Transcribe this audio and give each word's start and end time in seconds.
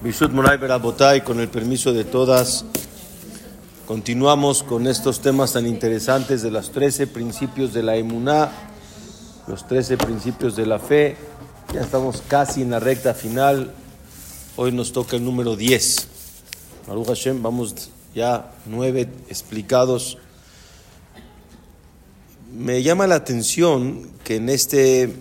Bishut 0.00 0.30
Moray 0.30 0.58
Berabotay, 0.58 1.22
con 1.22 1.40
el 1.40 1.48
permiso 1.48 1.92
de 1.92 2.04
todas, 2.04 2.64
continuamos 3.84 4.62
con 4.62 4.86
estos 4.86 5.20
temas 5.20 5.54
tan 5.54 5.66
interesantes 5.66 6.40
de 6.40 6.52
los 6.52 6.70
13 6.70 7.08
principios 7.08 7.74
de 7.74 7.82
la 7.82 7.96
emuná, 7.96 8.48
los 9.48 9.66
13 9.66 9.96
principios 9.96 10.54
de 10.54 10.66
la 10.66 10.78
fe. 10.78 11.16
Ya 11.74 11.80
estamos 11.80 12.22
casi 12.28 12.62
en 12.62 12.70
la 12.70 12.78
recta 12.78 13.12
final. 13.12 13.72
Hoy 14.54 14.70
nos 14.70 14.92
toca 14.92 15.16
el 15.16 15.24
número 15.24 15.56
10. 15.56 16.06
Baruch 16.86 17.08
Hashem, 17.08 17.42
vamos 17.42 17.90
ya 18.14 18.52
nueve 18.66 19.08
explicados. 19.28 20.18
Me 22.52 22.84
llama 22.84 23.08
la 23.08 23.16
atención 23.16 24.12
que 24.22 24.36
en 24.36 24.48
este 24.48 25.12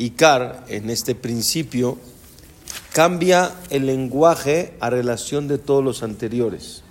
Icar, 0.00 0.64
en 0.68 0.88
este 0.88 1.14
principio, 1.14 1.98
cambia 2.94 3.54
el 3.68 3.84
lenguaje 3.84 4.72
a 4.80 4.88
relación 4.88 5.46
de 5.46 5.58
todos 5.58 5.84
los 5.84 6.02
anteriores. 6.02 6.82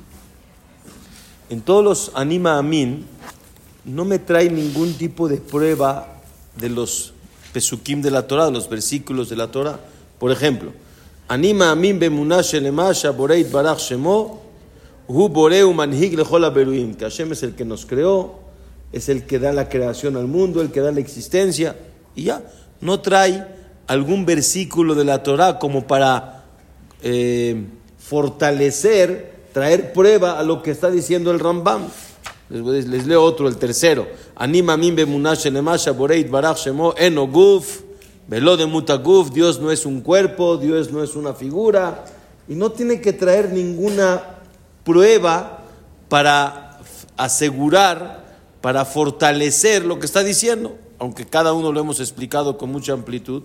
En 1.49 1.61
todos 1.61 1.83
los 1.83 2.11
anima 2.13 2.59
amin 2.59 3.07
no 3.83 4.05
me 4.05 4.19
trae 4.19 4.51
ningún 4.51 4.93
tipo 4.93 5.27
de 5.27 5.37
prueba 5.37 6.21
de 6.55 6.69
los 6.69 7.13
pesukim 7.51 8.03
de 8.03 8.11
la 8.11 8.27
Torah, 8.27 8.45
de 8.45 8.51
los 8.51 8.69
versículos 8.69 9.27
de 9.27 9.37
la 9.37 9.47
Torah. 9.47 9.79
Por 10.19 10.31
ejemplo, 10.31 10.71
anima 11.27 11.71
amin 11.71 11.97
boreit 11.97 13.51
barach 13.51 13.79
shemo 13.79 14.41
hu 15.07 15.29
boreu 15.29 15.73
manhig 15.73 16.13
lechol 16.13 16.47
beruim, 16.53 16.93
que 16.93 17.05
Hashem 17.05 17.31
es 17.31 17.41
el 17.41 17.55
que 17.55 17.65
nos 17.65 17.87
creó, 17.87 18.35
es 18.93 19.09
el 19.09 19.25
que 19.25 19.39
da 19.39 19.51
la 19.51 19.67
creación 19.67 20.15
al 20.15 20.27
mundo, 20.27 20.61
el 20.61 20.69
que 20.69 20.81
da 20.81 20.91
la 20.91 20.99
existencia, 20.99 21.75
y 22.15 22.25
ya 22.25 22.43
no 22.81 22.99
trae 22.99 23.45
algún 23.87 24.25
versículo 24.25 24.95
de 24.95 25.03
la 25.03 25.23
Torah 25.23 25.59
como 25.59 25.87
para 25.87 26.43
eh, 27.01 27.65
fortalecer, 27.97 29.47
traer 29.53 29.93
prueba 29.93 30.39
a 30.39 30.43
lo 30.43 30.61
que 30.61 30.71
está 30.71 30.89
diciendo 30.89 31.31
el 31.31 31.39
Rambam. 31.39 31.87
Les, 32.49 33.05
leo 33.05 33.23
otro, 33.23 33.47
el 33.47 33.57
tercero. 33.57 34.07
Anima 34.35 34.75
bemunash 34.75 35.47
boreit 35.95 36.31
shemo 36.55 36.93
eno 36.97 37.27
guf, 37.27 37.81
velo 38.27 38.55
mutaguf, 38.67 39.31
Dios 39.31 39.59
no 39.59 39.71
es 39.71 39.85
un 39.85 40.01
cuerpo, 40.01 40.57
Dios 40.57 40.91
no 40.91 41.03
es 41.03 41.15
una 41.15 41.33
figura, 41.33 42.05
y 42.47 42.55
no 42.55 42.71
tiene 42.71 43.01
que 43.01 43.13
traer 43.13 43.51
ninguna 43.51 44.21
prueba 44.83 45.63
para 46.09 46.79
asegurar, 47.17 48.25
para 48.61 48.85
fortalecer 48.85 49.85
lo 49.85 49.99
que 49.99 50.05
está 50.05 50.23
diciendo 50.23 50.75
aunque 50.99 51.25
cada 51.25 51.53
uno 51.53 51.71
lo 51.71 51.79
hemos 51.79 51.99
explicado 51.99 52.57
con 52.57 52.71
mucha 52.71 52.93
amplitud, 52.93 53.43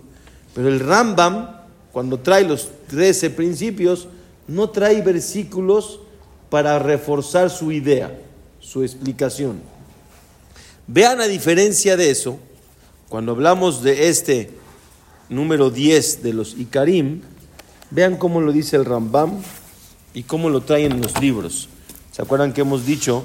pero 0.53 0.67
el 0.67 0.79
Rambam, 0.79 1.49
cuando 1.91 2.19
trae 2.19 2.43
los 2.43 2.69
13 2.87 3.31
principios, 3.31 4.07
no 4.47 4.69
trae 4.69 5.01
versículos 5.01 5.99
para 6.49 6.77
reforzar 6.79 7.49
su 7.49 7.71
idea, 7.71 8.17
su 8.59 8.83
explicación. 8.83 9.61
Vean 10.87 11.19
a 11.21 11.25
diferencia 11.25 11.97
de 11.97 12.11
eso, 12.11 12.37
cuando 13.09 13.31
hablamos 13.31 13.81
de 13.81 14.09
este 14.09 14.51
número 15.29 15.71
10 15.71 16.21
de 16.23 16.33
los 16.33 16.55
Ikarim, 16.57 17.21
vean 17.89 18.17
cómo 18.17 18.41
lo 18.41 18.51
dice 18.51 18.75
el 18.75 18.85
Rambam 18.85 19.41
y 20.13 20.23
cómo 20.23 20.49
lo 20.49 20.61
traen 20.61 20.91
en 20.93 21.01
los 21.01 21.19
libros. 21.19 21.69
¿Se 22.11 22.21
acuerdan 22.21 22.53
que 22.53 22.61
hemos 22.61 22.85
dicho 22.85 23.23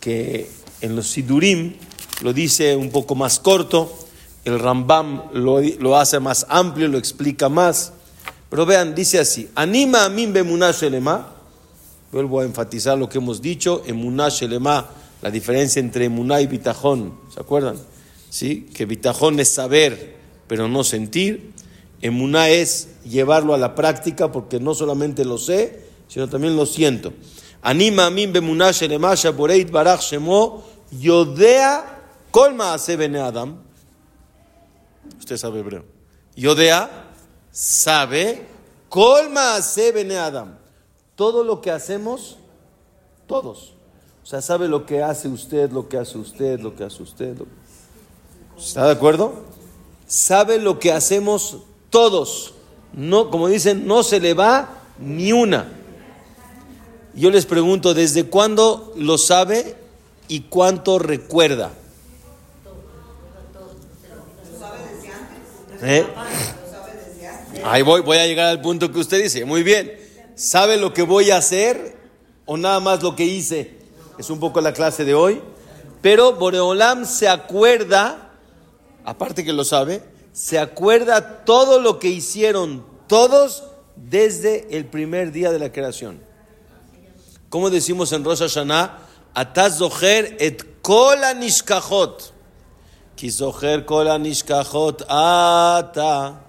que 0.00 0.50
en 0.80 0.96
los 0.96 1.08
Sidurim 1.08 1.74
lo 2.22 2.32
dice 2.32 2.76
un 2.76 2.90
poco 2.90 3.14
más 3.14 3.40
corto, 3.40 3.92
el 4.44 4.58
Rambam 4.58 5.30
lo, 5.32 5.96
hace 5.96 6.20
más 6.20 6.46
amplio, 6.48 6.88
lo 6.88 6.98
explica 6.98 7.48
más. 7.48 7.92
Pero 8.48 8.66
vean, 8.66 8.94
dice 8.94 9.18
así, 9.18 9.48
anima 9.54 10.04
a 10.04 10.08
min 10.08 10.32
bemunash 10.32 10.82
vuelvo 12.10 12.40
a 12.40 12.44
enfatizar 12.44 12.98
lo 12.98 13.08
que 13.08 13.18
hemos 13.18 13.40
dicho, 13.40 13.82
emunash 13.86 14.42
elema, 14.42 14.88
la 15.22 15.30
diferencia 15.30 15.78
entre 15.78 16.06
emuná 16.06 16.40
y 16.40 16.46
bitajón, 16.46 17.14
¿se 17.32 17.40
acuerdan? 17.40 17.76
¿Sí? 18.28 18.68
Que 18.74 18.86
bitajón 18.86 19.38
es 19.38 19.50
saber, 19.50 20.16
pero 20.48 20.66
no 20.66 20.82
sentir. 20.82 21.52
Emuná 22.00 22.48
es 22.48 22.88
llevarlo 23.04 23.54
a 23.54 23.58
la 23.58 23.74
práctica, 23.74 24.32
porque 24.32 24.58
no 24.58 24.74
solamente 24.74 25.24
lo 25.24 25.38
sé, 25.38 25.84
sino 26.08 26.28
también 26.28 26.56
lo 26.56 26.66
siento. 26.66 27.12
Anima 27.62 28.06
a 28.06 28.10
min 28.10 28.32
bemunash 28.32 28.82
elema, 28.82 29.14
shaboreit 29.14 29.70
barach 29.70 30.00
shemo, 30.00 30.64
yodea 30.90 31.99
Colma 32.30 32.74
hace 32.74 32.96
bene 32.96 33.18
Adam. 33.18 33.56
Usted 35.18 35.36
sabe 35.36 35.60
hebreo. 35.60 35.84
Yodea 36.36 36.88
sabe. 37.50 38.46
Colma 38.88 39.56
hace 39.56 39.92
bene 39.92 40.16
Adam. 40.16 40.56
Todo 41.16 41.44
lo 41.44 41.60
que 41.60 41.70
hacemos, 41.70 42.38
todos. 43.26 43.74
O 44.22 44.26
sea, 44.26 44.40
sabe 44.40 44.68
lo 44.68 44.86
que 44.86 45.02
hace 45.02 45.28
usted, 45.28 45.70
lo 45.70 45.88
que 45.88 45.98
hace 45.98 46.18
usted, 46.18 46.60
lo 46.60 46.74
que 46.74 46.84
hace 46.84 47.02
usted. 47.02 47.36
¿Está 48.58 48.86
de 48.86 48.92
acuerdo? 48.92 49.44
Sabe 50.06 50.58
lo 50.58 50.78
que 50.78 50.92
hacemos 50.92 51.58
todos. 51.90 52.54
No, 52.92 53.30
como 53.30 53.48
dicen, 53.48 53.86
no 53.86 54.02
se 54.02 54.20
le 54.20 54.34
va 54.34 54.68
ni 54.98 55.32
una. 55.32 55.68
Yo 57.14 57.30
les 57.30 57.46
pregunto, 57.46 57.94
¿desde 57.94 58.26
cuándo 58.26 58.92
lo 58.96 59.18
sabe 59.18 59.76
y 60.28 60.42
cuánto 60.42 60.98
recuerda? 60.98 61.72
¿Eh? 65.82 66.06
Ahí 67.64 67.82
voy, 67.82 68.02
voy 68.02 68.18
a 68.18 68.26
llegar 68.26 68.48
al 68.48 68.60
punto 68.60 68.90
que 68.90 68.98
usted 68.98 69.22
dice. 69.22 69.44
Muy 69.44 69.62
bien. 69.62 69.92
¿Sabe 70.34 70.76
lo 70.76 70.92
que 70.92 71.02
voy 71.02 71.30
a 71.30 71.36
hacer 71.36 71.96
o 72.46 72.56
nada 72.56 72.80
más 72.80 73.02
lo 73.02 73.14
que 73.16 73.24
hice? 73.24 73.78
Es 74.18 74.30
un 74.30 74.40
poco 74.40 74.60
la 74.60 74.72
clase 74.72 75.04
de 75.04 75.14
hoy. 75.14 75.40
Pero 76.00 76.34
Boreolam 76.34 77.04
se 77.04 77.28
acuerda, 77.28 78.32
aparte 79.04 79.44
que 79.44 79.52
lo 79.52 79.64
sabe, 79.64 80.02
se 80.32 80.58
acuerda 80.58 81.44
todo 81.44 81.80
lo 81.80 81.98
que 81.98 82.08
hicieron 82.08 82.84
todos 83.06 83.64
desde 83.96 84.76
el 84.76 84.86
primer 84.86 85.32
día 85.32 85.50
de 85.52 85.58
la 85.58 85.72
creación. 85.72 86.20
Como 87.50 87.68
decimos 87.68 88.12
en 88.12 88.24
Rosh 88.24 88.40
Hashanah, 88.40 88.98
Ataz 89.34 89.80
et 90.38 90.80
kol. 90.82 91.18
Kisoher 93.20 93.84
kola 93.84 94.18
nishkachot 94.18 95.04
ata. 95.06 96.40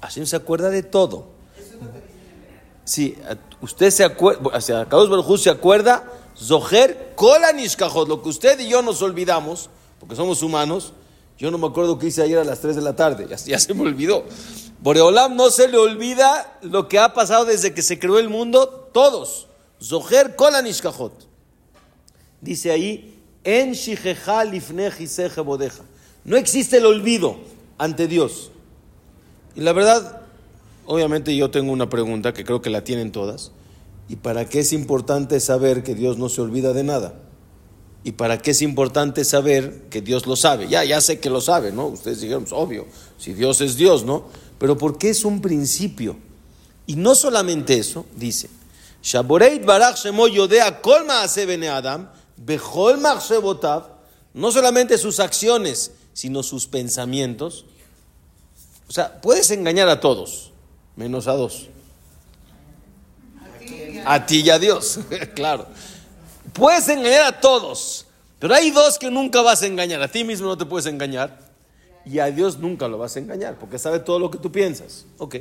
Hashem 0.00 0.24
se 0.24 0.36
acuerda 0.36 0.70
de 0.70 0.84
todo. 0.84 1.26
Sí, 2.84 3.18
usted 3.60 3.90
se 3.90 4.04
acuerda, 4.04 4.50
hacia 4.56 4.84
Kadosh 4.84 5.40
se 5.40 5.50
acuerda, 5.50 6.04
Zoher 6.38 7.14
kola 7.16 7.52
nishkachot, 7.52 8.06
lo 8.06 8.22
que 8.22 8.28
usted 8.28 8.60
y 8.60 8.68
yo 8.68 8.82
nos 8.82 9.02
olvidamos, 9.02 9.68
porque 9.98 10.14
somos 10.14 10.44
humanos. 10.44 10.92
Yo 11.38 11.50
no 11.50 11.58
me 11.58 11.66
acuerdo 11.66 11.98
que 11.98 12.06
hice 12.06 12.22
ayer 12.22 12.38
a 12.38 12.44
las 12.44 12.60
3 12.60 12.76
de 12.76 12.82
la 12.82 12.94
tarde, 12.94 13.26
ya, 13.28 13.34
ya 13.34 13.58
se 13.58 13.74
me 13.74 13.82
olvidó. 13.82 14.24
Boreolam 14.80 15.34
no 15.34 15.50
se 15.50 15.66
le 15.66 15.76
olvida 15.76 16.56
lo 16.62 16.86
que 16.86 17.00
ha 17.00 17.14
pasado 17.14 17.46
desde 17.46 17.74
que 17.74 17.82
se 17.82 17.98
creó 17.98 18.20
el 18.20 18.28
mundo, 18.28 18.68
todos. 18.92 19.48
Zoher 19.82 20.36
kola 20.36 20.62
nishkachot. 20.62 21.26
Dice 22.40 22.70
ahí, 22.70 23.20
en 23.42 23.72
shijeja 23.72 24.44
lifne 24.44 24.92
bodeja. 25.44 25.82
No 26.26 26.36
existe 26.36 26.78
el 26.78 26.86
olvido 26.86 27.36
ante 27.78 28.08
Dios. 28.08 28.50
Y 29.54 29.60
la 29.60 29.72
verdad, 29.72 30.22
obviamente 30.84 31.34
yo 31.36 31.52
tengo 31.52 31.72
una 31.72 31.88
pregunta 31.88 32.34
que 32.34 32.44
creo 32.44 32.60
que 32.60 32.68
la 32.68 32.82
tienen 32.82 33.12
todas. 33.12 33.52
¿Y 34.08 34.16
para 34.16 34.48
qué 34.48 34.58
es 34.58 34.72
importante 34.72 35.38
saber 35.38 35.84
que 35.84 35.94
Dios 35.94 36.18
no 36.18 36.28
se 36.28 36.40
olvida 36.40 36.72
de 36.72 36.82
nada? 36.82 37.14
¿Y 38.02 38.12
para 38.12 38.38
qué 38.38 38.50
es 38.50 38.60
importante 38.60 39.24
saber 39.24 39.84
que 39.88 40.00
Dios 40.00 40.26
lo 40.26 40.34
sabe? 40.34 40.66
Ya, 40.66 40.82
ya 40.82 41.00
sé 41.00 41.20
que 41.20 41.30
lo 41.30 41.40
sabe, 41.40 41.70
¿no? 41.70 41.86
Ustedes 41.86 42.20
dijeron, 42.20 42.42
pues, 42.42 42.52
obvio, 42.52 42.86
si 43.18 43.32
Dios 43.32 43.60
es 43.60 43.76
Dios, 43.76 44.04
¿no? 44.04 44.24
Pero 44.58 44.76
¿por 44.76 44.98
qué 44.98 45.10
es 45.10 45.24
un 45.24 45.40
principio? 45.40 46.16
Y 46.86 46.96
no 46.96 47.14
solamente 47.14 47.78
eso, 47.78 48.04
dice, 48.16 48.50
Shaboreit 49.00 49.62
no 54.34 54.52
solamente 54.52 54.98
sus 54.98 55.20
acciones, 55.20 55.92
sino 56.16 56.42
sus 56.42 56.66
pensamientos. 56.66 57.66
O 58.88 58.92
sea, 58.92 59.20
puedes 59.20 59.50
engañar 59.50 59.86
a 59.90 60.00
todos, 60.00 60.50
menos 60.96 61.28
a 61.28 61.32
dos. 61.32 61.68
A 64.06 64.24
ti 64.24 64.40
y 64.40 64.48
a 64.48 64.58
Dios, 64.58 65.00
claro. 65.34 65.66
Puedes 66.54 66.88
engañar 66.88 67.24
a 67.24 67.38
todos, 67.38 68.06
pero 68.38 68.54
hay 68.54 68.70
dos 68.70 68.98
que 68.98 69.10
nunca 69.10 69.42
vas 69.42 69.62
a 69.62 69.66
engañar. 69.66 70.00
A 70.00 70.08
ti 70.08 70.24
mismo 70.24 70.46
no 70.46 70.56
te 70.56 70.64
puedes 70.64 70.86
engañar 70.86 71.38
y 72.06 72.18
a 72.18 72.30
Dios 72.30 72.58
nunca 72.60 72.88
lo 72.88 72.96
vas 72.96 73.16
a 73.16 73.18
engañar, 73.18 73.58
porque 73.58 73.78
sabe 73.78 73.98
todo 73.98 74.18
lo 74.18 74.30
que 74.30 74.38
tú 74.38 74.50
piensas. 74.50 75.04
Ok. 75.18 75.36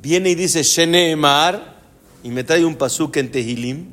Viene 0.00 0.30
y 0.30 0.34
dice 0.36 0.62
Sheneemar 0.62 1.80
y 2.22 2.28
me 2.28 2.44
trae 2.44 2.64
un 2.64 2.76
pasuk 2.76 3.16
en 3.16 3.32
Tehilim. 3.32 3.86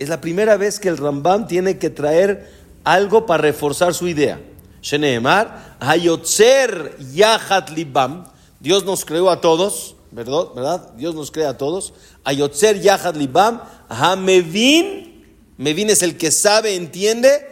Es 0.00 0.08
la 0.08 0.20
primera 0.20 0.56
vez 0.56 0.80
que 0.80 0.88
el 0.88 0.96
Rambam 0.96 1.46
tiene 1.46 1.78
que 1.78 1.90
traer 1.90 2.55
algo 2.86 3.26
para 3.26 3.42
reforzar 3.42 3.92
su 3.94 4.06
idea. 4.06 4.40
Sheneemar, 4.80 5.76
Hayotzer 5.80 6.96
Yahat 7.12 7.70
Libam. 7.70 8.24
Dios 8.60 8.84
nos 8.84 9.04
creó 9.04 9.28
a 9.28 9.40
todos, 9.40 9.96
¿verdad? 10.12 10.46
¿verdad? 10.54 10.92
Dios 10.94 11.16
nos 11.16 11.32
crea 11.32 11.50
a 11.50 11.58
todos. 11.58 11.92
Hayotzer 12.22 12.80
Yahat 12.80 13.16
Libam, 13.16 13.60
Hamevin. 13.88 15.24
Mevin 15.58 15.90
es 15.90 16.02
el 16.02 16.16
que 16.16 16.30
sabe, 16.30 16.76
entiende. 16.76 17.44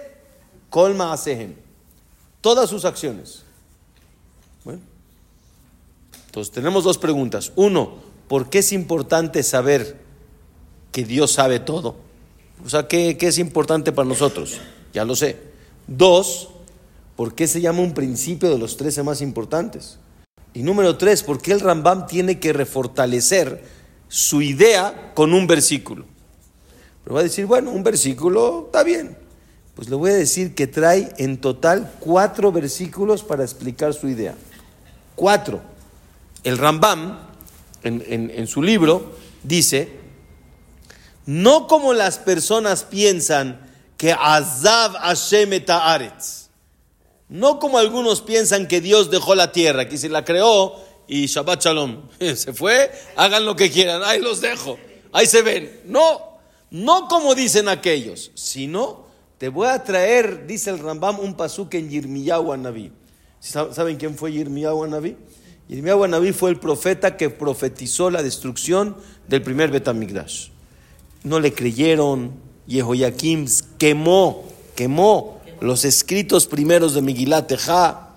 Colma 0.70 1.12
Asehem. 1.12 1.56
Todas 2.40 2.70
sus 2.70 2.84
acciones. 2.84 3.42
Bueno. 4.62 4.82
Entonces 6.26 6.52
tenemos 6.52 6.84
dos 6.84 6.96
preguntas. 6.96 7.50
Uno, 7.56 7.94
¿por 8.28 8.50
qué 8.50 8.60
es 8.60 8.72
importante 8.72 9.42
saber 9.42 9.96
que 10.92 11.02
Dios 11.04 11.32
sabe 11.32 11.58
todo? 11.58 11.96
O 12.64 12.68
sea, 12.68 12.86
¿qué, 12.86 13.18
qué 13.18 13.26
es 13.26 13.38
importante 13.38 13.90
para 13.90 14.08
nosotros? 14.08 14.60
Ya 14.94 15.04
lo 15.04 15.16
sé. 15.16 15.36
Dos, 15.88 16.48
¿por 17.16 17.34
qué 17.34 17.48
se 17.48 17.60
llama 17.60 17.80
un 17.80 17.92
principio 17.92 18.48
de 18.48 18.58
los 18.58 18.76
trece 18.76 19.02
más 19.02 19.20
importantes? 19.20 19.98
Y 20.54 20.62
número 20.62 20.96
tres, 20.96 21.24
¿por 21.24 21.42
qué 21.42 21.52
el 21.52 21.60
Rambam 21.60 22.06
tiene 22.06 22.38
que 22.38 22.52
refortalecer 22.52 23.62
su 24.08 24.40
idea 24.40 25.12
con 25.14 25.34
un 25.34 25.48
versículo? 25.48 26.06
Pero 27.02 27.14
va 27.14 27.20
a 27.20 27.24
decir, 27.24 27.44
bueno, 27.44 27.72
un 27.72 27.82
versículo 27.82 28.66
está 28.66 28.84
bien. 28.84 29.18
Pues 29.74 29.90
le 29.90 29.96
voy 29.96 30.12
a 30.12 30.14
decir 30.14 30.54
que 30.54 30.68
trae 30.68 31.12
en 31.18 31.38
total 31.38 31.92
cuatro 31.98 32.52
versículos 32.52 33.24
para 33.24 33.42
explicar 33.42 33.92
su 33.92 34.08
idea. 34.08 34.36
Cuatro. 35.16 35.60
El 36.44 36.56
Rambam, 36.56 37.18
en, 37.82 38.30
en 38.30 38.46
su 38.46 38.62
libro, 38.62 39.16
dice, 39.42 39.88
no 41.26 41.66
como 41.66 41.94
las 41.94 42.18
personas 42.18 42.84
piensan 42.84 43.63
que 43.96 44.12
Azab 44.12 44.94
Hashem 44.94 45.62
Aretz. 45.68 46.48
No 47.28 47.58
como 47.58 47.78
algunos 47.78 48.20
piensan 48.20 48.68
que 48.68 48.80
Dios 48.80 49.10
dejó 49.10 49.34
la 49.34 49.52
tierra, 49.52 49.88
que 49.88 49.98
se 49.98 50.08
la 50.08 50.24
creó 50.24 50.76
y 51.08 51.26
Shabbat 51.26 51.64
Shalom. 51.64 52.08
Se 52.36 52.52
fue, 52.52 52.90
hagan 53.16 53.44
lo 53.44 53.56
que 53.56 53.70
quieran, 53.70 54.02
ahí 54.04 54.20
los 54.20 54.40
dejo, 54.40 54.78
ahí 55.12 55.26
se 55.26 55.42
ven. 55.42 55.80
No, 55.86 56.38
no 56.70 57.08
como 57.08 57.34
dicen 57.34 57.68
aquellos, 57.68 58.30
sino 58.34 59.04
te 59.38 59.48
voy 59.48 59.68
a 59.68 59.82
traer, 59.82 60.46
dice 60.46 60.70
el 60.70 60.78
Rambam, 60.78 61.18
un 61.18 61.34
pasuk 61.34 61.74
en 61.74 61.90
Yirmiyahu 61.90 62.56
Naví. 62.56 62.92
¿Saben 63.40 63.96
quién 63.96 64.16
fue 64.16 64.32
Yirmiyahu 64.32 64.86
Naví? 64.86 65.16
Yirmiyahu 65.68 66.06
Naví 66.06 66.32
fue 66.32 66.50
el 66.50 66.58
profeta 66.58 67.16
que 67.16 67.30
profetizó 67.30 68.10
la 68.10 68.22
destrucción 68.22 68.96
del 69.28 69.42
primer 69.42 69.70
Betamigdash. 69.70 70.48
No 71.24 71.40
le 71.40 71.52
creyeron, 71.52 72.32
Yehoyakim 72.66 73.46
quemó, 73.78 74.44
quemó 74.74 75.40
los 75.60 75.84
escritos 75.84 76.46
primeros 76.46 76.94
de 76.94 77.42
Teja, 77.46 78.10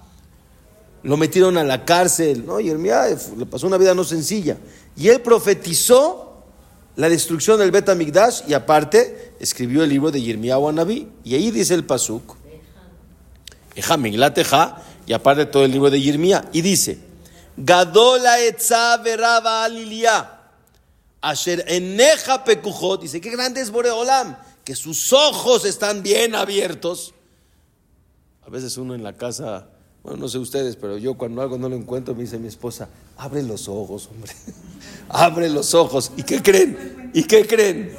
lo 1.03 1.17
metieron 1.17 1.57
a 1.57 1.63
la 1.63 1.85
cárcel, 1.85 2.45
¿no? 2.45 2.59
Y 2.59 2.69
le 2.69 3.45
pasó 3.45 3.67
una 3.67 3.77
vida 3.77 3.94
no 3.94 4.03
sencilla. 4.03 4.57
Y 4.95 5.09
él 5.09 5.21
profetizó 5.21 6.44
la 6.95 7.07
destrucción 7.07 7.59
del 7.59 7.71
Bet 7.71 7.94
Migdash 7.95 8.41
y 8.47 8.53
aparte 8.53 9.33
escribió 9.39 9.83
el 9.83 9.89
libro 9.89 10.11
de 10.11 10.21
Yirmiyahu 10.21 10.67
Anabí. 10.67 11.07
Y 11.23 11.35
ahí 11.35 11.51
dice 11.51 11.75
el 11.75 11.85
Pasuk, 11.85 12.35
Eja 13.75 13.97
Teja, 14.33 14.81
y 15.05 15.13
aparte 15.13 15.45
todo 15.45 15.63
el 15.63 15.71
libro 15.71 15.89
de 15.89 16.01
Yirmiyah. 16.01 16.50
Y 16.51 16.61
dice, 16.61 17.00
Gadola 17.55 18.39
etza 18.41 18.97
veraba. 18.97 19.67
Asher 21.29 21.65
eneja 21.68 22.44
pekujot, 22.45 23.01
dice, 23.01 23.19
qué 23.19 23.29
grande 23.29 23.59
es 23.59 23.69
Boreolam, 23.69 24.38
que 24.63 24.75
sus 24.75 25.12
ojos 25.12 25.65
están 25.65 26.01
bien 26.01 26.35
abiertos. 26.35 27.13
A 28.45 28.50
veces 28.50 28.77
uno 28.77 28.95
en 28.95 29.03
la 29.03 29.18
casa, 29.18 29.68
bueno, 30.03 30.19
no 30.19 30.29
sé 30.29 30.38
ustedes, 30.38 30.77
pero 30.77 30.97
yo 30.97 31.15
cuando 31.15 31.41
algo 31.41 31.57
no 31.57 31.68
lo 31.68 31.75
encuentro, 31.75 32.15
me 32.15 32.21
dice 32.21 32.38
mi 32.39 32.47
esposa, 32.47 32.88
abre 33.18 33.44
los 33.44 33.68
ojos, 33.68 34.07
hombre, 34.09 34.31
abre 35.09 35.50
los 35.50 35.74
ojos. 35.74 36.12
¿Y 36.15 36.24
qué 36.24 36.41
creen? 36.41 37.12
¿Y 37.13 37.24
qué 37.24 37.45
creen? 37.45 37.94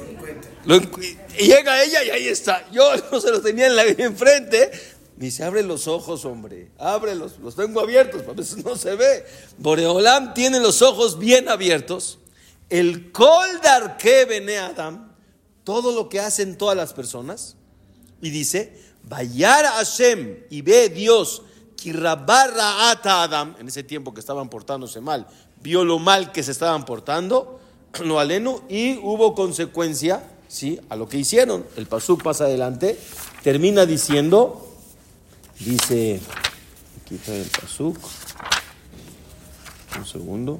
llega 1.37 1.83
ella 1.83 2.03
y 2.03 2.09
ahí 2.09 2.27
está. 2.27 2.69
Yo 2.71 2.83
no 3.11 3.21
se 3.21 3.31
lo 3.31 3.41
tenía 3.41 3.67
en 3.67 3.75
la, 3.75 3.83
enfrente. 3.83 4.71
Me 5.17 5.25
dice, 5.25 5.43
abre 5.43 5.63
los 5.63 5.87
ojos, 5.87 6.25
hombre, 6.25 6.71
ábrelos, 6.77 7.39
los 7.43 7.55
tengo 7.55 7.81
abiertos, 7.81 8.23
a 8.27 8.31
veces 8.31 8.63
no 8.63 8.75
se 8.75 8.95
ve. 8.95 9.25
Boreolam 9.57 10.33
tiene 10.33 10.59
los 10.59 10.81
ojos 10.81 11.19
bien 11.19 11.49
abiertos 11.49 12.18
el 12.69 13.11
koldar 13.11 13.97
que 13.97 14.25
bene 14.25 14.57
Adam, 14.57 15.11
todo 15.63 15.91
lo 15.91 16.09
que 16.09 16.19
hacen 16.19 16.57
todas 16.57 16.75
las 16.75 16.93
personas, 16.93 17.55
y 18.21 18.29
dice, 18.29 18.77
Vayar 19.03 19.65
Hashem, 19.65 20.43
y 20.49 20.61
ve 20.61 20.89
Dios, 20.89 21.43
Kirabarra 21.75 22.91
ata 22.91 23.23
Adam, 23.23 23.55
en 23.59 23.67
ese 23.67 23.83
tiempo 23.83 24.13
que 24.13 24.19
estaban 24.19 24.49
portándose 24.49 25.01
mal, 25.01 25.27
vio 25.61 25.83
lo 25.83 25.99
mal 25.99 26.31
que 26.31 26.43
se 26.43 26.51
estaban 26.51 26.85
portando, 26.85 27.59
lo 28.03 28.19
aleno, 28.19 28.63
y 28.69 28.97
hubo 28.97 29.33
consecuencia, 29.33 30.23
¿sí? 30.47 30.79
A 30.89 30.95
lo 30.95 31.07
que 31.07 31.17
hicieron. 31.17 31.65
El 31.75 31.87
Pasuk 31.87 32.23
pasa 32.23 32.45
adelante, 32.45 32.99
termina 33.43 33.85
diciendo, 33.85 34.75
dice, 35.59 36.19
aquí 37.01 37.15
está 37.15 37.35
el 37.35 37.47
Pasuk, 37.47 37.97
un 39.97 40.05
segundo. 40.05 40.59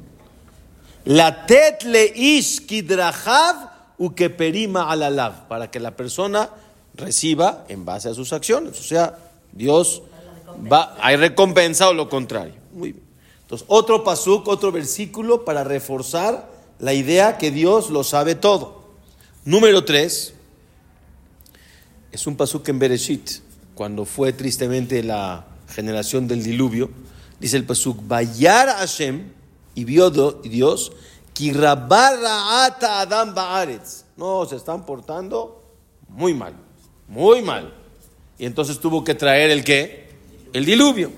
La 1.10 1.48
tetle 1.48 2.06
ish 2.16 2.68
kidrahav 2.68 3.96
ukeperima 3.98 4.92
alalav, 4.92 5.48
para 5.48 5.72
que 5.72 5.80
la 5.80 5.96
persona 5.96 6.52
reciba 6.94 7.66
en 7.68 7.84
base 7.84 8.10
a 8.10 8.14
sus 8.14 8.32
acciones. 8.32 8.80
O 8.80 8.84
sea, 8.84 9.18
Dios 9.52 10.04
va, 10.72 10.96
hay 11.02 11.16
recompensa 11.16 11.90
o 11.90 11.94
lo 11.94 12.10
contrario. 12.10 12.54
Muy 12.74 12.92
bien. 12.92 13.04
Entonces, 13.42 13.66
otro 13.68 14.04
pasuk, 14.04 14.48
otro 14.48 14.72
versículo 14.72 15.44
para 15.46 15.64
reforzar 15.64 16.48
la 16.78 16.94
idea 16.94 17.40
que 17.40 17.50
Dios 17.50 17.90
lo 17.90 18.04
sabe 18.04 18.36
todo. 18.36 18.84
Número 19.46 19.84
tres, 19.84 20.36
es 22.12 22.28
un 22.28 22.36
pasuk 22.36 22.70
en 22.70 22.78
Bereshit, 22.78 23.32
cuando 23.74 24.06
fue 24.06 24.32
tristemente 24.32 25.02
la 25.02 25.48
generación 25.70 26.28
del 26.28 26.44
diluvio. 26.44 26.92
Dice 27.40 27.58
el 27.58 27.64
pasuk, 27.64 28.08
Bayar 28.08 28.70
Hashem, 28.70 29.39
y 29.80 29.86
vio 29.86 30.10
Dios, 30.10 30.92
ata 31.40 33.00
Adam 33.00 33.34
Baaretz. 33.34 34.04
No, 34.18 34.46
se 34.46 34.58
están 34.58 34.86
portando 34.86 35.64
muy 36.10 36.34
mal, 36.34 36.54
muy 37.08 37.42
mal. 37.42 37.74
Y 38.38 38.46
entonces 38.46 38.78
tuvo 38.80 39.06
que 39.06 39.16
traer 39.16 39.52
el 39.52 39.64
qué? 39.64 40.10
El 40.52 40.66
diluvio. 40.66 41.12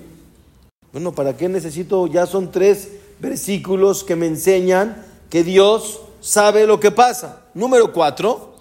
Bueno, 0.92 1.12
¿para 1.12 1.36
qué 1.36 1.48
necesito? 1.48 2.06
Ya 2.06 2.24
son 2.26 2.52
tres 2.52 2.92
versículos 3.18 4.04
que 4.04 4.14
me 4.14 4.26
enseñan 4.26 5.04
que 5.28 5.42
Dios 5.42 5.98
sabe 6.20 6.64
lo 6.64 6.78
que 6.78 6.92
pasa. 6.92 7.46
Número 7.54 7.92
cuatro, 7.92 8.54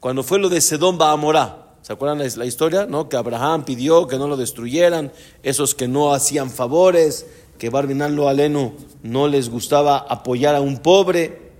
cuando 0.00 0.22
fue 0.22 0.38
lo 0.38 0.50
de 0.50 0.60
Sedón 0.60 0.98
Baamorá. 0.98 1.62
¿Se 1.80 1.94
acuerdan 1.94 2.18
la 2.18 2.44
historia? 2.46 2.86
¿No? 2.86 3.08
Que 3.08 3.16
Abraham 3.16 3.64
pidió 3.64 4.06
que 4.06 4.18
no 4.18 4.26
lo 4.26 4.36
destruyeran, 4.36 5.12
esos 5.42 5.74
que 5.74 5.86
no 5.88 6.12
hacían 6.14 6.50
favores, 6.50 7.26
que 7.58 7.70
Barbinan 7.70 8.16
lo 8.16 8.28
aleno 8.28 8.74
no 9.02 9.28
les 9.28 9.48
gustaba 9.48 9.98
apoyar 9.98 10.54
a 10.54 10.60
un 10.60 10.78
pobre. 10.78 11.52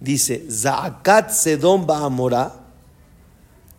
Dice, 0.00 0.46
Zaakat 0.50 1.30
Sedom 1.30 1.86
Baamora, 1.86 2.52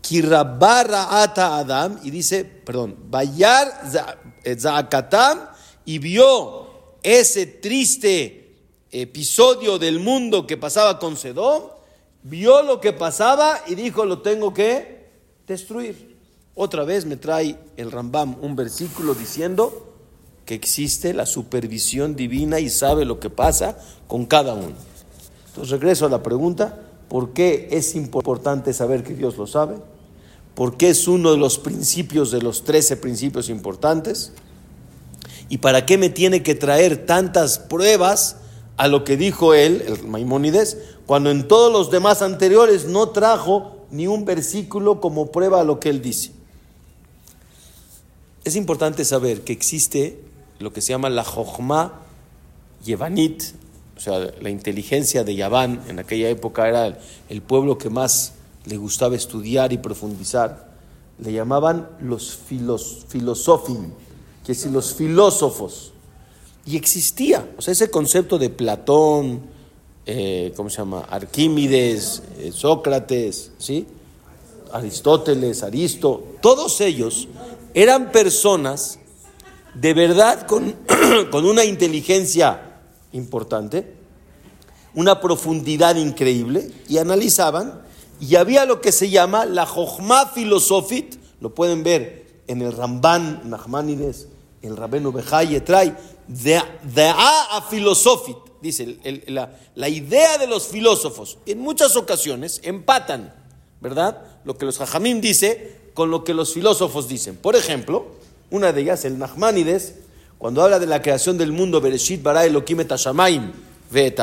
Kirabarra 0.02 1.22
Ata 1.22 1.58
Adam, 1.58 2.00
y 2.04 2.12
dice, 2.12 2.46
perdón, 2.46 2.96
Bayar 3.10 3.68
Zaakatam, 4.58 5.40
y 5.86 6.00
vio 6.00 6.68
ese 7.04 7.46
triste 7.46 8.56
episodio 8.92 9.78
del 9.78 10.00
mundo 10.00 10.48
que 10.48 10.58
pasaba 10.58 11.00
con 11.00 11.18
Sedom, 11.18 11.64
vio 12.24 12.62
lo 12.64 12.82
que 12.82 12.94
pasaba 12.94 13.62
y 13.68 13.76
dijo, 13.76 14.06
lo 14.06 14.22
tengo 14.22 14.54
que 14.54 15.10
destruir. 15.48 16.18
Otra 16.56 16.84
vez 16.84 17.06
me 17.06 17.18
trae 17.18 17.58
el 17.78 17.92
Rambam 17.92 18.36
un 18.42 18.56
versículo 18.56 19.14
diciendo, 19.14 19.87
que 20.48 20.56
existe 20.56 21.14
la 21.14 21.26
supervisión 21.26 22.16
divina 22.16 22.62
y 22.62 22.70
sabe 22.70 23.04
lo 23.04 23.20
que 23.20 23.30
pasa 23.30 23.78
con 24.08 24.26
cada 24.26 24.54
uno. 24.54 24.72
Entonces 25.48 25.72
regreso 25.72 26.06
a 26.06 26.10
la 26.10 26.24
pregunta, 26.24 26.80
¿por 27.10 27.34
qué 27.34 27.68
es 27.72 27.96
importante 27.96 28.72
saber 28.72 29.04
que 29.04 29.14
Dios 29.14 29.36
lo 29.36 29.46
sabe? 29.46 29.76
¿Por 30.56 30.78
qué 30.78 30.92
es 30.92 31.06
uno 31.10 31.34
de 31.34 31.38
los 31.38 31.60
principios 31.60 32.32
de 32.32 32.42
los 32.42 32.64
trece 32.64 32.96
principios 32.96 33.50
importantes? 33.50 34.32
¿Y 35.50 35.58
para 35.58 35.86
qué 35.86 35.98
me 35.98 36.10
tiene 36.10 36.44
que 36.44 36.56
traer 36.56 37.06
tantas 37.06 37.60
pruebas 37.60 38.38
a 38.78 38.88
lo 38.88 39.04
que 39.04 39.18
dijo 39.18 39.54
él, 39.54 39.84
el 39.86 40.08
Maimónides, 40.08 40.78
cuando 41.06 41.30
en 41.30 41.50
todos 41.50 41.74
los 41.74 41.92
demás 41.92 42.22
anteriores 42.22 42.86
no 42.86 43.10
trajo 43.10 43.86
ni 43.92 44.08
un 44.08 44.24
versículo 44.24 45.02
como 45.02 45.30
prueba 45.30 45.60
a 45.60 45.66
lo 45.66 45.82
que 45.82 45.90
él 45.90 46.02
dice? 46.02 46.32
Es 48.46 48.56
importante 48.56 49.04
saber 49.04 49.42
que 49.42 49.52
existe 49.52 50.26
lo 50.60 50.74
que 50.74 50.82
se 50.82 50.90
llama 50.90 51.10
la 51.10 51.24
Jochma 51.24 52.02
Yevanit, 52.84 53.44
o 53.96 54.00
sea, 54.00 54.32
la 54.42 54.50
inteligencia 54.50 55.24
de 55.24 55.36
Yaván, 55.36 55.84
en 55.88 56.00
aquella 56.00 56.30
época 56.30 56.68
era 56.68 57.00
el 57.30 57.42
pueblo 57.42 57.78
que 57.78 57.90
más 57.90 58.34
le 58.66 58.78
gustaba 58.78 59.16
estudiar 59.16 59.74
y 59.74 59.78
profundizar. 59.78 60.68
le 61.20 61.34
llamaban 61.34 61.90
los 62.00 62.38
filos, 62.38 63.08
que 64.46 64.52
es 64.52 64.66
los 64.68 64.94
filósofos. 64.94 65.94
Y 66.64 66.76
existía, 66.76 67.50
o 67.58 67.62
sea, 67.62 67.72
ese 67.72 67.90
concepto 67.90 68.38
de 68.38 68.52
Platón, 68.52 69.42
eh, 70.06 70.54
¿cómo 70.56 70.70
se 70.70 70.78
llama? 70.78 71.08
Arquímedes, 71.10 72.22
eh, 72.38 72.52
Sócrates, 72.54 73.52
¿sí? 73.58 73.88
Aristóteles, 74.72 75.64
Aristo, 75.64 76.36
todos 76.40 76.82
ellos 76.82 77.28
eran 77.74 78.12
personas 78.12 79.00
de 79.80 79.94
verdad 79.94 80.48
con, 80.48 80.76
con 81.32 81.46
una 81.46 81.64
inteligencia 81.64 82.80
importante, 83.12 83.96
una 84.96 85.20
profundidad 85.20 85.96
increíble, 85.96 86.72
y 86.88 86.98
analizaban, 86.98 87.84
y 88.20 88.36
había 88.36 88.66
lo 88.66 88.82
que 88.82 88.92
se 88.92 89.10
llama 89.10 89.46
la 89.46 89.66
Jochma 89.66 90.28
Filosofit, 90.28 91.16
lo 91.40 91.54
pueden 91.54 91.84
ver 91.84 92.42
en 92.48 92.62
el 92.62 92.72
Ramban, 92.72 93.48
Nachmanides, 93.50 94.28
el 94.64 94.76
Rabenu 94.76 95.12
Bejaye 95.12 95.62
trae, 95.62 95.96
de, 96.28 96.58
a, 96.58 97.58
a 97.58 97.62
filosofit, 97.70 98.38
dice, 98.62 98.98
la, 99.28 99.58
la 99.76 99.90
idea 99.90 100.40
de 100.40 100.48
los 100.48 100.68
filósofos, 100.68 101.38
en 101.46 101.60
muchas 101.60 101.96
ocasiones 101.96 102.60
empatan, 102.64 103.34
¿verdad? 103.80 104.24
Lo 104.44 104.58
que 104.58 104.66
los 104.66 104.80
Jajamim 104.80 105.22
dice 105.22 105.92
con 105.94 106.10
lo 106.10 106.24
que 106.24 106.34
los 106.34 106.54
filósofos 106.54 107.08
dicen. 107.08 107.38
Por 107.38 107.56
ejemplo, 107.56 108.17
una 108.50 108.72
de 108.72 108.82
ellas, 108.82 109.06
el 109.06 109.18
Nachmanides, 109.18 109.96
cuando 110.38 110.62
habla 110.64 110.80
de 110.80 110.88
la 110.88 111.02
creación 111.02 111.38
del 111.38 111.52
mundo, 111.52 111.82
Bereshit 111.82 112.22
bara 112.22 112.46
Elohim 112.46 112.80
et 112.82 112.92
ve 113.92 114.16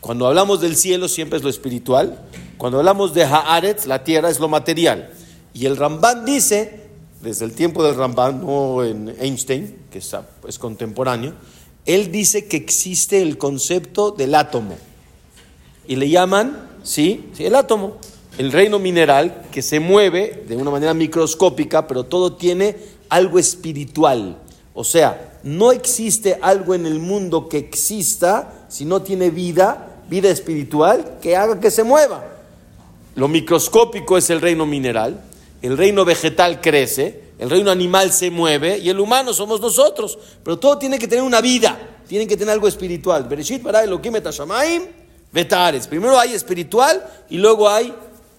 cuando 0.00 0.26
hablamos 0.26 0.60
del 0.60 0.76
cielo 0.76 1.08
siempre 1.08 1.38
es 1.38 1.42
lo 1.42 1.50
espiritual, 1.50 2.22
cuando 2.58 2.78
hablamos 2.78 3.12
de 3.12 3.24
Haaretz, 3.24 3.86
la 3.86 4.04
tierra 4.04 4.30
es 4.30 4.38
lo 4.38 4.48
material. 4.48 5.10
Y 5.52 5.66
el 5.66 5.76
Ramban 5.76 6.24
dice, 6.24 6.82
desde 7.22 7.44
el 7.44 7.52
tiempo 7.52 7.82
del 7.82 7.96
Ramban, 7.96 8.40
no 8.40 8.84
en 8.84 9.14
Einstein, 9.18 9.76
que 9.90 9.98
es, 9.98 10.14
es 10.46 10.58
contemporáneo, 10.58 11.32
él 11.86 12.12
dice 12.12 12.46
que 12.46 12.56
existe 12.56 13.20
el 13.20 13.36
concepto 13.36 14.10
del 14.12 14.34
átomo. 14.34 14.76
Y 15.88 15.96
le 15.96 16.08
llaman, 16.08 16.68
sí, 16.82 17.30
sí, 17.32 17.44
el 17.44 17.54
átomo, 17.54 17.96
el 18.38 18.52
reino 18.52 18.78
mineral 18.78 19.42
que 19.50 19.62
se 19.62 19.80
mueve 19.80 20.44
de 20.46 20.56
una 20.56 20.70
manera 20.70 20.94
microscópica, 20.94 21.88
pero 21.88 22.04
todo 22.04 22.34
tiene 22.34 22.76
algo 23.08 23.38
espiritual. 23.38 24.38
O 24.74 24.84
sea, 24.84 25.38
no 25.42 25.72
existe 25.72 26.38
algo 26.42 26.74
en 26.74 26.86
el 26.86 26.98
mundo 26.98 27.48
que 27.48 27.58
exista 27.58 28.66
si 28.68 28.84
no 28.84 29.02
tiene 29.02 29.30
vida, 29.30 30.02
vida 30.08 30.28
espiritual, 30.28 31.18
que 31.22 31.36
haga 31.36 31.60
que 31.60 31.70
se 31.70 31.82
mueva. 31.82 32.24
Lo 33.14 33.28
microscópico 33.28 34.18
es 34.18 34.28
el 34.28 34.40
reino 34.40 34.66
mineral, 34.66 35.20
el 35.62 35.78
reino 35.78 36.04
vegetal 36.04 36.60
crece, 36.60 37.22
el 37.38 37.48
reino 37.48 37.70
animal 37.70 38.12
se 38.12 38.30
mueve 38.30 38.78
y 38.78 38.88
el 38.90 39.00
humano 39.00 39.32
somos 39.32 39.60
nosotros. 39.60 40.18
Pero 40.42 40.58
todo 40.58 40.78
tiene 40.78 40.98
que 40.98 41.08
tener 41.08 41.24
una 41.24 41.40
vida, 41.40 41.78
tiene 42.06 42.26
que 42.26 42.36
tener 42.36 42.52
algo 42.52 42.68
espiritual. 42.68 43.24
Bereshit 43.24 43.62
Primero 45.88 46.18
hay 46.18 46.34
espiritual 46.34 47.06
y 47.30 47.38
luego 47.38 47.68
hay 47.68 47.94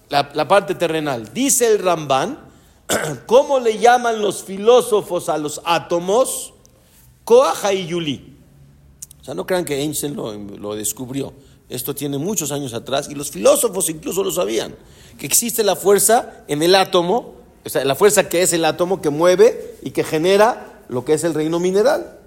la, 0.08 0.30
la 0.34 0.46
parte 0.46 0.74
terrenal. 0.74 1.32
Dice 1.34 1.66
el 1.66 1.80
Ramban, 1.80 2.47
¿cómo 3.26 3.60
le 3.60 3.78
llaman 3.78 4.20
los 4.20 4.42
filósofos 4.42 5.28
a 5.28 5.38
los 5.38 5.60
átomos? 5.64 6.54
Koaha 7.24 7.72
y 7.72 7.86
Yuli. 7.86 8.36
O 9.20 9.24
sea, 9.24 9.34
no 9.34 9.46
crean 9.46 9.64
que 9.64 9.80
Einstein 9.82 10.16
lo, 10.16 10.74
descubrió. 10.74 11.32
Esto 11.68 11.94
tiene 11.94 12.16
muchos 12.16 12.50
años 12.50 12.72
atrás 12.72 13.08
y 13.10 13.14
los 13.14 13.30
filósofos 13.30 13.90
incluso 13.90 14.24
lo 14.24 14.30
sabían, 14.30 14.74
que 15.18 15.26
existe 15.26 15.62
la 15.62 15.76
fuerza 15.76 16.44
en 16.48 16.62
el 16.62 16.74
átomo, 16.74 17.34
o 17.62 17.68
sea, 17.68 17.84
la 17.84 17.94
fuerza 17.94 18.26
que 18.30 18.40
es 18.40 18.54
el 18.54 18.64
átomo 18.64 19.02
que 19.02 19.10
mueve 19.10 19.76
y 19.82 19.90
que 19.90 20.02
genera 20.02 20.82
lo 20.88 21.04
que 21.04 21.12
es 21.12 21.24
el 21.24 21.34
reino 21.34 21.60
mineral. 21.60 22.18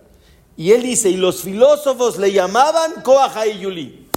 Y 0.58 0.74
él 0.74 0.84
dice, 0.84 1.10
y 1.10 1.18
los 1.18 1.42
filósofos 1.42 2.20
le 2.20 2.32
llamaban 2.32 3.02
Koaha 3.02 3.48
y 3.48 3.60
Yuli. 3.62 4.08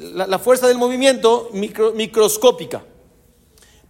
La, 0.00 0.38
fuerza 0.40 0.66
del 0.66 0.78
movimiento 0.78 1.50
microscópica. 1.52 2.82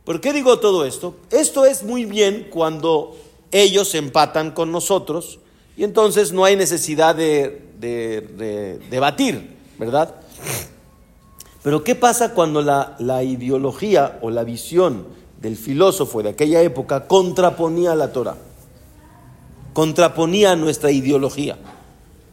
¿Por 0.04 0.20
qué 0.20 0.32
digo 0.32 0.58
todo 0.58 0.84
esto? 0.84 1.14
Esto 1.30 1.64
es 1.64 1.82
muy 1.82 2.04
bien 2.04 2.48
cuando 2.50 3.16
ellos 3.50 3.94
empatan 3.94 4.52
con 4.52 4.72
nosotros 4.72 5.38
y 5.76 5.84
entonces 5.84 6.32
no 6.32 6.44
hay 6.44 6.56
necesidad 6.56 7.14
de, 7.14 7.62
de 7.78 8.80
debatir. 8.90 9.60
¿verdad? 9.80 10.14
Pero 11.62 11.82
¿qué 11.82 11.94
pasa 11.94 12.34
cuando 12.34 12.60
la, 12.60 12.96
la, 12.98 13.22
ideología 13.22 14.18
o 14.20 14.30
la 14.30 14.44
visión 14.44 15.06
del 15.40 15.56
filósofo 15.56 16.22
de 16.22 16.28
aquella 16.28 16.60
época 16.60 17.06
contraponía 17.08 17.92
a 17.92 17.96
la 17.96 18.12
Torah? 18.12 18.36
Contraponía 19.72 20.52
a 20.52 20.56
nuestra 20.56 20.90
ideología. 20.90 21.56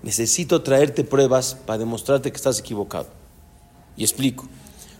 Necesito 0.03 0.62
traerte 0.62 1.05
pruebas 1.05 1.55
para 1.65 1.79
demostrarte 1.79 2.31
que 2.31 2.36
estás 2.36 2.59
equivocado. 2.59 3.07
Y 3.95 4.03
explico. 4.03 4.45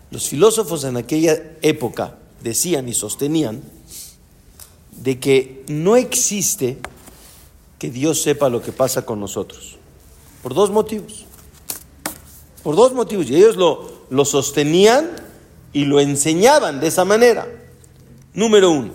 Los 0.09 0.29
filósofos 0.29 0.86
en 0.86 0.95
aquella 0.95 1.38
época 1.62 2.15
decían 2.41 2.88
y 2.88 2.94
sostenían 2.94 3.62
de 5.01 5.20
que 5.20 5.63
no 5.67 5.96
existe 5.96 6.77
que 7.79 7.91
Dios 7.91 8.22
sepa 8.22 8.50
lo 8.50 8.62
que 8.62 8.72
pasa 8.72 9.06
con 9.06 9.20
nosotros. 9.20 9.77
Por 10.41 10.53
dos 10.53 10.72
motivos. 10.72 11.25
Por 12.63 12.75
dos 12.75 12.94
motivos. 12.94 13.29
Y 13.29 13.36
ellos 13.36 13.56
lo, 13.56 13.91
lo 14.10 14.25
sostenían 14.25 15.10
y 15.74 15.86
lo 15.86 16.00
enseñaban 16.00 16.79
de 16.79 16.88
esa 16.88 17.06
manera. 17.06 17.48
Número 18.34 18.72
uno. 18.72 18.91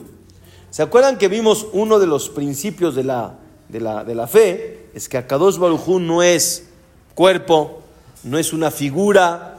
¿Se 0.71 0.83
acuerdan 0.83 1.19
que 1.19 1.29
vimos 1.29 1.67
uno 1.73 1.99
de 1.99 2.07
los 2.07 2.29
principios 2.31 2.95
de 2.95 3.05
la, 3.05 3.39
de 3.69 3.81
la, 3.81 4.05
de 4.05 4.15
la 4.15 4.27
fe? 4.27 4.89
Es 4.95 5.09
que 5.09 5.19
Akadosh 5.19 5.59
Barujú 5.59 6.01
no 6.01 6.23
es 6.23 6.69
cuerpo, 7.15 7.83
no 8.25 8.39
es 8.39 8.53
una 8.53 8.71
figura, 8.71 9.52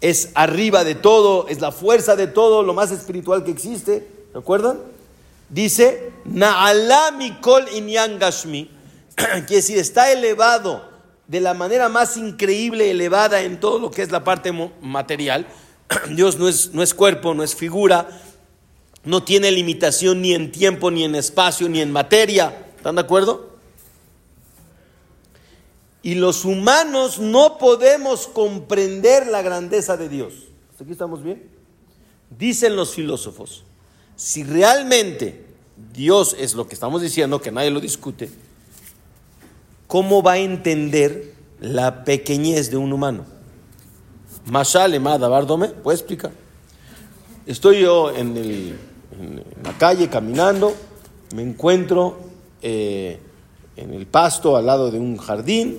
es 0.00 0.30
arriba 0.34 0.84
de 0.84 0.94
todo, 0.94 1.48
es 1.48 1.60
la 1.60 1.72
fuerza 1.72 2.16
de 2.16 2.26
todo, 2.26 2.62
lo 2.62 2.74
más 2.74 2.90
espiritual 2.90 3.44
que 3.44 3.50
existe. 3.50 4.08
¿Se 4.32 4.38
acuerdan? 4.38 4.78
Dice, 5.48 6.12
Na'alami 6.24 7.40
kol 7.40 7.64
inyan 7.74 8.18
gashmi, 8.18 8.70
quiere 9.14 9.46
decir, 9.48 9.78
está 9.78 10.12
elevado 10.12 10.88
de 11.26 11.40
la 11.40 11.54
manera 11.54 11.88
más 11.88 12.16
increíble, 12.16 12.90
elevada 12.90 13.42
en 13.42 13.58
todo 13.60 13.78
lo 13.78 13.90
que 13.90 14.02
es 14.02 14.10
la 14.10 14.24
parte 14.24 14.52
material. 14.80 15.46
Dios 16.10 16.38
no 16.38 16.48
es, 16.48 16.72
no 16.74 16.82
es 16.82 16.94
cuerpo, 16.94 17.34
no 17.34 17.42
es 17.42 17.54
figura, 17.54 18.08
no 19.04 19.22
tiene 19.22 19.50
limitación 19.50 20.22
ni 20.22 20.34
en 20.34 20.52
tiempo, 20.52 20.90
ni 20.90 21.04
en 21.04 21.14
espacio, 21.14 21.68
ni 21.68 21.80
en 21.80 21.90
materia. 21.90 22.66
¿Están 22.76 22.96
de 22.96 23.00
acuerdo? 23.00 23.47
Y 26.02 26.14
los 26.14 26.44
humanos 26.44 27.18
no 27.18 27.58
podemos 27.58 28.26
comprender 28.26 29.26
la 29.26 29.42
grandeza 29.42 29.96
de 29.96 30.08
Dios. 30.08 30.34
aquí 30.80 30.92
estamos 30.92 31.22
bien? 31.22 31.50
Dicen 32.38 32.76
los 32.76 32.94
filósofos, 32.94 33.64
si 34.14 34.44
realmente 34.44 35.46
Dios 35.92 36.36
es 36.38 36.54
lo 36.54 36.68
que 36.68 36.74
estamos 36.74 37.02
diciendo, 37.02 37.40
que 37.40 37.50
nadie 37.50 37.70
lo 37.70 37.80
discute, 37.80 38.30
¿cómo 39.86 40.22
va 40.22 40.32
a 40.32 40.38
entender 40.38 41.34
la 41.60 42.04
pequeñez 42.04 42.70
de 42.70 42.76
un 42.76 42.92
humano? 42.92 43.24
Mashal 44.46 44.98
Bardome, 45.00 45.68
¿puede 45.68 45.96
explicar? 45.96 46.32
Estoy 47.46 47.80
yo 47.80 48.14
en, 48.14 48.76
la 49.64 49.76
calle 49.78 50.08
caminando, 50.08 50.74
me 51.34 51.42
encuentro 51.42 52.18
eh, 52.60 53.18
en 53.76 53.94
el 53.94 54.06
pasto 54.06 54.56
al 54.56 54.66
lado 54.66 54.90
de 54.90 54.98
un 54.98 55.16
jardín, 55.16 55.78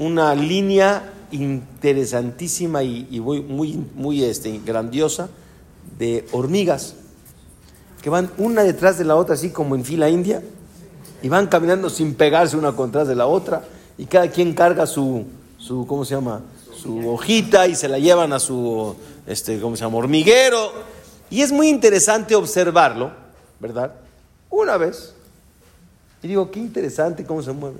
una 0.00 0.34
línea 0.34 1.12
interesantísima 1.30 2.82
y, 2.82 3.20
muy, 3.20 3.42
muy, 3.42 3.84
muy 3.94 4.24
este, 4.24 4.58
grandiosa 4.64 5.28
de 5.98 6.26
hormigas 6.32 6.94
que 8.00 8.08
van 8.08 8.30
una 8.38 8.62
detrás 8.62 8.96
de 8.96 9.04
la 9.04 9.16
otra, 9.16 9.34
así 9.34 9.50
como 9.50 9.74
en 9.74 9.84
fila 9.84 10.08
india 10.08 10.42
y 11.22 11.28
van 11.28 11.48
caminando 11.48 11.90
sin 11.90 12.14
pegarse 12.14 12.56
una 12.56 12.72
contra 12.72 13.04
de 13.04 13.14
la 13.14 13.26
otra 13.26 13.62
y 13.98 14.06
cada 14.06 14.30
quien 14.30 14.54
carga 14.54 14.86
su, 14.86 15.26
su 15.58 15.86
¿cómo 15.86 16.06
se 16.06 16.14
llama? 16.14 16.40
Su 16.74 17.06
hojita 17.10 17.66
y 17.66 17.74
se 17.74 17.86
la 17.86 17.98
llevan 17.98 18.32
a 18.32 18.40
su, 18.40 18.96
este, 19.26 19.60
¿cómo 19.60 19.76
se 19.76 19.84
llama? 19.84 19.98
Hormiguero. 19.98 20.72
Y 21.28 21.42
es 21.42 21.52
muy 21.52 21.68
interesante 21.68 22.34
observarlo, 22.34 23.12
¿verdad? 23.60 23.92
Una 24.48 24.78
vez. 24.78 25.14
Y 26.22 26.28
digo, 26.28 26.50
qué 26.50 26.58
interesante 26.58 27.22
cómo 27.22 27.42
se 27.42 27.52
mueve. 27.52 27.76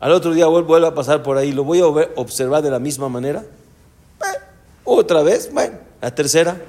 Al 0.00 0.12
otro 0.12 0.32
día 0.32 0.46
vuelve 0.46 0.86
a 0.86 0.94
pasar 0.94 1.22
por 1.22 1.36
ahí, 1.36 1.52
lo 1.52 1.64
voy 1.64 1.80
a 1.80 1.86
observar 1.86 2.62
de 2.62 2.70
la 2.70 2.78
misma 2.78 3.08
manera. 3.08 3.40
Eh, 4.20 4.38
otra 4.84 5.22
vez, 5.22 5.52
bueno, 5.52 5.76
la 6.00 6.14
tercera. 6.14 6.60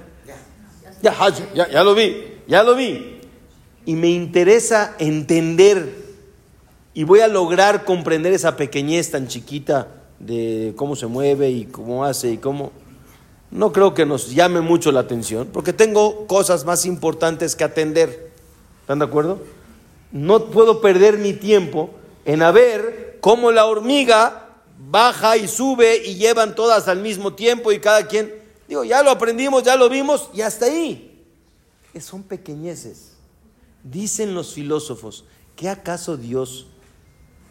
Ya, 1.01 1.13
ya, 1.53 1.69
ya 1.69 1.83
lo 1.83 1.95
vi, 1.95 2.41
ya 2.47 2.63
lo 2.63 2.75
vi 2.75 3.19
y 3.89 3.95
me 3.95 4.09
interesa 4.09 4.95
entender 4.99 6.09
y 6.93 7.03
voy 7.05 7.21
a 7.21 7.27
lograr 7.27 7.85
comprender 7.85 8.33
esa 8.33 8.55
pequeñez 8.55 9.09
tan 9.09 9.27
chiquita 9.27 9.87
de 10.19 10.73
cómo 10.75 10.95
se 10.95 11.07
mueve 11.07 11.49
y 11.49 11.65
cómo 11.65 12.05
hace 12.05 12.33
y 12.33 12.37
cómo... 12.37 12.71
no 13.49 13.71
creo 13.71 13.95
que 13.95 14.05
nos 14.05 14.35
llame 14.35 14.61
mucho 14.61 14.91
la 14.91 14.99
atención, 14.99 15.49
porque 15.51 15.73
tengo 15.73 16.27
cosas 16.27 16.65
más 16.65 16.85
importantes 16.85 17.55
que 17.55 17.63
atender. 17.63 18.31
¿Están 18.81 18.99
de 18.99 19.05
acuerdo? 19.05 19.39
No 20.11 20.51
puedo 20.51 20.81
perder 20.81 21.17
mi 21.17 21.33
tiempo 21.33 21.89
en 22.25 22.43
a 22.43 22.51
cómo 23.21 23.51
la 23.51 23.65
hormiga 23.65 24.49
baja 24.77 25.37
y 25.37 25.47
sube 25.47 26.01
y 26.05 26.15
llevan 26.15 26.55
todas 26.55 26.87
al 26.87 27.01
mismo 27.01 27.33
tiempo 27.33 27.71
y 27.71 27.79
cada 27.79 28.07
quien, 28.07 28.33
digo, 28.67 28.83
ya 28.83 29.03
lo 29.03 29.11
aprendimos, 29.11 29.63
ya 29.63 29.75
lo 29.75 29.89
vimos 29.89 30.29
y 30.33 30.41
hasta 30.41 30.65
ahí. 30.65 31.05
Son 31.99 32.23
pequeñeces. 32.23 33.13
Dicen 33.83 34.33
los 34.33 34.53
filósofos, 34.53 35.25
¿qué 35.55 35.67
acaso 35.67 36.15
Dios 36.15 36.67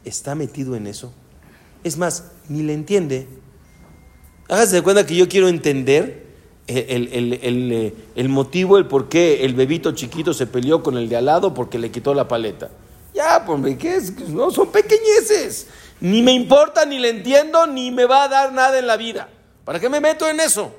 está 0.05 0.35
metido 0.35 0.75
en 0.75 0.87
eso? 0.87 1.13
Es 1.85 1.99
más, 1.99 2.33
ni 2.49 2.63
le 2.63 2.73
entiende. 2.73 3.29
Hágase 4.49 4.77
de 4.77 4.83
cuenta 4.83 5.07
que 5.07 5.15
yo 5.15 5.29
quiero 5.29 5.49
entender 5.49 6.29
el, 6.67 7.93
el, 8.15 8.29
motivo, 8.29 8.79
el 8.79 8.87
por 8.87 9.09
qué 9.09 9.45
el 9.45 9.55
bebito 9.55 9.93
chiquito 9.93 10.35
se 10.35 10.47
peleó 10.47 10.83
con 10.83 10.97
el 10.97 11.09
de 11.09 11.17
al 11.17 11.27
lado 11.27 11.55
porque 11.55 11.79
le 11.79 11.91
quitó 11.91 12.15
la 12.15 12.29
paleta. 12.29 12.71
Ya, 13.19 13.45
pues. 13.45 14.29
No, 14.29 14.49
son 14.53 14.71
pequeñeces. 14.71 15.67
Ni 16.01 16.23
me 16.23 16.31
importa, 16.33 16.87
ni 16.87 17.01
le 17.01 17.09
entiendo, 17.09 17.67
ni 17.67 17.91
me 17.91 18.05
va 18.05 18.23
a 18.23 18.29
dar 18.29 18.53
nada 18.53 18.79
en 18.79 18.87
la 18.87 18.97
vida. 18.97 19.29
¿Para 19.65 19.81
qué 19.81 19.89
me 19.89 20.01
meto 20.01 20.29
en 20.29 20.39
eso? 20.39 20.73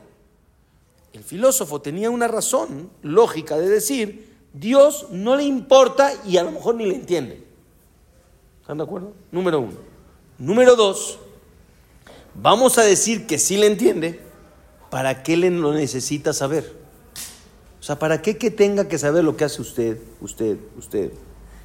El 1.12 1.22
filósofo 1.22 1.82
tenía 1.82 2.10
una 2.10 2.30
razón 2.30 2.92
lógica 3.02 3.58
de 3.58 3.68
decir, 3.68 4.38
Dios 4.54 5.08
no 5.12 5.36
le 5.36 5.44
importa 5.44 6.14
y 6.26 6.38
a 6.38 6.44
lo 6.44 6.52
mejor 6.52 6.76
ni 6.76 6.86
le 6.86 6.96
entiende. 6.96 7.44
¿Están 8.62 8.78
de 8.78 8.86
acuerdo? 8.86 9.12
Número 9.32 9.60
uno. 9.60 9.78
Número 10.38 10.78
dos, 10.78 11.20
vamos 12.36 12.78
a 12.78 12.84
decir 12.84 13.28
que 13.28 13.38
sí 13.38 13.58
le 13.58 13.68
entiende, 13.68 14.22
¿para 14.90 15.24
qué 15.24 15.36
le 15.36 15.50
lo 15.50 15.74
necesita 15.74 16.32
saber? 16.32 16.74
O 17.82 17.84
sea, 17.84 18.00
¿para 18.00 18.22
qué 18.22 18.38
que 18.38 18.50
tenga 18.50 18.88
que 18.88 18.98
saber 18.98 19.26
lo 19.26 19.36
que 19.36 19.44
hace 19.44 19.62
usted, 19.62 19.98
usted, 20.22 20.58
usted? 20.78 21.12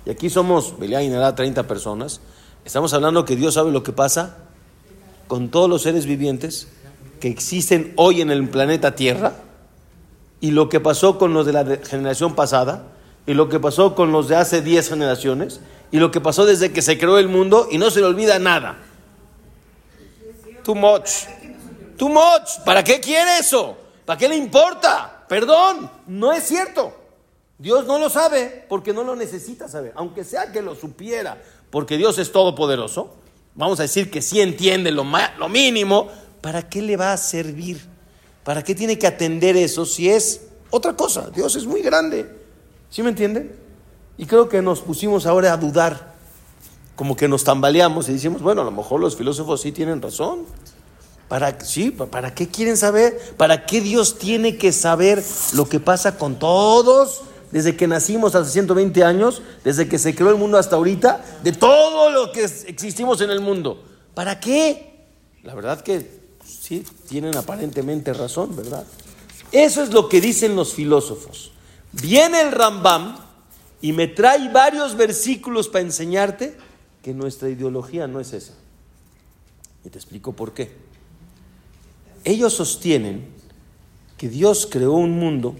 Y 0.06 0.10
aquí 0.10 0.28
somos, 0.28 0.78
Belía 0.78 1.02
y 1.02 1.08
Nada, 1.08 1.34
30 1.34 1.62
personas. 1.64 2.20
Estamos 2.64 2.92
hablando 2.94 3.24
que 3.24 3.36
Dios 3.36 3.54
sabe 3.54 3.70
lo 3.70 3.82
que 3.82 3.92
pasa 3.92 4.38
con 5.26 5.50
todos 5.50 5.68
los 5.68 5.82
seres 5.82 6.06
vivientes 6.06 6.68
que 7.20 7.28
existen 7.28 7.92
hoy 7.96 8.20
en 8.20 8.30
el 8.30 8.48
planeta 8.48 8.94
Tierra 8.94 9.32
y 10.40 10.50
lo 10.50 10.68
que 10.68 10.80
pasó 10.80 11.18
con 11.18 11.32
los 11.32 11.46
de 11.46 11.52
la 11.52 11.64
generación 11.84 12.34
pasada 12.34 12.84
y 13.26 13.34
lo 13.34 13.48
que 13.48 13.60
pasó 13.60 13.94
con 13.94 14.12
los 14.12 14.28
de 14.28 14.36
hace 14.36 14.60
10 14.60 14.90
generaciones 14.90 15.60
y 15.90 15.98
lo 15.98 16.10
que 16.10 16.20
pasó 16.20 16.44
desde 16.44 16.72
que 16.72 16.82
se 16.82 16.98
creó 16.98 17.18
el 17.18 17.28
mundo 17.28 17.68
y 17.70 17.78
no 17.78 17.90
se 17.90 18.00
le 18.00 18.06
olvida 18.06 18.38
nada. 18.38 18.78
Too 20.62 20.74
much. 20.74 21.08
Too 21.96 22.08
much. 22.08 22.60
¿Para 22.64 22.84
qué 22.84 23.00
quiere 23.00 23.38
eso? 23.38 23.76
¿Para 24.04 24.18
qué 24.18 24.28
le 24.28 24.36
importa? 24.36 25.24
Perdón, 25.28 25.90
no 26.06 26.32
es 26.32 26.44
cierto. 26.44 27.03
Dios 27.58 27.86
no 27.86 27.98
lo 27.98 28.10
sabe 28.10 28.66
porque 28.68 28.92
no 28.92 29.04
lo 29.04 29.14
necesita 29.14 29.68
saber, 29.68 29.92
aunque 29.96 30.24
sea 30.24 30.50
que 30.50 30.60
lo 30.60 30.74
supiera, 30.74 31.40
porque 31.70 31.96
Dios 31.96 32.18
es 32.18 32.32
todopoderoso. 32.32 33.14
Vamos 33.54 33.78
a 33.78 33.82
decir 33.82 34.10
que 34.10 34.20
sí 34.20 34.40
entiende 34.40 34.90
lo, 34.90 35.04
lo 35.38 35.48
mínimo, 35.48 36.08
¿para 36.40 36.68
qué 36.68 36.82
le 36.82 36.96
va 36.96 37.12
a 37.12 37.16
servir? 37.16 37.80
¿Para 38.42 38.62
qué 38.62 38.74
tiene 38.74 38.98
que 38.98 39.06
atender 39.06 39.56
eso 39.56 39.86
si 39.86 40.10
es 40.10 40.42
otra 40.70 40.94
cosa? 40.94 41.30
Dios 41.30 41.54
es 41.54 41.64
muy 41.64 41.80
grande. 41.80 42.28
¿Sí 42.90 43.02
me 43.02 43.10
entienden? 43.10 43.54
Y 44.18 44.26
creo 44.26 44.48
que 44.48 44.60
nos 44.60 44.80
pusimos 44.80 45.26
ahora 45.26 45.52
a 45.52 45.56
dudar, 45.56 46.14
como 46.96 47.16
que 47.16 47.28
nos 47.28 47.44
tambaleamos 47.44 48.08
y 48.08 48.12
decimos, 48.12 48.42
bueno, 48.42 48.62
a 48.62 48.64
lo 48.64 48.70
mejor 48.70 49.00
los 49.00 49.16
filósofos 49.16 49.60
sí 49.60 49.72
tienen 49.72 50.02
razón. 50.02 50.44
¿Para, 51.28 51.58
sí, 51.60 51.90
¿Para 51.90 52.34
qué 52.34 52.48
quieren 52.48 52.76
saber? 52.76 53.18
¿Para 53.36 53.64
qué 53.66 53.80
Dios 53.80 54.18
tiene 54.18 54.58
que 54.58 54.72
saber 54.72 55.24
lo 55.54 55.68
que 55.68 55.80
pasa 55.80 56.18
con 56.18 56.38
todos? 56.38 57.22
Desde 57.50 57.76
que 57.76 57.86
nacimos 57.86 58.34
hace 58.34 58.50
120 58.50 59.04
años, 59.04 59.42
desde 59.62 59.88
que 59.88 59.98
se 59.98 60.14
creó 60.14 60.30
el 60.30 60.36
mundo 60.36 60.58
hasta 60.58 60.76
ahorita, 60.76 61.24
de 61.42 61.52
todo 61.52 62.10
lo 62.10 62.32
que 62.32 62.44
existimos 62.44 63.20
en 63.20 63.30
el 63.30 63.40
mundo. 63.40 63.84
¿Para 64.14 64.40
qué? 64.40 65.06
La 65.42 65.54
verdad 65.54 65.80
que 65.82 66.24
Sí, 66.44 66.84
tienen 67.08 67.36
aparentemente 67.36 68.12
razón, 68.12 68.54
¿verdad? 68.54 68.86
Eso 69.52 69.82
es 69.82 69.92
lo 69.92 70.08
que 70.08 70.20
dicen 70.20 70.56
los 70.56 70.74
filósofos. 70.74 71.52
Viene 71.92 72.40
el 72.40 72.52
Rambam 72.52 73.16
y 73.80 73.92
me 73.92 74.08
trae 74.08 74.50
varios 74.50 74.96
versículos 74.96 75.68
para 75.68 75.84
enseñarte 75.84 76.56
que 77.02 77.14
nuestra 77.14 77.48
ideología 77.48 78.06
no 78.06 78.20
es 78.20 78.32
esa. 78.32 78.54
Y 79.84 79.90
te 79.90 79.98
explico 79.98 80.32
por 80.32 80.52
qué. 80.52 80.72
Ellos 82.24 82.54
sostienen 82.54 83.26
que 84.16 84.28
Dios 84.28 84.66
creó 84.70 84.92
un 84.92 85.18
mundo 85.18 85.54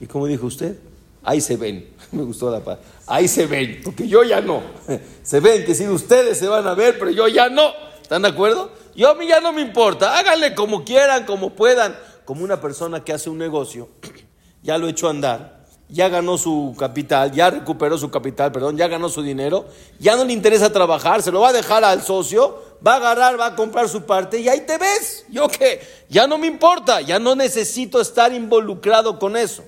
y 0.00 0.06
como 0.06 0.26
dijo 0.26 0.46
usted, 0.46 0.78
ahí 1.28 1.40
se 1.42 1.56
ven. 1.56 1.86
Me 2.12 2.22
gustó 2.22 2.50
la 2.50 2.60
paz. 2.60 2.78
Ahí 3.06 3.28
se 3.28 3.46
ven, 3.46 3.80
porque 3.84 4.08
yo 4.08 4.22
ya 4.24 4.40
no. 4.40 4.62
Se 5.22 5.40
ven 5.40 5.64
que 5.64 5.74
si 5.74 5.86
ustedes 5.86 6.38
se 6.38 6.48
van 6.48 6.66
a 6.66 6.74
ver, 6.74 6.98
pero 6.98 7.10
yo 7.10 7.28
ya 7.28 7.50
no. 7.50 7.70
¿Están 8.00 8.22
de 8.22 8.28
acuerdo? 8.28 8.70
Yo 8.94 9.10
a 9.10 9.14
mí 9.14 9.26
ya 9.26 9.40
no 9.40 9.52
me 9.52 9.60
importa, 9.60 10.18
háganle 10.18 10.54
como 10.54 10.84
quieran, 10.84 11.26
como 11.26 11.50
puedan. 11.50 11.96
Como 12.24 12.44
una 12.44 12.60
persona 12.60 13.04
que 13.04 13.12
hace 13.12 13.30
un 13.30 13.38
negocio, 13.38 13.88
ya 14.62 14.76
lo 14.78 14.88
echó 14.88 15.06
a 15.06 15.10
andar, 15.10 15.64
ya 15.88 16.08
ganó 16.08 16.36
su 16.36 16.74
capital, 16.78 17.32
ya 17.32 17.50
recuperó 17.50 17.96
su 17.96 18.10
capital, 18.10 18.52
perdón, 18.52 18.76
ya 18.76 18.88
ganó 18.88 19.08
su 19.08 19.22
dinero, 19.22 19.66
ya 19.98 20.16
no 20.16 20.24
le 20.24 20.34
interesa 20.34 20.72
trabajar, 20.72 21.22
se 21.22 21.32
lo 21.32 21.40
va 21.40 21.50
a 21.50 21.52
dejar 21.54 21.84
al 21.84 22.02
socio, 22.02 22.62
va 22.86 22.94
a 22.94 22.96
agarrar, 22.96 23.40
va 23.40 23.46
a 23.46 23.56
comprar 23.56 23.88
su 23.88 24.02
parte 24.02 24.40
y 24.40 24.48
ahí 24.48 24.62
te 24.62 24.76
ves. 24.76 25.24
Yo 25.30 25.48
que 25.48 25.80
ya 26.08 26.26
no 26.26 26.36
me 26.36 26.46
importa, 26.46 27.00
ya 27.00 27.18
no 27.18 27.34
necesito 27.34 28.00
estar 28.00 28.32
involucrado 28.32 29.18
con 29.18 29.36
eso. 29.36 29.64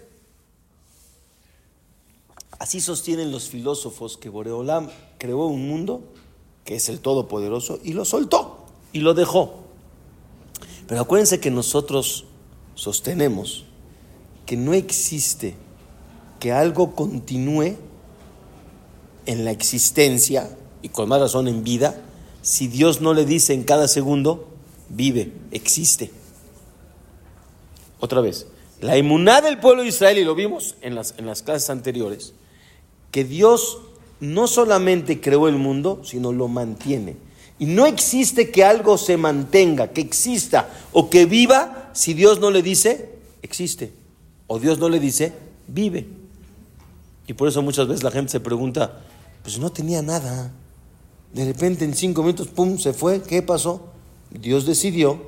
Así 2.60 2.82
sostienen 2.82 3.32
los 3.32 3.48
filósofos 3.48 4.18
que 4.18 4.28
Boreolam 4.28 4.90
creó 5.16 5.46
un 5.46 5.66
mundo 5.66 6.02
que 6.62 6.76
es 6.76 6.90
el 6.90 7.00
Todopoderoso 7.00 7.80
y 7.82 7.94
lo 7.94 8.04
soltó 8.04 8.66
y 8.92 9.00
lo 9.00 9.14
dejó. 9.14 9.54
Pero 10.86 11.00
acuérdense 11.00 11.40
que 11.40 11.50
nosotros 11.50 12.26
sostenemos 12.74 13.64
que 14.44 14.58
no 14.58 14.74
existe 14.74 15.54
que 16.38 16.52
algo 16.52 16.94
continúe 16.94 17.76
en 19.24 19.44
la 19.46 19.52
existencia 19.52 20.54
y 20.82 20.90
con 20.90 21.08
más 21.08 21.18
razón 21.18 21.48
en 21.48 21.64
vida 21.64 22.02
si 22.42 22.68
Dios 22.68 23.00
no 23.00 23.14
le 23.14 23.24
dice 23.24 23.54
en 23.54 23.64
cada 23.64 23.88
segundo, 23.88 24.48
vive, 24.90 25.32
existe. 25.50 26.10
Otra 28.00 28.20
vez, 28.20 28.48
la 28.82 28.98
inmunidad 28.98 29.44
del 29.44 29.60
pueblo 29.60 29.80
de 29.80 29.88
Israel, 29.88 30.18
y 30.18 30.24
lo 30.24 30.34
vimos 30.34 30.74
en 30.82 30.94
las, 30.94 31.14
en 31.16 31.24
las 31.24 31.42
clases 31.42 31.70
anteriores, 31.70 32.34
que 33.10 33.24
Dios 33.24 33.78
no 34.20 34.46
solamente 34.46 35.20
creó 35.20 35.48
el 35.48 35.56
mundo, 35.56 36.02
sino 36.04 36.32
lo 36.32 36.48
mantiene. 36.48 37.16
Y 37.58 37.66
no 37.66 37.86
existe 37.86 38.50
que 38.50 38.64
algo 38.64 38.96
se 38.96 39.16
mantenga, 39.16 39.88
que 39.88 40.00
exista 40.00 40.70
o 40.92 41.10
que 41.10 41.26
viva 41.26 41.90
si 41.92 42.14
Dios 42.14 42.40
no 42.40 42.50
le 42.50 42.62
dice, 42.62 43.10
existe. 43.42 43.92
O 44.46 44.58
Dios 44.58 44.78
no 44.78 44.88
le 44.88 44.98
dice, 44.98 45.32
vive. 45.68 46.06
Y 47.26 47.34
por 47.34 47.48
eso 47.48 47.62
muchas 47.62 47.86
veces 47.86 48.02
la 48.02 48.10
gente 48.10 48.32
se 48.32 48.40
pregunta, 48.40 49.00
pues 49.42 49.58
no 49.58 49.70
tenía 49.70 50.02
nada. 50.02 50.52
De 51.32 51.44
repente 51.44 51.84
en 51.84 51.94
cinco 51.94 52.22
minutos, 52.22 52.48
¡pum!, 52.48 52.78
se 52.78 52.92
fue. 52.92 53.22
¿Qué 53.22 53.42
pasó? 53.42 53.88
Dios 54.30 54.66
decidió, 54.66 55.20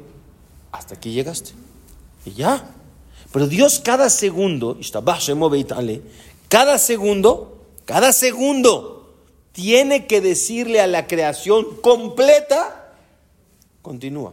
hasta 0.72 0.94
aquí 0.94 1.12
llegaste. 1.12 1.52
Y 2.24 2.32
ya. 2.32 2.74
Pero 3.32 3.46
Dios 3.46 3.80
cada 3.84 4.10
segundo, 4.10 4.78
cada 6.48 6.78
segundo, 6.78 7.61
cada 7.92 8.14
segundo, 8.14 9.12
tiene 9.52 10.06
que 10.06 10.22
decirle 10.22 10.80
a 10.80 10.86
la 10.86 11.06
creación 11.06 11.76
completa, 11.82 12.94
continúa. 13.82 14.32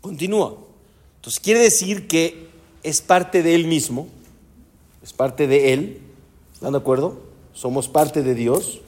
Continúa. 0.00 0.56
Entonces 1.16 1.40
quiere 1.40 1.60
decir 1.60 2.08
que 2.08 2.48
es 2.82 3.02
parte 3.02 3.42
de 3.42 3.54
Él 3.54 3.66
mismo, 3.66 4.08
es 5.02 5.12
parte 5.12 5.46
de 5.46 5.74
Él, 5.74 6.00
¿están 6.54 6.72
de 6.72 6.78
acuerdo? 6.78 7.20
Somos 7.52 7.86
parte 7.86 8.22
de 8.22 8.34
Dios 8.34 8.80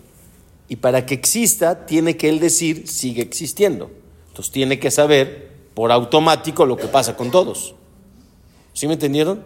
y 0.67 0.77
para 0.77 1.05
que 1.05 1.13
exista 1.13 1.85
tiene 1.85 2.17
que 2.17 2.31
Él 2.31 2.41
decir, 2.41 2.89
sigue 2.89 3.21
existiendo. 3.21 3.91
Entonces 4.29 4.51
tiene 4.55 4.79
que 4.79 4.91
saber 4.91 5.51
por 5.75 5.93
automático 5.93 6.65
lo 6.65 6.79
que 6.79 6.87
pasa 6.87 7.15
con 7.15 7.31
todos. 7.31 7.75
¿Sí 8.73 8.87
me 8.87 8.95
entendieron? 8.95 9.45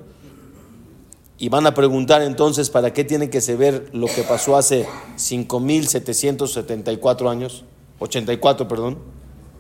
Y 1.40 1.48
van 1.48 1.66
a 1.66 1.72
preguntar 1.72 2.20
entonces 2.20 2.68
para 2.68 2.92
qué 2.92 3.02
tiene 3.02 3.30
que 3.30 3.40
saber 3.40 3.88
lo 3.94 4.08
que 4.08 4.24
pasó 4.24 4.58
hace 4.58 4.86
5.774 5.16 7.30
años, 7.30 7.64
84, 7.98 8.68
perdón. 8.68 8.98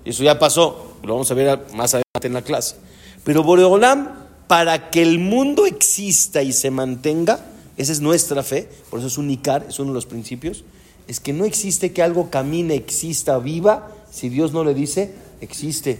Eso 0.04 0.22
ya 0.22 0.38
pasó, 0.38 0.92
lo 1.02 1.14
vamos 1.14 1.30
a 1.30 1.34
ver 1.34 1.58
más 1.72 1.94
adelante 1.94 2.26
en 2.26 2.34
la 2.34 2.42
clase. 2.42 2.76
Pero 3.24 3.42
Boreolam, 3.42 4.26
para 4.46 4.90
que 4.90 5.00
el 5.00 5.20
mundo 5.20 5.64
exista 5.64 6.42
y 6.42 6.52
se 6.52 6.70
mantenga, 6.70 7.46
esa 7.78 7.92
es 7.92 8.02
nuestra 8.02 8.42
fe, 8.42 8.68
por 8.90 8.98
eso 8.98 9.08
es 9.08 9.16
unicar, 9.16 9.64
es 9.66 9.78
uno 9.78 9.92
de 9.92 9.94
los 9.94 10.04
principios, 10.04 10.64
es 11.08 11.18
que 11.18 11.32
no 11.32 11.46
existe 11.46 11.94
que 11.94 12.02
algo 12.02 12.28
camine, 12.28 12.74
exista, 12.74 13.38
viva, 13.38 13.88
si 14.10 14.28
Dios 14.28 14.52
no 14.52 14.64
le 14.64 14.74
dice, 14.74 15.14
existe. 15.40 15.98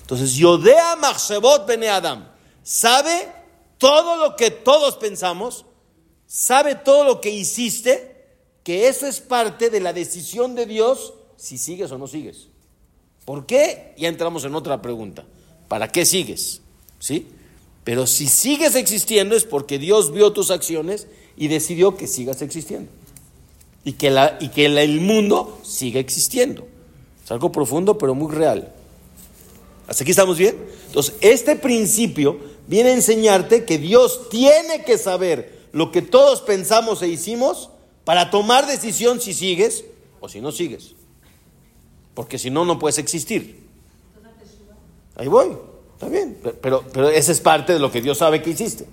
Entonces, 0.00 0.34
Yodea 0.34 0.96
Machshevot 0.96 1.64
Bene 1.64 1.90
Adam 1.90 2.26
sabe 2.64 3.38
todo 3.80 4.18
lo 4.18 4.36
que 4.36 4.50
todos 4.50 4.96
pensamos, 4.96 5.64
sabe 6.26 6.74
todo 6.74 7.02
lo 7.02 7.20
que 7.22 7.30
hiciste, 7.30 8.14
que 8.62 8.88
eso 8.88 9.06
es 9.06 9.20
parte 9.20 9.70
de 9.70 9.80
la 9.80 9.94
decisión 9.94 10.54
de 10.54 10.66
Dios 10.66 11.14
si 11.36 11.56
sigues 11.56 11.90
o 11.90 11.96
no 11.96 12.06
sigues. 12.06 12.48
¿Por 13.24 13.46
qué? 13.46 13.94
Ya 13.96 14.08
entramos 14.08 14.44
en 14.44 14.54
otra 14.54 14.82
pregunta. 14.82 15.24
¿Para 15.66 15.90
qué 15.90 16.04
sigues? 16.04 16.60
¿Sí? 16.98 17.28
Pero 17.82 18.06
si 18.06 18.26
sigues 18.28 18.74
existiendo 18.74 19.34
es 19.34 19.44
porque 19.44 19.78
Dios 19.78 20.12
vio 20.12 20.34
tus 20.34 20.50
acciones 20.50 21.06
y 21.34 21.48
decidió 21.48 21.96
que 21.96 22.06
sigas 22.06 22.42
existiendo. 22.42 22.92
Y 23.82 23.92
que, 23.92 24.10
la, 24.10 24.36
y 24.40 24.48
que 24.48 24.66
el 24.66 25.00
mundo 25.00 25.58
siga 25.62 26.00
existiendo. 26.00 26.68
Es 27.24 27.30
algo 27.30 27.50
profundo 27.50 27.96
pero 27.96 28.14
muy 28.14 28.30
real. 28.30 28.74
¿Hasta 29.88 30.04
aquí 30.04 30.10
estamos 30.10 30.36
bien? 30.36 30.56
Entonces, 30.88 31.14
este 31.22 31.56
principio 31.56 32.38
viene 32.66 32.90
a 32.90 32.94
enseñarte 32.94 33.64
que 33.64 33.78
Dios 33.78 34.28
tiene 34.28 34.84
que 34.84 34.98
saber 34.98 35.60
lo 35.72 35.92
que 35.92 36.02
todos 36.02 36.40
pensamos 36.40 37.02
e 37.02 37.08
hicimos 37.08 37.70
para 38.04 38.30
tomar 38.30 38.66
decisión 38.66 39.20
si 39.20 39.34
sigues 39.34 39.84
o 40.20 40.28
si 40.28 40.40
no 40.40 40.52
sigues. 40.52 40.94
Porque 42.14 42.38
si 42.38 42.50
no, 42.50 42.64
no 42.64 42.78
puedes 42.78 42.98
existir. 42.98 43.60
Ahí 45.16 45.28
voy, 45.28 45.56
está 45.94 46.08
bien, 46.08 46.38
pero, 46.62 46.84
pero 46.92 47.10
esa 47.10 47.32
es 47.32 47.40
parte 47.40 47.72
de 47.72 47.78
lo 47.78 47.90
que 47.90 48.00
Dios 48.00 48.18
sabe 48.18 48.42
que 48.42 48.50
hiciste. 48.50 48.86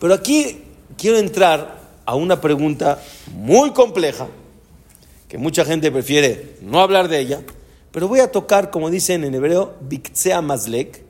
Pero 0.00 0.12
aquí 0.12 0.62
quiero 0.96 1.18
entrar 1.18 1.80
a 2.04 2.14
una 2.14 2.40
pregunta 2.40 3.02
muy 3.32 3.70
compleja, 3.70 4.28
que 5.28 5.38
mucha 5.38 5.64
gente 5.64 5.90
prefiere 5.90 6.56
no 6.62 6.80
hablar 6.80 7.08
de 7.08 7.20
ella, 7.20 7.42
pero 7.90 8.08
voy 8.08 8.20
a 8.20 8.30
tocar, 8.30 8.70
como 8.70 8.90
dicen 8.90 9.24
en 9.24 9.34
hebreo, 9.34 9.74
biktsea 9.80 10.42
mazlek, 10.42 11.05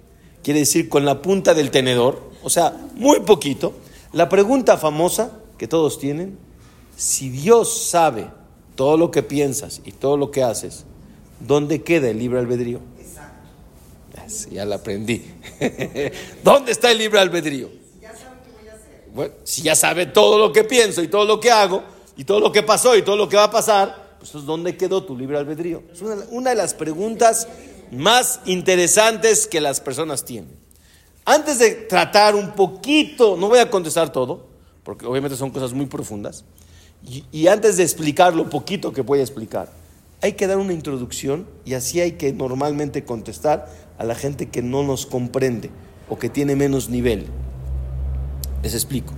quiere 0.46 0.61
decir 0.61 0.88
con 0.88 1.04
la 1.04 1.22
punta 1.22 1.54
del 1.54 1.72
tenedor, 1.72 2.22
o 2.44 2.48
sea, 2.48 2.72
muy 2.94 3.18
poquito. 3.18 3.74
La 4.12 4.28
pregunta 4.28 4.76
famosa 4.76 5.32
que 5.59 5.66
todos 5.66 5.98
tienen, 5.98 6.38
si 6.96 7.30
Dios 7.30 7.88
sabe 7.88 8.28
todo 8.76 8.96
lo 8.96 9.11
que 9.11 9.24
piensas 9.24 9.80
y 9.85 9.90
todo 9.90 10.16
lo 10.16 10.30
que 10.30 10.44
haces, 10.44 10.85
¿dónde 11.40 11.82
queda 11.82 12.11
el 12.11 12.20
libre 12.20 12.38
albedrío? 12.38 12.78
Exacto. 12.96 14.48
Ya 14.52 14.64
la 14.64 14.76
aprendí. 14.76 15.24
¿Dónde 16.44 16.70
está 16.70 16.92
el 16.92 16.98
libre 16.98 17.18
albedrío? 17.18 17.68
Bueno, 19.12 19.35
si 19.42 19.62
ya 19.62 19.74
sabe 19.74 20.06
todo 20.06 20.38
lo 20.38 20.52
que 20.52 20.62
pienso 20.62 21.02
y 21.02 21.09
todo 21.09 21.24
lo 21.24 21.40
que 21.40 21.50
hago, 21.50 21.82
y 22.16 22.22
todo 22.22 22.38
lo 22.38 22.52
que 22.52 22.62
pasó 22.62 22.96
y 22.96 23.02
todo 23.02 23.16
lo 23.16 23.28
que 23.28 23.35
va 23.35 23.44
a 23.44 23.50
pasar, 23.50 24.16
pues 24.20 24.32
¿dónde 24.44 24.76
quedó 24.76 25.02
tu 25.02 25.18
libre 25.18 25.38
albedrío? 25.38 25.82
Es 25.92 26.00
una, 26.30 26.50
de 26.50 26.56
las 26.56 26.72
preguntas 26.72 27.48
más 27.92 28.40
interesantes 28.44 29.46
que 29.46 29.61
las 29.61 29.81
personas 29.81 30.25
tienen. 30.25 30.57
Antes 31.25 31.59
de 31.59 31.72
tratar 31.72 32.35
un 32.35 32.53
poquito, 32.53 33.37
no 33.37 33.49
voy 33.49 33.59
a 33.59 33.70
contestar 33.70 34.12
todo, 34.12 34.46
porque 34.85 35.07
obviamente 35.07 35.37
son 35.37 35.51
cosas 35.51 35.72
muy 35.72 35.87
profundas, 35.87 36.44
y, 37.33 37.46
antes 37.46 37.77
de 37.77 37.85
explicar 37.85 38.35
lo 38.35 38.51
poquito 38.51 38.92
que 38.92 39.03
voy 39.03 39.20
a 39.20 39.22
explicar, 39.22 39.70
hay 40.22 40.33
que 40.33 40.46
dar 40.46 40.59
una 40.59 40.72
introducción 40.72 41.46
y 41.64 41.75
así 41.75 42.01
hay 42.01 42.12
que 42.12 42.33
normalmente 42.33 43.05
contestar 43.05 43.68
a 43.99 44.05
la 44.05 44.14
gente 44.14 44.49
que 44.49 44.62
no 44.62 44.83
nos 44.83 45.07
comprende 45.07 45.70
o 46.09 46.18
que 46.18 46.29
tiene 46.29 46.57
menos 46.57 46.88
nivel. 46.88 47.27
Les 48.62 48.75
explico. 48.75 49.12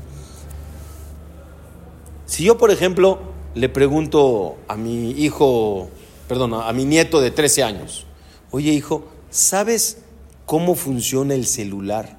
Si 2.27 2.45
yo, 2.45 2.59
por 2.59 2.71
ejemplo, 2.71 3.21
le 3.55 3.71
pregunto 3.71 4.59
a 4.69 4.77
mi 4.77 5.13
hijo, 5.13 5.89
perdón, 6.29 6.55
a 6.55 6.71
mi 6.75 6.85
nieto 6.85 7.21
de 7.23 7.31
13 7.31 7.63
años, 7.63 8.07
oye 8.51 8.73
hijo, 8.73 9.07
¿sabes 9.31 9.99
cómo 10.47 10.75
funciona 10.75 11.35
el 11.35 11.47
celular? 11.47 12.19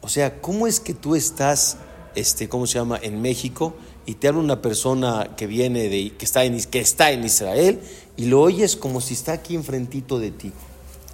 O 0.00 0.08
sea, 0.08 0.40
¿cómo 0.40 0.66
es 0.66 0.80
que 0.80 0.94
tú 0.94 1.14
estás, 1.14 1.76
este, 2.14 2.48
¿cómo 2.48 2.66
se 2.66 2.78
llama?, 2.78 2.98
en 3.00 3.22
México 3.22 3.74
y 4.04 4.14
te 4.14 4.28
habla 4.28 4.40
una 4.40 4.60
persona 4.60 5.30
que 5.36 5.46
viene 5.46 5.88
de, 5.88 6.12
que 6.16 6.24
está 6.24 6.44
en, 6.44 6.60
que 6.64 6.80
está 6.80 7.12
en 7.12 7.24
Israel 7.24 7.80
y 8.16 8.26
lo 8.26 8.40
oyes 8.40 8.76
como 8.76 9.00
si 9.00 9.14
está 9.14 9.32
aquí 9.32 9.54
enfrentito 9.54 10.18
de 10.18 10.32
ti. 10.32 10.52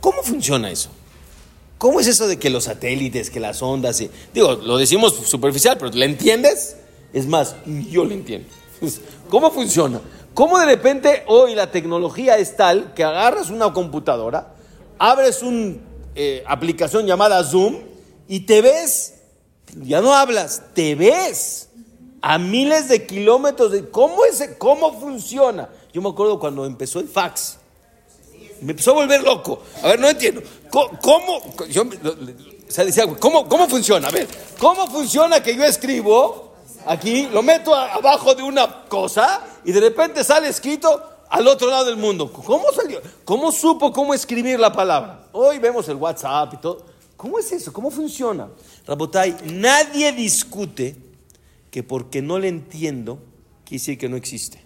¿Cómo 0.01 0.23
funciona 0.23 0.71
eso? 0.71 0.90
¿Cómo 1.77 2.01
es 2.01 2.07
eso 2.07 2.27
de 2.27 2.38
que 2.38 2.51
los 2.51 2.64
satélites, 2.64 3.31
que 3.31 3.40
las 3.40 3.62
ondas, 3.62 4.01
y, 4.01 4.11
digo, 4.35 4.55
lo 4.55 4.79
decimos 4.79 5.14
superficial, 5.14 5.77
pero 5.79 5.92
¿le 5.92 6.07
entiendes? 6.07 6.77
Es 7.12 7.27
más, 7.27 7.55
yo 7.90 8.05
lo 8.05 8.12
entiendo. 8.12 8.49
¿Cómo 9.29 9.51
funciona? 9.51 10.01
¿Cómo 10.38 10.57
de 10.61 10.66
repente 10.66 11.24
hoy 11.27 11.57
la 11.57 11.72
tecnología 11.72 12.38
es 12.38 12.55
tal 12.55 12.94
que 12.94 13.03
agarras 13.03 13.51
una 13.51 13.72
computadora, 13.72 14.55
abres 14.96 15.42
una 15.42 15.79
eh, 16.14 16.44
aplicación 16.46 17.07
llamada 17.07 17.42
Zoom 17.42 17.79
y 18.29 18.46
te 18.46 18.62
ves, 18.62 19.14
ya 19.83 20.01
no 20.01 20.14
hablas, 20.14 20.62
te 20.74 20.94
ves 20.94 21.70
a 22.22 22.38
miles 22.38 22.88
de 22.88 23.05
kilómetros 23.05 23.72
de 23.72 23.90
cómo 23.90 24.24
es 24.24 24.48
cómo 24.59 25.01
funciona. 25.01 25.70
Yo 25.92 26.01
me 26.01 26.11
acuerdo 26.11 26.38
cuando 26.38 26.64
empezó 26.64 27.01
el 27.01 27.09
fax. 27.09 27.59
Me 28.61 28.70
empezó 28.70 28.92
a 28.92 28.94
volver 28.94 29.24
loco. 29.24 29.61
A 29.83 29.88
ver, 29.88 29.98
no 29.98 30.09
entiendo. 30.09 30.40
¿Cómo? 30.70 31.42
yo, 31.68 31.83
¿cómo, 33.18 33.48
¿Cómo 33.48 33.68
funciona? 33.68 34.07
A 34.07 34.12
ver, 34.12 34.29
¿cómo 34.57 34.87
funciona 34.87 35.42
que 35.42 35.57
yo 35.57 35.64
escribo 35.64 36.47
aquí, 36.87 37.29
lo 37.33 37.43
meto 37.43 37.75
abajo 37.75 38.35
de 38.35 38.43
una 38.43 38.85
cosa 38.88 39.43
y 39.64 39.73
de 39.73 39.81
repente 39.81 40.25
sale 40.25 40.49
escrito 40.49 41.03
al 41.29 41.47
otro 41.47 41.71
lado 41.71 41.87
del 41.87 41.97
mundo? 41.97 42.33
¿Cómo 42.33 42.73
salió? 42.73 43.01
¿Cómo 43.25 43.53
supo 43.53 43.93
cómo 43.93 44.14
escribir 44.14 44.59
la 44.59 44.73
palabra? 44.73 45.29
Hoy 45.33 45.59
vemos 45.59 45.88
el 45.88 45.97
WhatsApp 45.97 46.55
y 46.55 46.57
todo. 46.59 46.87
¿Cómo 47.17 47.38
es 47.38 47.51
eso? 47.53 47.73
¿Cómo 47.73 47.91
funciona? 47.91 48.49
Rabotai, 48.87 49.37
nadie 49.45 50.12
discute 50.12 50.97
que 51.71 51.83
porque 51.83 52.23
no 52.23 52.38
le 52.38 52.49
entiendo, 52.49 53.19
quiere 53.64 53.81
decir 53.81 53.99
que 53.99 54.09
no 54.09 54.17
existe. 54.17 54.62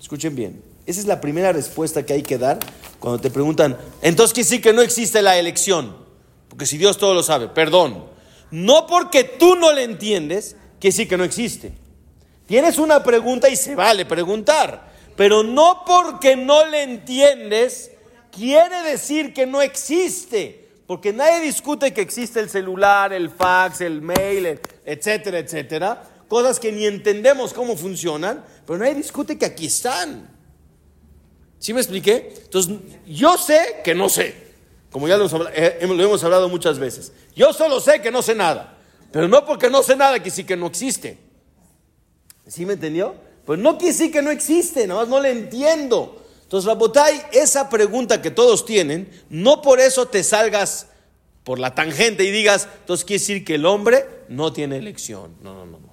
Escuchen 0.00 0.34
bien, 0.34 0.62
esa 0.86 1.00
es 1.00 1.06
la 1.06 1.20
primera 1.20 1.52
respuesta 1.52 2.04
que 2.04 2.12
hay 2.12 2.22
que 2.22 2.38
dar 2.38 2.58
cuando 2.98 3.20
te 3.20 3.30
preguntan, 3.30 3.78
entonces 4.00 4.32
quiere 4.32 4.48
decir 4.48 4.62
que 4.62 4.72
no 4.72 4.82
existe 4.82 5.22
la 5.22 5.36
elección, 5.36 5.96
porque 6.48 6.66
si 6.66 6.78
Dios 6.78 6.98
todo 6.98 7.14
lo 7.14 7.22
sabe, 7.22 7.48
perdón, 7.48 8.04
no 8.50 8.86
porque 8.86 9.24
tú 9.24 9.56
no 9.56 9.72
le 9.72 9.84
entiendes, 9.84 10.56
quiere 10.82 10.94
decir 10.94 11.08
que 11.08 11.16
no 11.16 11.22
existe. 11.22 11.72
Tienes 12.44 12.76
una 12.76 13.04
pregunta 13.04 13.48
y 13.48 13.54
se 13.54 13.76
vale 13.76 14.04
preguntar, 14.04 14.92
pero 15.16 15.44
no 15.44 15.84
porque 15.86 16.34
no 16.34 16.66
le 16.66 16.82
entiendes, 16.82 17.92
quiere 18.32 18.82
decir 18.82 19.32
que 19.32 19.46
no 19.46 19.62
existe. 19.62 20.70
Porque 20.88 21.12
nadie 21.12 21.38
discute 21.38 21.94
que 21.94 22.00
existe 22.00 22.40
el 22.40 22.50
celular, 22.50 23.12
el 23.12 23.30
fax, 23.30 23.80
el 23.80 24.02
mail, 24.02 24.58
etcétera, 24.84 25.38
etcétera. 25.38 26.02
Cosas 26.26 26.58
que 26.58 26.72
ni 26.72 26.84
entendemos 26.84 27.54
cómo 27.54 27.76
funcionan, 27.76 28.44
pero 28.66 28.80
nadie 28.80 28.96
discute 28.96 29.38
que 29.38 29.46
aquí 29.46 29.66
están. 29.66 30.28
¿Sí 31.60 31.72
me 31.72 31.80
expliqué? 31.80 32.34
Entonces, 32.42 32.74
yo 33.06 33.38
sé 33.38 33.82
que 33.84 33.94
no 33.94 34.08
sé. 34.08 34.34
Como 34.90 35.06
ya 35.06 35.16
lo 35.16 35.22
hemos, 35.22 35.32
hablado, 35.32 35.54
eh, 35.54 35.78
lo 35.80 36.02
hemos 36.02 36.24
hablado 36.24 36.48
muchas 36.48 36.80
veces. 36.80 37.12
Yo 37.36 37.52
solo 37.52 37.78
sé 37.78 38.02
que 38.02 38.10
no 38.10 38.20
sé 38.20 38.34
nada. 38.34 38.80
Pero 39.12 39.28
no 39.28 39.44
porque 39.44 39.70
no 39.70 39.82
sé 39.82 39.94
nada 39.94 40.22
que 40.22 40.30
sí 40.30 40.44
que 40.44 40.56
no 40.56 40.66
existe. 40.66 41.18
¿Sí 42.48 42.66
me 42.66 42.72
entendió? 42.74 43.14
Pues 43.44 43.58
no 43.58 43.76
quiere 43.78 43.92
decir 43.92 44.12
que 44.12 44.22
no 44.22 44.30
existe, 44.30 44.86
nada 44.86 45.00
más 45.00 45.08
no 45.08 45.20
le 45.20 45.30
entiendo. 45.30 46.22
Entonces, 46.42 46.68
Rabotay, 46.68 47.22
esa 47.32 47.68
pregunta 47.68 48.20
que 48.20 48.30
todos 48.30 48.64
tienen, 48.64 49.08
no 49.30 49.62
por 49.62 49.80
eso 49.80 50.06
te 50.06 50.22
salgas 50.22 50.86
por 51.44 51.58
la 51.58 51.74
tangente 51.74 52.24
y 52.24 52.30
digas, 52.30 52.68
entonces 52.80 53.04
quiere 53.04 53.20
decir 53.20 53.44
que 53.44 53.56
el 53.56 53.66
hombre 53.66 54.06
no 54.28 54.52
tiene 54.52 54.76
elección. 54.76 55.32
No, 55.42 55.54
no, 55.54 55.66
no, 55.66 55.78
no. 55.78 55.92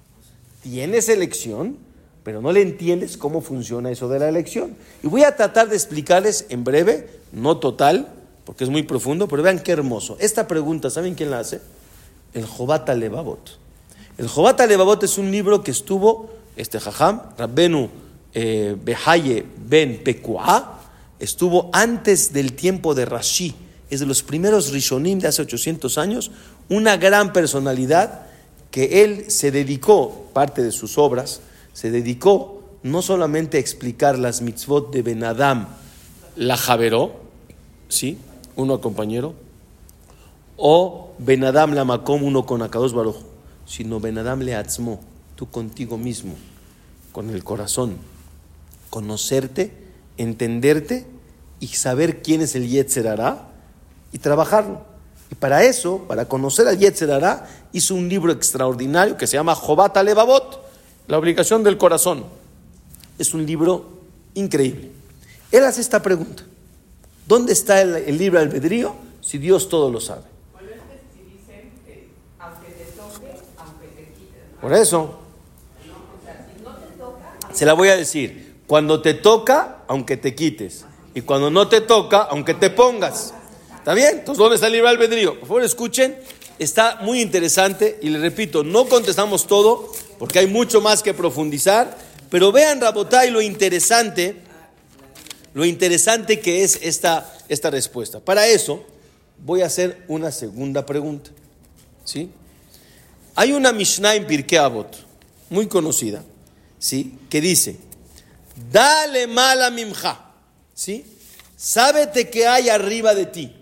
Tienes 0.62 1.10
elección, 1.10 1.78
pero 2.24 2.42
no 2.42 2.52
le 2.52 2.62
entiendes 2.62 3.18
cómo 3.18 3.42
funciona 3.42 3.90
eso 3.90 4.10
de 4.10 4.20
la 4.20 4.30
elección. 4.30 4.76
Y 5.02 5.08
voy 5.08 5.24
a 5.24 5.36
tratar 5.36 5.70
de 5.70 5.76
explicarles 5.76 6.46
en 6.50 6.64
breve, 6.64 7.10
no 7.32 7.58
total, 7.58 8.14
porque 8.46 8.64
es 8.64 8.70
muy 8.70 8.84
profundo, 8.84 9.28
pero 9.28 9.44
vean 9.44 9.60
qué 9.60 9.72
hermoso. 9.72 10.18
Esta 10.20 10.48
pregunta, 10.48 10.90
¿saben 10.90 11.16
quién 11.16 11.32
la 11.32 11.40
hace? 11.40 11.62
El 12.34 12.46
Jobata 12.46 12.94
Levavot. 12.94 13.58
El 14.18 14.28
Jobata 14.28 14.68
Levavot 14.68 15.04
es 15.04 15.18
un 15.18 15.32
libro 15.32 15.64
que 15.64 15.72
estuvo, 15.72 16.30
este 16.56 16.80
Jajam, 16.80 17.22
Rabbenu, 17.38 17.90
eh, 18.34 18.76
Behaye 18.84 19.46
ben 19.58 20.04
Pekua 20.04 20.80
estuvo 21.20 21.70
antes 21.74 22.34
del 22.34 22.54
tiempo 22.54 22.96
de 22.96 23.06
Rashi, 23.06 23.54
es 23.90 24.00
de 24.00 24.06
los 24.06 24.24
primeros 24.24 24.72
Rishonim 24.72 25.20
de 25.20 25.28
hace 25.28 25.42
800 25.42 25.98
años, 25.98 26.32
una 26.70 26.98
gran 26.98 27.34
personalidad 27.34 28.28
que 28.72 29.04
él 29.04 29.30
se 29.30 29.52
dedicó, 29.52 30.30
parte 30.34 30.64
de 30.64 30.72
sus 30.72 30.98
obras, 30.98 31.42
se 31.74 31.92
dedicó 31.92 32.64
no 32.84 33.02
solamente 33.02 33.58
a 33.58 33.60
explicar 33.60 34.18
las 34.18 34.42
mitzvot 34.42 34.94
de 34.94 35.02
Benadam, 35.02 35.68
la 36.36 36.56
Javeró, 36.56 37.20
¿sí? 37.90 38.18
Uno 38.56 38.80
compañero, 38.80 39.34
o 40.60 41.14
Benadam 41.18 41.74
la 41.74 41.86
Makom, 41.86 42.24
uno 42.24 42.46
con 42.46 42.62
Akados 42.62 42.94
Baruch, 42.94 43.24
sino 43.66 44.00
Benadam 44.00 44.42
le 44.42 44.56
Atzmo, 44.56 45.00
tú 45.36 45.50
contigo 45.50 45.98
mismo, 45.98 46.36
con 47.12 47.30
el 47.30 47.44
corazón 47.44 47.98
conocerte, 48.90 49.72
entenderte 50.18 51.06
y 51.60 51.68
saber 51.68 52.22
quién 52.22 52.42
es 52.42 52.56
el 52.56 52.68
Yetzer 52.68 53.08
y 54.12 54.18
trabajarlo. 54.18 54.82
Y 55.32 55.36
para 55.36 55.64
eso, 55.64 56.06
para 56.08 56.26
conocer 56.26 56.68
a 56.68 56.74
Yetzerara, 56.74 57.48
hizo 57.72 57.94
un 57.94 58.10
libro 58.10 58.32
extraordinario 58.32 59.16
que 59.16 59.28
se 59.28 59.38
llama 59.38 59.54
Jobat 59.54 59.96
Levavot, 59.98 60.60
la 61.08 61.20
obligación 61.20 61.64
del 61.64 61.78
corazón. 61.78 62.26
Es 63.20 63.34
un 63.34 63.46
libro 63.46 64.00
increíble. 64.34 64.92
Él 65.52 65.64
hace 65.66 65.82
esta 65.82 66.02
pregunta. 66.02 66.44
¿Dónde 67.28 67.54
está 67.54 67.82
el, 67.82 67.96
el 67.96 68.18
libre 68.18 68.40
albedrío 68.40 68.96
si 69.22 69.38
Dios 69.38 69.70
todo 69.70 69.92
lo 69.92 70.00
sabe? 70.00 70.24
Por 74.62 74.74
eso. 74.74 75.20
Se 77.54 77.66
la 77.66 77.74
voy 77.74 77.90
a 77.90 77.96
decir. 77.96 78.62
Cuando 78.68 79.02
te 79.02 79.14
toca, 79.16 79.84
aunque 79.88 80.18
te 80.18 80.36
quites. 80.36 80.86
Y 81.16 81.22
cuando 81.22 81.50
no 81.50 81.68
te 81.68 81.82
toca, 81.82 82.20
aunque 82.20 82.54
te 82.54 82.70
pongas. 82.70 83.34
¿Está 83.78 83.94
bien? 83.94 84.20
Entonces, 84.20 84.38
¿dónde 84.38 84.56
está 84.56 84.68
el 84.68 84.74
libre 84.74 84.90
albedrío? 84.90 85.40
Por 85.40 85.48
favor, 85.48 85.64
escuchen. 85.64 86.18
Está 86.60 87.00
muy 87.02 87.22
interesante 87.22 87.98
y 88.02 88.10
le 88.10 88.20
repito, 88.20 88.66
no 88.66 88.86
contestamos 88.86 89.48
todo 89.48 89.92
porque 90.20 90.40
hay 90.40 90.48
mucho 90.48 90.82
más 90.82 91.02
que 91.02 91.14
profundizar, 91.14 91.98
pero 92.30 92.52
vean, 92.52 92.82
Rabotay, 92.82 93.32
lo 93.32 93.42
interesante, 93.42 94.36
lo 95.54 95.64
interesante 95.64 96.42
que 96.42 96.64
es 96.64 96.78
esta, 96.82 97.34
esta 97.48 97.70
respuesta. 97.70 98.20
Para 98.20 98.46
eso, 98.46 98.86
voy 99.44 99.62
a 99.62 99.68
hacer 99.68 100.04
una 100.10 100.32
segunda 100.32 100.86
pregunta. 100.86 101.32
¿Sí? 102.04 102.30
Hay 103.36 103.52
una 103.52 103.72
Mishnah 103.72 104.16
en 104.16 104.28
Pirkei 104.28 104.58
Avot, 104.58 104.96
muy 105.50 105.68
conocida, 105.68 106.24
¿sí? 106.78 107.18
Que 107.30 107.42
dice, 107.42 107.78
dale 108.72 109.28
mala 109.28 109.70
mimja, 109.70 110.34
¿sí? 110.74 111.06
Sábete 111.56 112.30
que 112.30 112.48
hay 112.48 112.70
arriba 112.70 113.14
de 113.14 113.26
ti. 113.26 113.56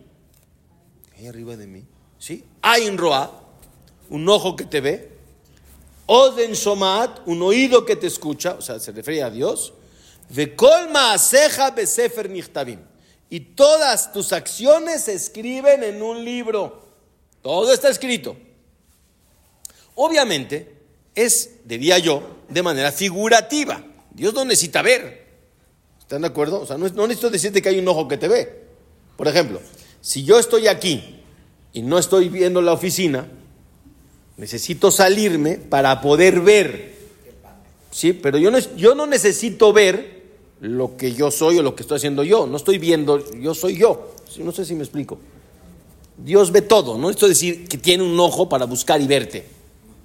¿Hay 1.18 1.28
arriba 1.28 1.56
de 1.56 1.68
mí? 1.68 1.84
¿Sí? 2.20 2.44
Hay 2.62 2.86
en 2.86 2.98
Roa, 2.98 3.44
un 4.10 4.28
ojo 4.30 4.56
que 4.56 4.66
te 4.66 4.82
ve. 4.82 5.18
Oden 6.06 6.54
Shomat, 6.54 7.22
un 7.26 7.42
oído 7.42 7.86
que 7.86 7.96
te 7.96 8.08
escucha, 8.08 8.54
o 8.54 8.62
sea, 8.62 8.80
se 8.80 8.92
refiere 8.92 9.24
a 9.24 9.30
Dios. 9.30 9.74
Ma'aseja 10.92 11.72
besefer 11.72 12.30
nichtabim. 12.30 12.80
Y 13.30 13.40
todas 13.40 14.14
tus 14.14 14.32
acciones 14.32 15.04
se 15.04 15.14
escriben 15.14 15.84
en 15.84 16.02
un 16.02 16.24
libro. 16.24 16.88
Todo 17.42 17.74
está 17.74 17.90
escrito. 17.90 18.38
Obviamente, 20.00 20.76
es, 21.16 21.56
diría 21.66 21.98
yo, 21.98 22.22
de 22.50 22.62
manera 22.62 22.92
figurativa. 22.92 23.84
Dios 24.12 24.32
no 24.32 24.46
necesita 24.46 24.84
ver. 24.84 25.26
¿Están 26.00 26.22
de 26.22 26.28
acuerdo? 26.28 26.62
O 26.62 26.68
sea, 26.68 26.78
no, 26.78 26.86
necesito 27.08 27.32
decirte 27.32 27.64
que 27.64 27.70
hay 27.70 27.80
un 27.80 27.88
ojo 27.88 28.08
que 28.08 28.18
te 28.18 28.28
ve. 28.28 28.64
Por 29.18 29.28
ejemplo, 29.28 29.60
si 30.00 30.24
yo 30.24 30.38
estoy 30.38 30.68
aquí 30.68 31.20
y 31.74 31.82
no 31.82 31.98
estoy 31.98 32.30
viendo 32.30 32.62
la 32.62 32.74
oficina, 32.74 33.28
necesito 34.38 34.92
salirme 34.92 35.56
para 35.56 36.00
poder 36.00 36.42
ver. 36.42 36.94
Sí, 37.90 38.14
pero 38.14 38.38
yo 38.38 38.52
no, 38.52 38.60
yo 38.76 38.94
no 38.94 39.08
necesito 39.08 39.74
ver 39.74 40.22
lo 40.62 40.96
que 40.96 41.12
yo 41.14 41.32
soy 41.32 41.58
o 41.58 41.64
lo 41.64 41.76
que 41.76 41.82
estoy 41.82 41.98
haciendo 41.98 42.24
yo. 42.24 42.46
No 42.46 42.58
estoy 42.58 42.78
viendo, 42.78 43.32
yo 43.34 43.56
soy 43.56 43.78
yo. 43.78 44.14
No 44.38 44.52
sé 44.52 44.64
si 44.64 44.76
me 44.76 44.84
explico. 44.84 45.18
Dios 46.18 46.52
ve 46.52 46.62
todo, 46.62 47.00
no 47.00 47.10
esto 47.10 47.28
decir 47.28 47.68
que 47.68 47.80
tiene 47.80 48.04
un 48.04 48.20
ojo 48.20 48.48
para 48.48 48.66
buscar 48.66 49.02
y 49.02 49.08
verte. 49.08 49.57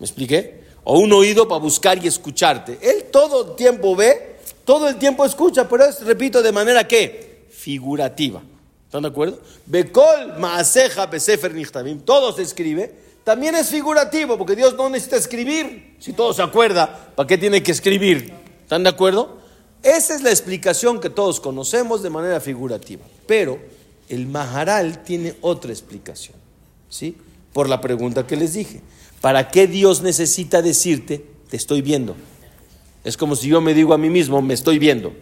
¿Me 0.02 0.06
expliqué? 0.06 0.64
O 0.82 0.98
un 0.98 1.12
oído 1.12 1.46
para 1.46 1.60
buscar 1.60 2.04
y 2.04 2.08
escucharte. 2.08 2.76
Él 2.82 3.04
todo 3.12 3.50
el 3.50 3.54
tiempo 3.54 3.94
ve, 3.94 4.34
todo 4.64 4.88
el 4.88 4.96
tiempo 4.96 5.24
escucha, 5.24 5.68
pero 5.68 5.84
es, 5.84 6.04
repito, 6.04 6.42
de 6.42 6.50
manera 6.50 6.88
que 6.88 7.46
figurativa. 7.50 8.42
¿Están 8.84 9.02
de 9.02 9.08
acuerdo? 9.10 9.40
Bekol 9.64 10.40
maaseja 10.40 11.06
besefer 11.06 11.54
nichtamim, 11.54 12.00
todo 12.00 12.32
se 12.32 12.42
escribe, 12.42 12.92
también 13.22 13.54
es 13.54 13.68
figurativo, 13.68 14.36
porque 14.36 14.56
Dios 14.56 14.74
no 14.74 14.88
necesita 14.90 15.18
escribir. 15.18 15.94
Si 16.00 16.14
todo 16.14 16.34
se 16.34 16.42
acuerda, 16.42 17.12
¿para 17.14 17.28
qué 17.28 17.38
tiene 17.38 17.62
que 17.62 17.70
escribir? 17.70 18.32
¿Están 18.64 18.82
de 18.82 18.88
acuerdo? 18.88 19.38
Esa 19.84 20.16
es 20.16 20.22
la 20.24 20.30
explicación 20.30 20.98
que 20.98 21.10
todos 21.10 21.38
conocemos 21.38 22.02
de 22.02 22.10
manera 22.10 22.40
figurativa. 22.40 23.04
Pero 23.28 23.60
el 24.08 24.26
Maharal 24.26 25.04
tiene 25.04 25.36
otra 25.42 25.70
explicación, 25.70 26.34
¿sí? 26.88 27.16
Por 27.52 27.68
la 27.68 27.80
pregunta 27.80 28.26
que 28.26 28.34
les 28.34 28.54
dije. 28.54 28.80
¿Para 29.22 29.50
qué 29.50 29.68
Dios 29.68 30.02
necesita 30.02 30.62
decirte, 30.62 31.24
te 31.48 31.56
estoy 31.56 31.80
viendo? 31.80 32.16
Es 33.04 33.16
como 33.16 33.36
si 33.36 33.48
yo 33.48 33.60
me 33.60 33.72
digo 33.72 33.94
a 33.94 33.98
mí 33.98 34.10
mismo, 34.10 34.42
me 34.42 34.52
estoy 34.52 34.80
viendo. 34.80 35.12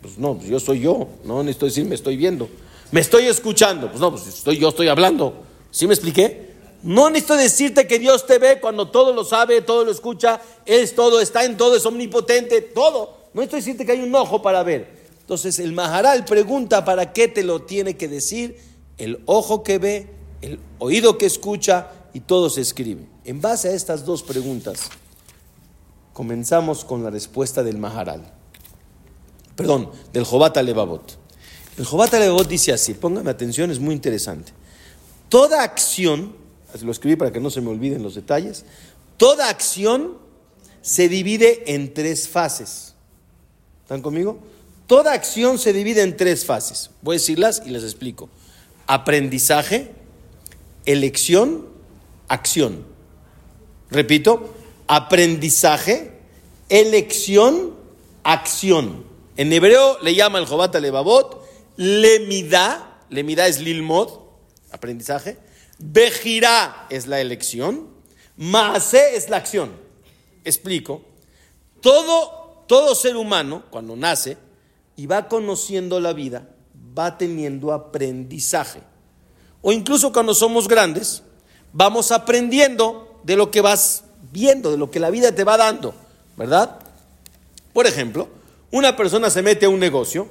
Pues 0.00 0.16
no, 0.18 0.36
pues 0.36 0.48
yo 0.48 0.58
soy 0.58 0.80
yo, 0.80 1.06
no 1.24 1.42
necesito 1.42 1.66
decir 1.66 1.84
me 1.84 1.94
estoy 1.94 2.16
viendo. 2.16 2.48
Me 2.90 3.00
estoy 3.00 3.26
escuchando, 3.26 3.88
pues 3.88 4.00
no, 4.00 4.10
pues 4.10 4.26
estoy, 4.26 4.58
yo 4.58 4.70
estoy 4.70 4.88
hablando. 4.88 5.34
¿Sí 5.70 5.86
me 5.86 5.92
expliqué? 5.92 6.50
No 6.82 7.10
necesito 7.10 7.36
decirte 7.36 7.86
que 7.86 7.98
Dios 7.98 8.26
te 8.26 8.38
ve 8.38 8.58
cuando 8.58 8.88
todo 8.88 9.12
lo 9.12 9.22
sabe, 9.22 9.60
todo 9.60 9.84
lo 9.84 9.90
escucha, 9.90 10.40
es 10.64 10.94
todo, 10.94 11.20
está 11.20 11.44
en 11.44 11.58
todo, 11.58 11.76
es 11.76 11.84
omnipotente, 11.84 12.62
todo. 12.62 13.18
No 13.34 13.42
necesito 13.42 13.56
decirte 13.56 13.86
que 13.86 13.92
hay 13.92 14.00
un 14.00 14.14
ojo 14.14 14.40
para 14.40 14.62
ver. 14.62 15.02
Entonces 15.20 15.58
el 15.58 15.72
Maharal 15.72 16.24
pregunta 16.24 16.86
para 16.86 17.12
qué 17.12 17.28
te 17.28 17.42
lo 17.42 17.60
tiene 17.62 17.98
que 17.98 18.08
decir 18.08 18.56
el 18.96 19.20
ojo 19.26 19.62
que 19.62 19.78
ve, 19.78 20.06
el 20.40 20.58
oído 20.78 21.18
que 21.18 21.26
escucha 21.26 21.90
y 22.12 22.20
todo 22.20 22.50
se 22.50 22.60
escribe. 22.60 23.06
En 23.24 23.40
base 23.40 23.68
a 23.68 23.72
estas 23.72 24.04
dos 24.04 24.22
preguntas, 24.22 24.90
comenzamos 26.12 26.84
con 26.84 27.02
la 27.02 27.10
respuesta 27.10 27.62
del 27.62 27.78
Maharal. 27.78 28.32
Perdón, 29.56 29.90
del 30.12 30.24
Jobata 30.24 30.62
Levavot. 30.62 31.18
El 31.78 31.84
Jobata 31.84 32.18
Levavot 32.18 32.48
dice 32.48 32.72
así, 32.72 32.94
póngame 32.94 33.30
atención, 33.30 33.70
es 33.70 33.78
muy 33.78 33.94
interesante. 33.94 34.52
Toda 35.28 35.62
acción, 35.62 36.34
lo 36.82 36.92
escribí 36.92 37.16
para 37.16 37.32
que 37.32 37.40
no 37.40 37.50
se 37.50 37.60
me 37.60 37.70
olviden 37.70 38.02
los 38.02 38.14
detalles, 38.14 38.64
toda 39.16 39.48
acción 39.48 40.18
se 40.82 41.08
divide 41.08 41.74
en 41.74 41.94
tres 41.94 42.28
fases. 42.28 42.94
¿Están 43.82 44.02
conmigo? 44.02 44.38
Toda 44.86 45.12
acción 45.12 45.58
se 45.58 45.72
divide 45.72 46.02
en 46.02 46.16
tres 46.16 46.44
fases. 46.44 46.90
Voy 47.00 47.16
a 47.16 47.18
decirlas 47.18 47.62
y 47.64 47.70
les 47.70 47.82
explico. 47.82 48.28
Aprendizaje, 48.86 49.92
elección 50.84 51.71
acción. 52.32 52.86
Repito, 53.90 54.54
aprendizaje, 54.86 56.18
elección, 56.70 57.76
acción. 58.24 59.04
En 59.36 59.52
hebreo 59.52 59.98
le 60.00 60.14
llama 60.14 60.38
el 60.38 60.46
Jobat 60.46 60.74
Levavot, 60.76 61.44
lemida, 61.76 63.00
lemida 63.10 63.46
es 63.46 63.60
lilmod, 63.60 64.08
aprendizaje, 64.70 65.36
bejirá 65.78 66.86
es 66.88 67.06
la 67.06 67.20
elección, 67.20 67.88
maase 68.36 69.14
es 69.14 69.28
la 69.28 69.36
acción. 69.36 69.72
Explico, 70.44 71.02
todo, 71.82 72.64
todo 72.66 72.94
ser 72.94 73.16
humano, 73.16 73.64
cuando 73.70 73.94
nace 73.94 74.38
y 74.96 75.06
va 75.06 75.28
conociendo 75.28 76.00
la 76.00 76.14
vida, 76.14 76.48
va 76.98 77.18
teniendo 77.18 77.72
aprendizaje. 77.72 78.80
O 79.60 79.70
incluso 79.70 80.12
cuando 80.12 80.34
somos 80.34 80.66
grandes, 80.66 81.22
vamos 81.72 82.12
aprendiendo 82.12 83.20
de 83.22 83.36
lo 83.36 83.50
que 83.50 83.60
vas 83.60 84.04
viendo, 84.32 84.70
de 84.70 84.78
lo 84.78 84.90
que 84.90 85.00
la 85.00 85.10
vida 85.10 85.32
te 85.32 85.44
va 85.44 85.56
dando, 85.56 85.94
¿verdad? 86.36 86.78
Por 87.72 87.86
ejemplo, 87.86 88.28
una 88.70 88.96
persona 88.96 89.30
se 89.30 89.42
mete 89.42 89.66
a 89.66 89.68
un 89.68 89.80
negocio, 89.80 90.28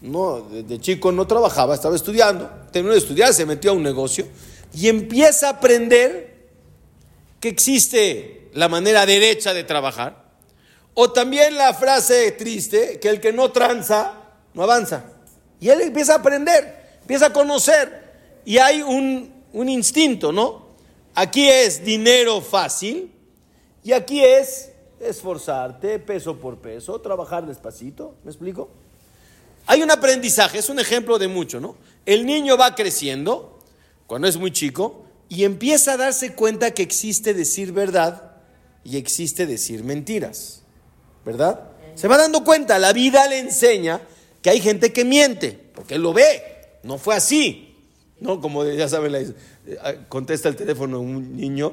no, 0.00 0.40
de 0.40 0.80
chico 0.80 1.12
no 1.12 1.26
trabajaba, 1.26 1.74
estaba 1.74 1.96
estudiando, 1.96 2.50
terminó 2.72 2.92
de 2.92 2.98
estudiar, 2.98 3.32
se 3.32 3.46
metió 3.46 3.70
a 3.70 3.74
un 3.74 3.82
negocio 3.82 4.26
y 4.74 4.88
empieza 4.88 5.46
a 5.46 5.50
aprender 5.52 6.34
que 7.40 7.48
existe 7.48 8.50
la 8.54 8.68
manera 8.68 9.06
derecha 9.06 9.52
de 9.52 9.64
trabajar, 9.64 10.24
o 10.94 11.10
también 11.10 11.56
la 11.56 11.74
frase 11.74 12.32
triste, 12.32 13.00
que 13.00 13.08
el 13.08 13.20
que 13.20 13.32
no 13.32 13.50
tranza, 13.50 14.14
no 14.54 14.62
avanza. 14.62 15.04
Y 15.60 15.68
él 15.68 15.80
empieza 15.80 16.14
a 16.14 16.18
aprender, 16.18 16.96
empieza 17.00 17.26
a 17.26 17.32
conocer, 17.32 18.02
y 18.44 18.58
hay 18.58 18.82
un, 18.82 19.33
un 19.54 19.68
instinto, 19.68 20.32
¿no? 20.32 20.66
Aquí 21.14 21.48
es 21.48 21.84
dinero 21.84 22.40
fácil 22.40 23.10
y 23.82 23.92
aquí 23.92 24.22
es 24.22 24.72
esforzarte 25.00 26.00
peso 26.00 26.38
por 26.38 26.58
peso, 26.58 27.00
trabajar 27.00 27.46
despacito, 27.46 28.16
¿me 28.24 28.30
explico? 28.30 28.68
Hay 29.66 29.82
un 29.82 29.90
aprendizaje, 29.90 30.58
es 30.58 30.68
un 30.68 30.80
ejemplo 30.80 31.18
de 31.18 31.28
mucho, 31.28 31.60
¿no? 31.60 31.76
El 32.04 32.26
niño 32.26 32.56
va 32.56 32.74
creciendo 32.74 33.58
cuando 34.06 34.26
es 34.26 34.36
muy 34.36 34.50
chico 34.50 35.04
y 35.28 35.44
empieza 35.44 35.92
a 35.92 35.96
darse 35.96 36.34
cuenta 36.34 36.72
que 36.72 36.82
existe 36.82 37.32
decir 37.32 37.72
verdad 37.72 38.32
y 38.82 38.96
existe 38.96 39.46
decir 39.46 39.84
mentiras, 39.84 40.62
¿verdad? 41.24 41.70
Se 41.94 42.08
va 42.08 42.18
dando 42.18 42.42
cuenta, 42.42 42.78
la 42.80 42.92
vida 42.92 43.28
le 43.28 43.38
enseña 43.38 44.00
que 44.42 44.50
hay 44.50 44.60
gente 44.60 44.92
que 44.92 45.04
miente, 45.04 45.52
porque 45.74 45.94
él 45.94 46.02
lo 46.02 46.12
ve, 46.12 46.42
no 46.82 46.98
fue 46.98 47.14
así, 47.14 47.73
¿no? 48.24 48.40
Como 48.40 48.64
ya 48.64 48.88
saben, 48.88 49.14
eh, 49.14 49.98
contesta 50.08 50.48
el 50.48 50.56
teléfono 50.56 50.98
un 50.98 51.36
niño 51.36 51.72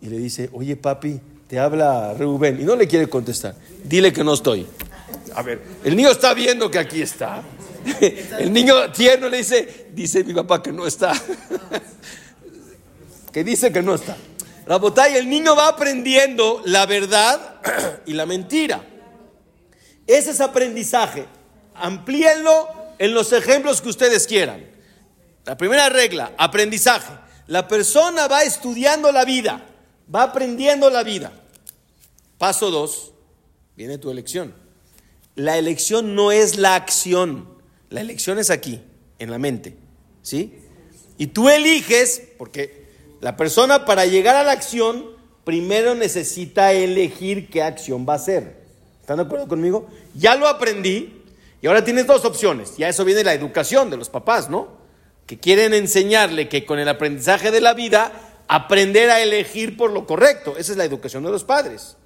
y 0.00 0.08
le 0.08 0.18
dice, 0.18 0.50
oye 0.52 0.76
papi, 0.76 1.20
te 1.46 1.58
habla 1.58 2.12
Reuben 2.12 2.60
y 2.60 2.64
no 2.64 2.76
le 2.76 2.88
quiere 2.88 3.08
contestar, 3.08 3.54
dile 3.84 4.12
que 4.12 4.24
no 4.24 4.34
estoy. 4.34 4.66
A 5.34 5.42
ver, 5.42 5.62
el 5.84 5.96
niño 5.96 6.10
está 6.10 6.34
viendo 6.34 6.70
que 6.70 6.78
aquí 6.78 7.00
está, 7.00 7.42
El 8.38 8.52
niño 8.52 8.90
tierno 8.92 9.28
le 9.28 9.38
dice, 9.38 9.86
dice 9.92 10.24
mi 10.24 10.34
papá 10.34 10.62
que 10.62 10.72
no 10.72 10.86
está. 10.86 11.12
que 13.32 13.44
dice 13.44 13.72
que 13.72 13.82
no 13.82 13.94
está. 13.94 14.16
La 14.66 14.78
botella, 14.78 15.18
el 15.18 15.28
niño 15.28 15.56
va 15.56 15.68
aprendiendo 15.68 16.62
la 16.64 16.86
verdad 16.86 17.60
y 18.06 18.12
la 18.12 18.26
mentira. 18.26 18.84
Ese 20.06 20.30
es 20.30 20.40
aprendizaje. 20.40 21.26
Amplíenlo 21.74 22.68
en 22.98 23.14
los 23.14 23.32
ejemplos 23.32 23.80
que 23.80 23.88
ustedes 23.88 24.26
quieran. 24.26 24.72
La 25.44 25.56
primera 25.56 25.88
regla, 25.88 26.32
aprendizaje. 26.38 27.12
La 27.46 27.66
persona 27.66 28.28
va 28.28 28.44
estudiando 28.44 29.10
la 29.10 29.24
vida, 29.24 29.64
va 30.12 30.24
aprendiendo 30.24 30.88
la 30.90 31.02
vida. 31.02 31.32
Paso 32.38 32.70
dos, 32.70 33.12
viene 33.76 33.98
tu 33.98 34.10
elección. 34.10 34.54
La 35.34 35.58
elección 35.58 36.14
no 36.14 36.30
es 36.30 36.56
la 36.56 36.74
acción, 36.74 37.48
la 37.90 38.00
elección 38.00 38.38
es 38.38 38.50
aquí, 38.50 38.82
en 39.18 39.30
la 39.30 39.38
mente. 39.38 39.76
¿Sí? 40.22 40.58
Y 41.18 41.28
tú 41.28 41.48
eliges, 41.48 42.22
porque 42.38 42.86
la 43.20 43.36
persona 43.36 43.84
para 43.84 44.06
llegar 44.06 44.36
a 44.36 44.44
la 44.44 44.52
acción, 44.52 45.06
primero 45.44 45.94
necesita 45.94 46.72
elegir 46.72 47.50
qué 47.50 47.62
acción 47.62 48.06
va 48.08 48.14
a 48.14 48.16
hacer. 48.16 48.62
¿Están 49.00 49.16
de 49.16 49.24
acuerdo 49.24 49.48
conmigo? 49.48 49.88
Ya 50.14 50.36
lo 50.36 50.46
aprendí 50.46 51.22
y 51.60 51.66
ahora 51.66 51.84
tienes 51.84 52.06
dos 52.06 52.24
opciones. 52.24 52.76
Ya 52.76 52.88
eso 52.88 53.04
viene 53.04 53.24
la 53.24 53.34
educación 53.34 53.90
de 53.90 53.96
los 53.96 54.08
papás, 54.08 54.48
¿no? 54.48 54.81
Que 55.32 55.38
quieren 55.38 55.72
enseñarle 55.72 56.46
que 56.46 56.66
con 56.66 56.78
el 56.78 56.86
aprendizaje 56.90 57.50
de 57.50 57.62
la 57.62 57.72
vida, 57.72 58.12
aprender 58.48 59.08
a 59.08 59.22
elegir 59.22 59.78
por 59.78 59.90
lo 59.90 60.06
correcto. 60.06 60.58
Esa 60.58 60.72
es 60.72 60.76
la 60.76 60.84
educación 60.84 61.24
de 61.24 61.30
los 61.30 61.42
padres. 61.42 61.96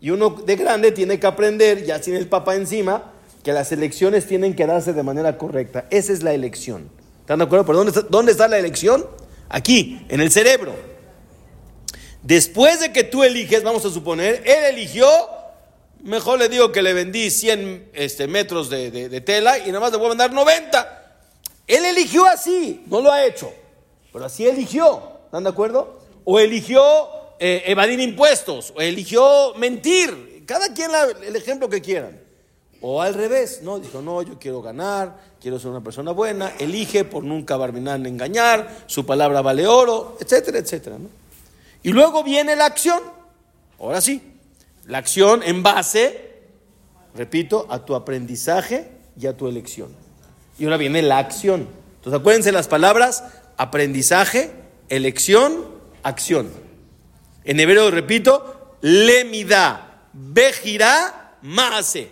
Y 0.00 0.10
uno 0.10 0.30
de 0.30 0.56
grande 0.56 0.90
tiene 0.90 1.20
que 1.20 1.26
aprender, 1.28 1.84
ya 1.84 2.02
sin 2.02 2.16
el 2.16 2.26
papá 2.26 2.56
encima, 2.56 3.12
que 3.44 3.52
las 3.52 3.70
elecciones 3.70 4.26
tienen 4.26 4.56
que 4.56 4.66
darse 4.66 4.92
de 4.92 5.04
manera 5.04 5.38
correcta. 5.38 5.84
Esa 5.90 6.12
es 6.12 6.24
la 6.24 6.34
elección. 6.34 6.90
¿Están 7.20 7.38
de 7.38 7.44
acuerdo? 7.44 7.64
¿Pero 7.64 7.78
dónde 7.78 7.90
está, 7.92 8.02
dónde 8.10 8.32
está 8.32 8.48
la 8.48 8.58
elección? 8.58 9.06
Aquí, 9.48 10.04
en 10.08 10.20
el 10.20 10.32
cerebro. 10.32 10.74
Después 12.24 12.80
de 12.80 12.92
que 12.92 13.04
tú 13.04 13.22
eliges, 13.22 13.62
vamos 13.62 13.84
a 13.84 13.90
suponer, 13.90 14.42
él 14.44 14.64
eligió, 14.64 15.06
mejor 16.02 16.40
le 16.40 16.48
digo 16.48 16.72
que 16.72 16.82
le 16.82 16.92
vendí 16.92 17.30
100 17.30 17.90
este, 17.92 18.26
metros 18.26 18.68
de, 18.68 19.20
tela 19.20 19.60
y 19.60 19.68
nada 19.68 19.78
más 19.78 19.92
le 19.92 19.98
voy 19.98 20.06
a 20.06 20.08
mandar 20.08 20.32
90. 20.32 21.02
Él 21.66 21.84
eligió 21.84 22.26
así, 22.26 22.84
no 22.86 23.00
lo 23.00 23.10
ha 23.10 23.24
hecho, 23.24 23.52
pero 24.12 24.26
así 24.26 24.46
eligió. 24.46 25.14
¿Están 25.26 25.44
de 25.44 25.50
acuerdo? 25.50 26.00
O 26.24 26.38
eligió 26.38 26.82
eh, 27.38 27.64
evadir 27.66 28.00
impuestos, 28.00 28.72
o 28.76 28.80
eligió 28.80 29.54
mentir, 29.56 30.44
cada 30.46 30.72
quien 30.72 30.90
el 31.26 31.34
ejemplo 31.36 31.68
que 31.68 31.80
quieran. 31.80 32.20
O 32.80 33.00
al 33.00 33.14
revés, 33.14 33.60
no, 33.62 33.78
dijo, 33.78 34.02
no, 34.02 34.20
yo 34.20 34.38
quiero 34.38 34.60
ganar, 34.60 35.16
quiero 35.40 35.58
ser 35.58 35.70
una 35.70 35.82
persona 35.82 36.12
buena, 36.12 36.52
elige 36.58 37.04
por 37.04 37.24
nunca 37.24 37.56
barminar 37.56 38.06
engañar, 38.06 38.84
su 38.86 39.06
palabra 39.06 39.40
vale 39.40 39.66
oro, 39.66 40.18
etcétera, 40.20 40.58
etcétera. 40.58 40.98
Y 41.82 41.90
luego 41.90 42.22
viene 42.22 42.54
la 42.56 42.66
acción, 42.66 43.00
ahora 43.78 44.02
sí, 44.02 44.22
la 44.86 44.98
acción 44.98 45.42
en 45.42 45.62
base, 45.62 46.42
repito, 47.14 47.66
a 47.70 47.84
tu 47.84 47.94
aprendizaje 47.94 48.90
y 49.18 49.26
a 49.26 49.36
tu 49.36 49.48
elección. 49.48 50.03
Y 50.58 50.64
ahora 50.64 50.76
viene 50.76 51.02
la 51.02 51.18
acción. 51.18 51.68
Entonces 51.96 52.20
acuérdense 52.20 52.52
las 52.52 52.68
palabras 52.68 53.24
aprendizaje, 53.56 54.52
elección, 54.88 55.66
acción. 56.02 56.50
En 57.44 57.60
hebreo, 57.60 57.90
repito, 57.90 58.76
lemida, 58.80 60.08
bejirá, 60.12 61.36
maase. 61.42 62.10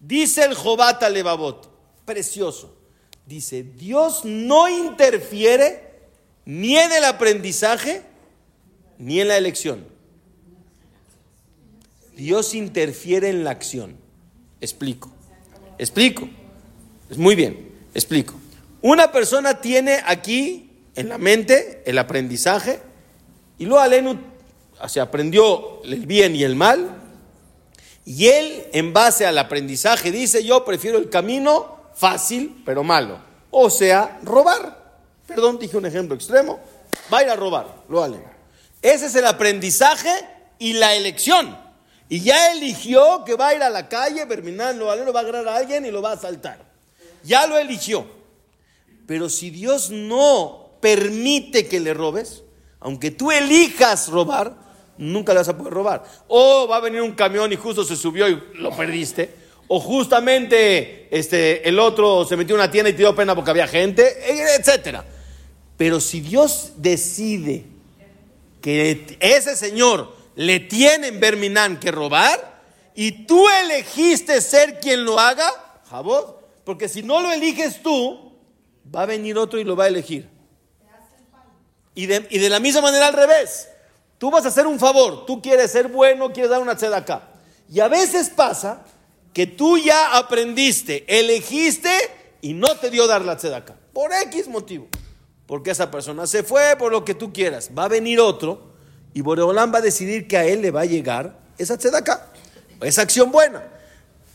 Dice 0.00 0.44
el 0.44 0.54
Jobata 0.54 1.08
Levavot, 1.10 1.70
precioso. 2.04 2.76
Dice, 3.26 3.62
Dios 3.62 4.24
no 4.24 4.68
interfiere 4.68 5.88
ni 6.44 6.76
en 6.76 6.92
el 6.92 7.04
aprendizaje 7.04 8.02
ni 8.98 9.20
en 9.20 9.28
la 9.28 9.36
elección. 9.36 9.86
Dios 12.16 12.54
interfiere 12.54 13.28
en 13.28 13.44
la 13.44 13.50
acción. 13.50 13.96
Explico. 14.60 15.10
Explico. 15.78 16.28
Muy 17.16 17.34
bien. 17.34 17.72
Explico. 17.94 18.34
Una 18.82 19.10
persona 19.10 19.60
tiene 19.60 20.00
aquí 20.04 20.70
en 20.94 21.08
la 21.08 21.18
mente 21.18 21.82
el 21.86 21.98
aprendizaje 21.98 22.80
y 23.58 23.66
luego 23.66 23.80
Alenu 23.80 24.18
se 24.86 25.00
aprendió 25.00 25.82
el 25.82 26.06
bien 26.06 26.36
y 26.36 26.44
el 26.44 26.54
mal, 26.54 26.98
y 28.04 28.28
él, 28.28 28.66
en 28.72 28.94
base 28.94 29.26
al 29.26 29.36
aprendizaje, 29.36 30.10
dice, 30.10 30.42
yo 30.42 30.64
prefiero 30.64 30.96
el 30.96 31.10
camino 31.10 31.76
fácil, 31.94 32.62
pero 32.64 32.82
malo. 32.82 33.20
O 33.50 33.68
sea, 33.68 34.18
robar. 34.22 34.78
Perdón, 35.26 35.58
dije 35.58 35.76
un 35.76 35.84
ejemplo 35.84 36.14
extremo. 36.14 36.58
Va 37.12 37.18
a 37.18 37.22
ir 37.24 37.28
a 37.28 37.36
robar, 37.36 37.66
lo 37.88 38.00
vale. 38.00 38.18
Ese 38.80 39.06
es 39.06 39.14
el 39.14 39.26
aprendizaje 39.26 40.10
y 40.58 40.72
la 40.72 40.94
elección. 40.94 41.54
Y 42.08 42.20
ya 42.20 42.52
eligió 42.52 43.24
que 43.26 43.34
va 43.34 43.48
a 43.48 43.54
ir 43.54 43.62
a 43.62 43.68
la 43.68 43.88
calle, 43.88 44.24
terminar, 44.24 44.74
lo 44.76 44.86
vale, 44.86 45.04
lo 45.04 45.12
va 45.12 45.20
a 45.20 45.22
agarrar 45.24 45.48
a 45.48 45.56
alguien 45.56 45.84
y 45.84 45.90
lo 45.90 46.00
va 46.00 46.12
a 46.12 46.14
asaltar. 46.14 46.67
Ya 47.28 47.46
lo 47.46 47.58
eligió. 47.58 48.06
Pero 49.06 49.28
si 49.28 49.50
Dios 49.50 49.90
no 49.90 50.70
permite 50.80 51.68
que 51.68 51.78
le 51.78 51.92
robes, 51.92 52.42
aunque 52.80 53.10
tú 53.10 53.30
elijas 53.30 54.08
robar, 54.08 54.56
nunca 54.96 55.32
le 55.32 55.40
vas 55.40 55.48
a 55.48 55.56
poder 55.56 55.74
robar. 55.74 56.04
O 56.26 56.66
va 56.66 56.76
a 56.76 56.80
venir 56.80 57.02
un 57.02 57.12
camión 57.12 57.52
y 57.52 57.56
justo 57.56 57.84
se 57.84 57.96
subió 57.96 58.28
y 58.28 58.42
lo 58.54 58.74
perdiste. 58.74 59.30
O 59.68 59.78
justamente 59.78 61.08
este, 61.10 61.68
el 61.68 61.78
otro 61.78 62.24
se 62.24 62.34
metió 62.34 62.54
en 62.54 62.62
una 62.62 62.70
tienda 62.70 62.88
y 62.88 62.94
dio 62.94 63.14
pena 63.14 63.34
porque 63.34 63.50
había 63.50 63.68
gente, 63.68 64.54
etc. 64.56 65.00
Pero 65.76 66.00
si 66.00 66.20
Dios 66.20 66.72
decide 66.76 67.66
que 68.62 69.16
ese 69.20 69.54
señor 69.54 70.16
le 70.34 70.60
tiene 70.60 71.08
en 71.08 71.20
Berminán 71.20 71.78
que 71.78 71.90
robar 71.90 72.62
y 72.94 73.26
tú 73.26 73.46
elegiste 73.48 74.40
ser 74.40 74.80
quien 74.80 75.04
lo 75.04 75.18
haga, 75.18 75.50
jabot, 75.90 76.37
porque 76.68 76.86
si 76.86 77.02
no 77.02 77.22
lo 77.22 77.32
eliges 77.32 77.82
tú, 77.82 78.30
va 78.94 79.04
a 79.04 79.06
venir 79.06 79.38
otro 79.38 79.58
y 79.58 79.64
lo 79.64 79.74
va 79.74 79.84
a 79.84 79.88
elegir. 79.88 80.28
Y 81.94 82.04
de, 82.04 82.26
y 82.28 82.38
de 82.38 82.50
la 82.50 82.60
misma 82.60 82.82
manera 82.82 83.06
al 83.06 83.14
revés. 83.14 83.70
Tú 84.18 84.30
vas 84.30 84.44
a 84.44 84.48
hacer 84.48 84.66
un 84.66 84.78
favor, 84.78 85.24
tú 85.24 85.40
quieres 85.40 85.72
ser 85.72 85.88
bueno, 85.88 86.30
quieres 86.30 86.50
dar 86.50 86.60
una 86.60 86.72
acá 86.72 87.30
Y 87.70 87.80
a 87.80 87.88
veces 87.88 88.28
pasa 88.28 88.84
que 89.32 89.46
tú 89.46 89.78
ya 89.78 90.18
aprendiste, 90.18 91.06
elegiste 91.08 91.88
y 92.42 92.52
no 92.52 92.76
te 92.76 92.90
dio 92.90 93.06
dar 93.06 93.22
la 93.22 93.32
acá 93.32 93.74
Por 93.94 94.12
X 94.12 94.46
motivo. 94.46 94.88
Porque 95.46 95.70
esa 95.70 95.90
persona 95.90 96.26
se 96.26 96.42
fue, 96.42 96.76
por 96.78 96.92
lo 96.92 97.02
que 97.02 97.14
tú 97.14 97.32
quieras. 97.32 97.70
Va 97.70 97.84
a 97.84 97.88
venir 97.88 98.20
otro 98.20 98.74
y 99.14 99.22
Boreolán 99.22 99.72
va 99.72 99.78
a 99.78 99.80
decidir 99.80 100.28
que 100.28 100.36
a 100.36 100.44
él 100.44 100.60
le 100.60 100.70
va 100.70 100.82
a 100.82 100.84
llegar 100.84 101.38
esa 101.56 101.78
acá 101.96 102.30
esa 102.82 103.00
acción 103.00 103.32
buena. 103.32 103.62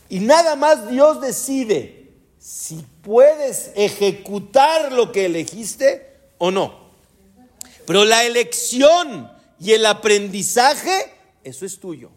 Y 0.08 0.18
nada 0.18 0.56
más 0.56 0.90
Dios 0.90 1.20
decide 1.20 2.03
si 2.44 2.84
puedes 3.00 3.70
ejecutar 3.74 4.92
lo 4.92 5.12
que 5.12 5.24
elegiste 5.24 6.14
o 6.36 6.50
no. 6.50 6.90
Pero 7.86 8.04
la 8.04 8.22
elección 8.24 9.30
y 9.58 9.72
el 9.72 9.86
aprendizaje, 9.86 11.10
eso 11.42 11.64
es 11.64 11.80
tuyo. 11.80 12.10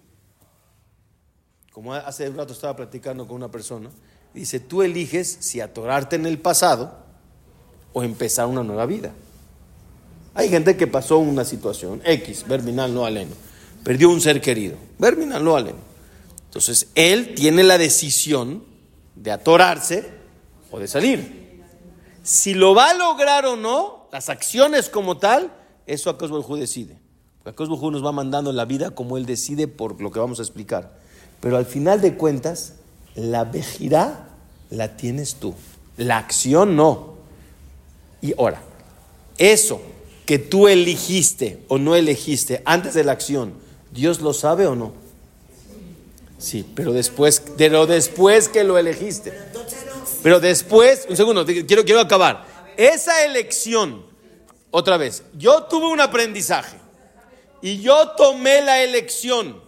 Como 1.71 1.93
hace 1.93 2.27
un 2.27 2.35
rato 2.35 2.51
estaba 2.51 2.75
platicando 2.75 3.25
con 3.25 3.37
una 3.37 3.49
persona, 3.49 3.89
dice, 4.33 4.59
tú 4.59 4.83
eliges 4.83 5.37
si 5.39 5.61
atorarte 5.61 6.17
en 6.17 6.25
el 6.25 6.39
pasado 6.39 6.97
o 7.93 8.03
empezar 8.03 8.47
una 8.47 8.63
nueva 8.63 8.85
vida. 8.85 9.13
Hay 10.33 10.49
gente 10.49 10.75
que 10.75 10.87
pasó 10.87 11.19
una 11.19 11.45
situación 11.45 12.01
X, 12.03 12.45
verminal 12.45 12.93
no 12.93 13.05
aleno, 13.05 13.33
perdió 13.81 14.09
un 14.09 14.19
ser 14.19 14.41
querido, 14.41 14.75
verminal 14.99 15.41
no 15.41 15.55
aleno. 15.55 15.79
Entonces, 16.43 16.87
él 16.95 17.33
tiene 17.33 17.63
la 17.63 17.77
decisión 17.77 18.65
de 19.15 19.31
atorarse 19.31 20.16
o 20.71 20.79
de 20.79 20.87
salir. 20.87 21.61
Si 22.23 22.53
lo 22.53 22.75
va 22.75 22.89
a 22.89 22.93
lograr 22.93 23.45
o 23.45 23.55
no, 23.55 24.07
las 24.11 24.29
acciones 24.29 24.89
como 24.89 25.17
tal, 25.17 25.51
eso 25.85 26.09
a 26.09 26.17
el 26.19 26.59
decide. 26.59 26.97
Akash 27.45 27.69
nos 27.69 28.05
va 28.05 28.11
mandando 28.11 28.51
la 28.51 28.65
vida 28.65 28.91
como 28.91 29.17
Él 29.17 29.25
decide 29.25 29.67
por 29.67 30.01
lo 30.01 30.11
que 30.11 30.19
vamos 30.19 30.39
a 30.39 30.41
explicar. 30.41 30.97
Pero 31.39 31.55
al 31.55 31.65
final 31.65 32.01
de 32.01 32.15
cuentas, 32.15 32.73
la 33.15 33.45
vejirá 33.45 34.27
la 34.69 34.97
tienes 34.97 35.35
tú. 35.35 35.53
La 35.95 36.17
acción 36.17 36.75
no. 36.75 37.15
Y 38.21 38.33
ahora, 38.37 38.61
eso 39.37 39.81
que 40.25 40.39
tú 40.39 40.67
elegiste 40.67 41.63
o 41.69 41.77
no 41.77 41.95
elegiste 41.95 42.61
antes 42.65 42.93
de 42.93 43.05
la 43.05 43.13
acción, 43.13 43.53
¿Dios 43.91 44.19
lo 44.19 44.33
sabe 44.33 44.67
o 44.67 44.75
no? 44.75 44.91
Sí, 46.37 46.65
pero 46.75 46.91
después, 46.91 47.41
pero 47.57 47.87
después 47.87 48.49
que 48.49 48.63
lo 48.63 48.77
elegiste. 48.77 49.33
Después, 50.39 51.05
un 51.09 51.15
segundo, 51.15 51.45
quiero, 51.45 51.83
quiero 51.85 52.01
acabar. 52.01 52.45
Esa 52.77 53.25
elección, 53.25 54.05
otra 54.71 54.97
vez, 54.97 55.23
yo 55.37 55.63
tuve 55.63 55.87
un 55.87 55.99
aprendizaje 55.99 56.77
y 57.61 57.81
yo 57.81 58.09
tomé 58.09 58.61
la 58.61 58.83
elección. 58.83 59.61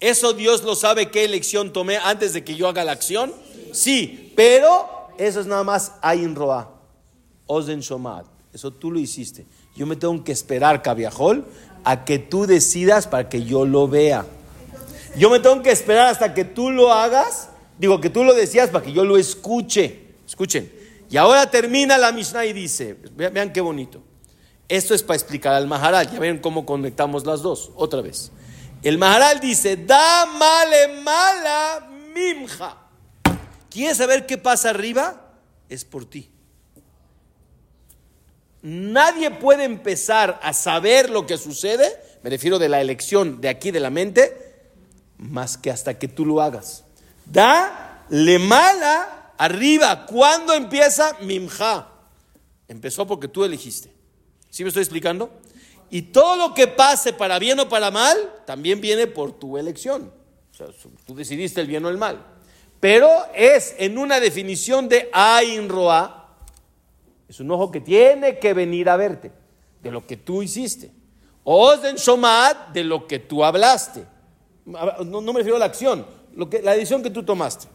¿Eso 0.00 0.32
Dios 0.32 0.62
lo 0.64 0.74
sabe 0.74 1.10
qué 1.10 1.24
elección 1.24 1.72
tomé 1.72 1.96
antes 1.96 2.32
de 2.32 2.44
que 2.44 2.56
yo 2.56 2.68
haga 2.68 2.84
la 2.84 2.92
acción? 2.92 3.32
Sí, 3.72 4.32
pero 4.36 4.92
Eso 5.16 5.40
es 5.40 5.46
nada 5.46 5.62
más 5.62 5.92
Ain 6.02 6.34
Roa, 6.34 6.70
Ozen 7.46 7.80
Shomat. 7.80 8.26
Eso 8.52 8.72
tú 8.72 8.90
lo 8.90 8.98
hiciste. 8.98 9.46
Yo 9.76 9.86
me 9.86 9.96
tengo 9.96 10.24
que 10.24 10.32
esperar, 10.32 10.82
Cabiajol, 10.82 11.44
a 11.84 12.04
que 12.04 12.18
tú 12.18 12.46
decidas 12.46 13.06
para 13.06 13.28
que 13.28 13.44
yo 13.44 13.64
lo 13.64 13.86
vea. 13.86 14.26
Yo 15.16 15.30
me 15.30 15.38
tengo 15.38 15.62
que 15.62 15.70
esperar 15.70 16.08
hasta 16.08 16.34
que 16.34 16.44
tú 16.44 16.70
lo 16.70 16.92
hagas, 16.92 17.48
digo 17.84 18.00
que 18.00 18.08
tú 18.08 18.24
lo 18.24 18.32
decías 18.32 18.70
para 18.70 18.84
que 18.84 18.92
yo 18.92 19.04
lo 19.04 19.18
escuche. 19.18 20.14
Escuchen. 20.26 20.72
Y 21.10 21.16
ahora 21.18 21.50
termina 21.50 21.98
la 21.98 22.12
Mishnah 22.12 22.46
y 22.46 22.52
dice, 22.54 22.96
vean, 23.14 23.52
qué 23.52 23.60
bonito. 23.60 24.02
Esto 24.68 24.94
es 24.94 25.02
para 25.02 25.16
explicar 25.16 25.52
al 25.52 25.66
Maharal. 25.66 26.10
Ya 26.10 26.18
ven 26.18 26.38
cómo 26.38 26.64
conectamos 26.64 27.26
las 27.26 27.42
dos. 27.42 27.70
Otra 27.76 28.00
vez. 28.00 28.32
El 28.82 28.96
Maharal 28.96 29.38
dice, 29.38 29.76
da 29.76 30.24
male 30.26 31.02
mala 31.02 31.90
mimja. 32.14 32.78
¿Quieres 33.68 33.98
saber 33.98 34.24
qué 34.24 34.38
pasa 34.38 34.70
arriba? 34.70 35.34
Es 35.68 35.84
por 35.84 36.06
ti. 36.06 36.30
Nadie 38.62 39.30
puede 39.30 39.64
empezar 39.64 40.40
a 40.42 40.54
saber 40.54 41.10
lo 41.10 41.26
que 41.26 41.36
sucede, 41.36 42.00
me 42.22 42.30
refiero 42.30 42.58
de 42.58 42.70
la 42.70 42.80
elección 42.80 43.42
de 43.42 43.50
aquí 43.50 43.70
de 43.70 43.80
la 43.80 43.90
mente, 43.90 44.62
más 45.18 45.58
que 45.58 45.70
hasta 45.70 45.98
que 45.98 46.08
tú 46.08 46.24
lo 46.24 46.40
hagas. 46.40 46.83
Da 47.24 48.04
le 48.08 48.38
mala 48.38 49.32
arriba. 49.38 50.06
¿Cuándo 50.06 50.52
empieza? 50.54 51.16
Mimja. 51.20 51.88
Empezó 52.68 53.06
porque 53.06 53.28
tú 53.28 53.44
elegiste. 53.44 53.92
¿Sí 54.50 54.62
me 54.62 54.68
estoy 54.68 54.82
explicando? 54.82 55.30
Y 55.90 56.02
todo 56.02 56.36
lo 56.36 56.54
que 56.54 56.66
pase 56.66 57.12
para 57.12 57.38
bien 57.38 57.60
o 57.60 57.68
para 57.68 57.90
mal, 57.90 58.16
también 58.46 58.80
viene 58.80 59.06
por 59.06 59.32
tu 59.32 59.58
elección. 59.58 60.12
O 60.52 60.56
sea, 60.56 60.66
tú 61.04 61.14
decidiste 61.14 61.60
el 61.60 61.66
bien 61.66 61.84
o 61.84 61.88
el 61.88 61.98
mal. 61.98 62.24
Pero 62.80 63.08
es 63.34 63.74
en 63.78 63.98
una 63.98 64.20
definición 64.20 64.88
de 64.88 65.08
Ain 65.12 65.68
Roa. 65.68 66.36
Es 67.28 67.40
un 67.40 67.50
ojo 67.50 67.70
que 67.70 67.80
tiene 67.80 68.38
que 68.38 68.54
venir 68.54 68.88
a 68.88 68.96
verte, 68.96 69.32
de 69.82 69.90
lo 69.90 70.06
que 70.06 70.16
tú 70.16 70.42
hiciste. 70.42 70.92
Ozen 71.44 71.96
Shomat, 71.96 72.72
de 72.72 72.84
lo 72.84 73.06
que 73.06 73.18
tú 73.18 73.44
hablaste. 73.44 74.04
No, 74.64 75.20
me 75.20 75.38
refiero 75.38 75.56
a 75.56 75.60
la 75.60 75.66
acción, 75.66 76.06
lo 76.36 76.50
que, 76.50 76.62
la 76.62 76.72
decisión 76.72 77.02
que 77.02 77.10
tú 77.10 77.22
tomaste. 77.22 77.66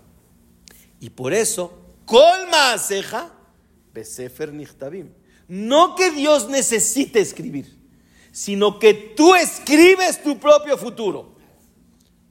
Y 0.99 1.09
por 1.09 1.33
eso, 1.33 1.73
colma 2.05 2.77
ceja, 2.77 3.31
besefer 3.93 4.53
nichtabim. 4.53 5.09
No 5.47 5.95
que 5.95 6.11
Dios 6.11 6.47
necesite 6.49 7.19
escribir, 7.19 7.75
sino 8.31 8.79
que 8.79 8.93
tú 8.93 9.33
escribes 9.35 10.21
tu 10.21 10.39
propio 10.39 10.77
futuro. 10.77 11.35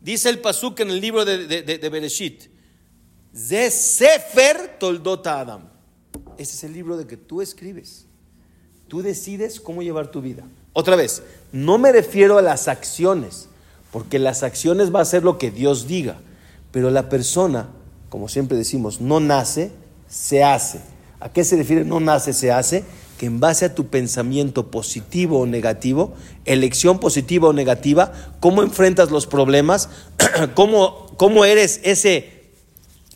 Dice 0.01 0.29
el 0.29 0.39
Pasuk 0.41 0.81
en 0.81 0.91
el 0.91 1.01
libro 1.01 1.25
de, 1.25 1.47
de, 1.47 1.89
Bereshit. 1.89 2.45
Ze 3.35 3.71
Sefer 3.71 4.79
Toldota 4.79 5.41
Adam. 5.41 5.69
Ese 6.39 6.55
es 6.55 6.65
el 6.65 6.73
libro 6.73 6.97
de 6.97 7.07
que 7.07 7.17
tú 7.17 7.43
escribes. 7.43 8.07
Tú 8.87 9.03
decides 9.03 9.61
cómo 9.61 9.83
llevar 9.83 10.11
tu 10.11 10.23
vida. 10.23 10.45
Otra 10.73 10.97
vez, 10.97 11.23
no 11.53 11.77
me 11.77 11.93
refiero 11.93 12.39
a 12.39 12.43
las 12.43 12.69
acciones, 12.69 13.48
porque 13.93 14.19
las 14.19 14.43
acciones 14.43 14.95
va 14.95 15.01
a 15.01 15.05
ser 15.05 15.25
lo 15.25 15.39
que 15.39 15.51
Dios 15.51 15.87
diga, 15.87 16.17
pero 16.73 16.91
la 16.91 17.09
persona, 17.09 17.69
como 18.09 18.29
siempre 18.29 18.57
decimos, 18.57 19.01
no 19.01 19.21
nace, 19.21 19.71
se 20.09 20.45
hace. 20.45 20.81
¿A 21.21 21.31
qué 21.33 21.45
se 21.45 21.57
refiere 21.57 21.85
no 21.85 22.01
nace, 22.01 22.33
se 22.33 22.53
hace? 22.53 22.85
que 23.19 23.27
en 23.27 23.41
base 23.41 23.65
a 23.67 23.75
tu 23.75 23.89
pensamiento 23.89 24.71
positivo 24.71 25.41
o 25.41 25.47
negativo, 25.47 26.15
elección 26.45 27.01
positiva 27.01 27.49
o 27.49 27.53
negativa, 27.53 28.13
cómo 28.41 28.63
enfrentas 28.63 29.11
los 29.11 29.27
problemas, 29.27 29.89
cómo, 30.55 31.13
cómo 31.17 31.45
eres 31.45 31.81
ese 31.83 32.39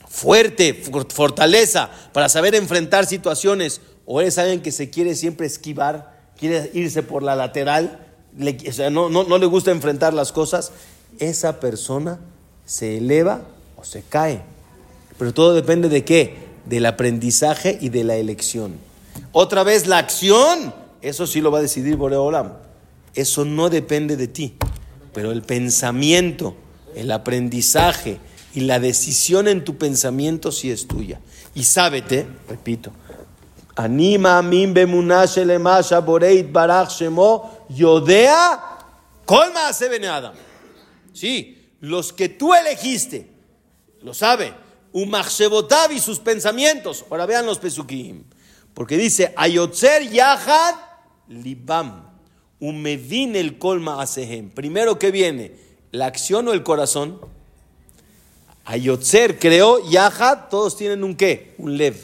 fuerte, 0.09 0.75
fortaleza 1.09 1.89
para 2.13 2.29
saber 2.29 2.55
enfrentar 2.57 3.07
situaciones, 3.07 3.81
o 4.05 4.21
eres 4.21 4.37
alguien 4.39 4.61
que 4.61 4.73
se 4.73 4.91
quiere 4.91 5.15
siempre 5.15 5.47
esquivar, 5.47 6.21
quiere 6.37 6.71
irse 6.75 7.05
por 7.05 7.23
la 7.23 7.37
lateral, 7.37 8.12
no, 8.37 9.09
no, 9.09 9.25
no 9.25 9.39
le 9.39 9.47
gusta 9.47 9.71
enfrentar 9.71 10.15
las 10.15 10.33
cosas, 10.33 10.73
esa 11.19 11.61
persona 11.61 12.19
se 12.67 12.99
eleva 12.99 13.43
o 13.77 13.85
se 13.85 14.03
cae. 14.03 14.43
Pero 15.19 15.35
todo 15.35 15.55
depende 15.55 15.89
de 15.89 16.05
qué? 16.05 16.37
Del 16.67 16.87
aprendizaje 16.87 17.79
y 17.81 17.89
de 17.91 18.05
la 18.05 18.17
elección. 18.17 18.75
Otra 19.33 19.63
vez 19.63 19.87
la 19.87 19.99
acción, 19.99 20.75
eso 21.01 21.27
sí 21.27 21.41
lo 21.41 21.51
va 21.51 21.59
a 21.59 21.63
decidir 21.63 21.97
Boreolam. 21.97 22.55
Eso 23.15 23.45
no 23.45 23.69
depende 23.69 24.17
de 24.17 24.27
ti, 24.27 24.55
pero 25.13 25.33
el 25.33 25.43
pensamiento, 25.43 26.55
el 26.95 27.11
aprendizaje 27.13 28.19
y 28.55 28.61
la 28.61 28.81
decisión 28.81 29.49
en 29.49 29.65
tu 29.65 29.77
pensamiento 29.77 30.51
sí 30.51 30.71
es 30.71 30.87
tuya. 30.87 31.21
Y 31.55 31.65
sábete, 31.65 32.27
repito, 32.49 32.91
anima 33.77 34.41
min 34.43 34.73
yodea 37.75 38.79
colma 39.25 39.73
se 39.73 39.87
adam. 40.07 40.35
Sí, 41.13 41.71
los 41.81 42.13
que 42.13 42.29
tú 42.29 42.55
elegiste, 42.55 43.29
lo 44.03 44.15
sabe, 44.15 44.55
umachshebotav 44.93 45.93
y 45.93 46.01
sus 46.01 46.19
pensamientos. 46.19 47.05
Ahora 47.11 47.27
vean 47.27 47.47
los 47.47 47.59
pesukim. 47.59 48.25
Porque 48.75 48.97
dice, 48.97 49.33
Ayotzer 49.37 50.11
Yahad 50.11 50.75
Libam, 51.29 52.09
Umedin 52.61 53.37
el 53.37 53.59
colma 53.59 54.01
asehem. 54.01 54.51
Primero 54.51 54.99
que 54.99 55.11
viene, 55.11 55.57
la 55.91 56.07
acción 56.07 56.49
o 56.49 56.53
el 56.53 56.63
corazón. 56.63 57.21
Ayotzer 58.65 59.39
creó 59.39 59.89
Yahad, 59.91 60.49
todos 60.49 60.77
tienen 60.77 61.03
un 61.03 61.17
qué, 61.17 61.55
un 61.59 61.77
lev, 61.77 61.97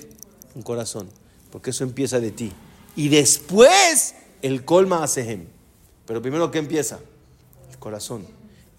un 0.57 0.62
corazón, 0.62 1.09
porque 1.53 1.71
eso 1.71 1.85
empieza 1.85 2.19
de 2.19 2.33
ti. 2.33 2.53
Y 2.97 3.09
después 3.09 4.16
el 4.43 4.64
colma 4.64 5.05
asehem. 5.05 5.47
Pero 6.09 6.20
primero 6.20 6.50
que 6.50 6.59
empieza, 6.59 6.98
el 7.70 7.78
corazón. 7.78 8.26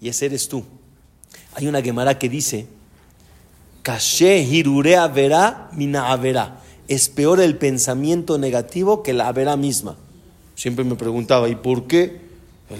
Y 0.02 0.10
ese 0.10 0.26
eres 0.26 0.46
tú. 0.48 0.62
Hay 1.54 1.66
una 1.66 1.80
Gemara 1.80 2.18
que 2.18 2.28
dice, 2.28 2.66
Kashe 3.82 4.40
hirurea 4.40 5.08
verá 5.08 5.70
mina 5.72 6.14
verá 6.16 6.60
es 6.90 7.08
peor 7.08 7.40
el 7.40 7.56
pensamiento 7.56 8.36
negativo 8.36 9.04
que 9.04 9.12
la 9.12 9.30
vera 9.30 9.56
misma. 9.56 9.94
Siempre 10.56 10.84
me 10.84 10.96
preguntaba, 10.96 11.48
¿y 11.48 11.54
por 11.54 11.86
qué? 11.86 12.20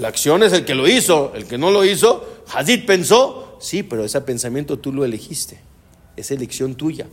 La 0.00 0.08
acción 0.08 0.42
es 0.42 0.52
el 0.52 0.64
que 0.64 0.74
lo 0.74 0.88
hizo, 0.88 1.32
el 1.32 1.46
que 1.46 1.56
no 1.56 1.70
lo 1.70 1.84
hizo, 1.84 2.26
Hadid 2.52 2.86
pensó, 2.86 3.56
sí, 3.60 3.84
pero 3.84 4.04
ese 4.04 4.20
pensamiento 4.22 4.80
tú 4.80 4.92
lo 4.92 5.04
elegiste, 5.04 5.60
es 6.16 6.32
elección 6.32 6.74
tuya. 6.74 7.06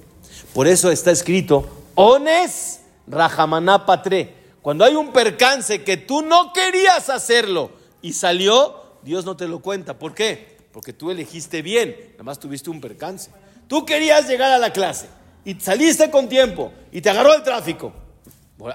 Por 0.56 0.66
eso 0.66 0.90
está 0.90 1.12
escrito, 1.12 1.70
Ones 1.94 2.80
Rajamaná 3.06 3.86
Patre. 3.86 4.34
Cuando 4.62 4.84
hay 4.84 4.96
un 4.96 5.14
percance 5.14 5.84
que 5.84 5.98
tú 5.98 6.22
no 6.22 6.52
querías 6.54 7.10
hacerlo 7.10 7.72
y 8.02 8.14
salió, 8.14 8.76
Dios 9.04 9.26
no 9.26 9.38
te 9.38 9.48
lo 9.48 9.62
cuenta. 9.62 9.98
¿Por 9.98 10.14
qué? 10.14 10.58
Porque 10.72 10.94
tú 10.94 11.10
elegiste 11.10 11.62
bien, 11.62 11.96
nada 12.12 12.24
más 12.24 12.40
tuviste 12.40 12.70
un 12.70 12.82
percance. 12.82 13.32
Tú 13.68 13.86
querías 13.86 14.28
llegar 14.28 14.52
a 14.52 14.58
la 14.58 14.72
clase 14.72 15.08
y 15.46 15.56
saliste 15.56 16.12
con 16.12 16.28
tiempo 16.28 16.72
y 16.92 17.02
te 17.02 17.10
agarró 17.10 17.34
el 17.34 17.44
tráfico. 17.44 17.94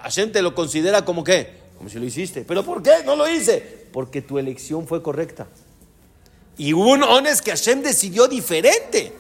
Hashem 0.03 0.33
te 0.33 0.43
lo 0.43 0.55
considera 0.55 1.05
como 1.05 1.25
qué? 1.25 1.61
Como 1.77 1.91
si 1.91 1.99
lo 1.99 2.05
hiciste. 2.05 2.45
¿Pero 2.47 2.65
por 2.65 2.83
qué 2.83 3.03
no 3.05 3.17
lo 3.17 3.29
hice? 3.29 3.89
Porque 3.93 4.23
tu 4.23 4.39
elección 4.39 4.87
fue 4.87 5.03
correcta. 5.03 5.49
Y 6.57 6.73
un 6.73 7.03
ones 7.03 7.43
que 7.43 7.51
Hashem 7.51 7.83
decidió 7.83 8.29
diferente. 8.29 9.13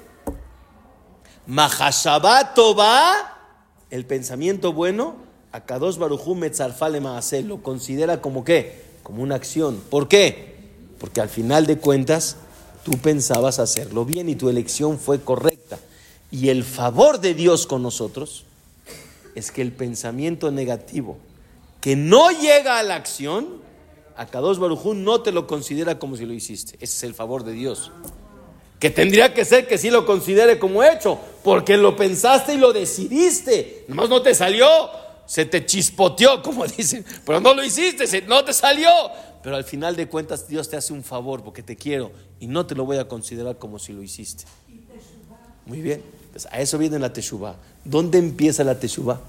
Mahashabato 1.46 2.74
va, 2.74 3.38
el 3.90 4.06
pensamiento 4.06 4.72
bueno, 4.72 5.16
a 5.52 5.60
Kadosh 5.60 5.98
Baruchum 5.98 6.38
Metzarfale 6.38 7.00
Maasel, 7.00 7.48
lo 7.48 7.62
considera 7.62 8.20
como 8.20 8.44
qué? 8.44 8.82
Como 9.02 9.22
una 9.22 9.34
acción. 9.34 9.80
¿Por 9.90 10.08
qué? 10.08 10.54
Porque 10.98 11.20
al 11.20 11.28
final 11.28 11.66
de 11.66 11.78
cuentas, 11.78 12.36
tú 12.84 12.92
pensabas 12.92 13.58
hacerlo 13.58 14.04
bien 14.04 14.28
y 14.28 14.34
tu 14.34 14.48
elección 14.48 14.98
fue 14.98 15.20
correcta. 15.20 15.78
Y 16.30 16.48
el 16.48 16.64
favor 16.64 17.20
de 17.20 17.34
Dios 17.34 17.66
con 17.66 17.82
nosotros 17.82 18.44
es 19.34 19.50
que 19.50 19.62
el 19.62 19.72
pensamiento 19.72 20.50
negativo 20.50 21.18
que 21.82 21.96
no 21.96 22.30
llega 22.30 22.78
a 22.78 22.82
la 22.84 22.94
acción, 22.94 23.60
a 24.16 24.26
Kadosh 24.26 24.58
Barujú 24.58 24.94
no 24.94 25.20
te 25.20 25.32
lo 25.32 25.48
considera 25.48 25.98
como 25.98 26.16
si 26.16 26.24
lo 26.24 26.32
hiciste. 26.32 26.76
Ese 26.76 26.96
es 26.96 27.02
el 27.02 27.12
favor 27.12 27.42
de 27.42 27.52
Dios. 27.52 27.90
Que 28.78 28.88
tendría 28.88 29.34
que 29.34 29.44
ser 29.44 29.66
que 29.66 29.78
sí 29.78 29.90
lo 29.90 30.06
considere 30.06 30.60
como 30.60 30.84
hecho, 30.84 31.18
porque 31.42 31.76
lo 31.76 31.96
pensaste 31.96 32.54
y 32.54 32.58
lo 32.58 32.72
decidiste. 32.72 33.84
Nomás 33.88 34.08
no 34.08 34.22
te 34.22 34.32
salió, 34.34 34.68
se 35.26 35.44
te 35.44 35.64
chispoteó, 35.64 36.42
como 36.44 36.66
dicen, 36.66 37.04
pero 37.24 37.40
no 37.40 37.54
lo 37.54 37.64
hiciste, 37.64 38.22
no 38.22 38.44
te 38.44 38.52
salió. 38.52 38.90
Pero 39.42 39.56
al 39.56 39.64
final 39.64 39.96
de 39.96 40.06
cuentas 40.08 40.46
Dios 40.46 40.68
te 40.68 40.76
hace 40.76 40.92
un 40.92 41.02
favor 41.02 41.42
porque 41.42 41.62
te 41.62 41.76
quiero 41.76 42.12
y 42.38 42.46
no 42.46 42.64
te 42.64 42.74
lo 42.74 42.84
voy 42.84 42.98
a 42.98 43.08
considerar 43.08 43.58
como 43.58 43.78
si 43.78 43.92
lo 43.92 44.02
hiciste. 44.02 44.44
Muy 45.66 45.80
bien. 45.80 46.02
Pues 46.32 46.46
a 46.46 46.60
eso 46.60 46.78
viene 46.78 46.98
la 46.98 47.12
teshuva. 47.12 47.56
¿Dónde 47.84 48.18
empieza 48.18 48.64
la 48.64 48.78
teshuva? 48.78 49.20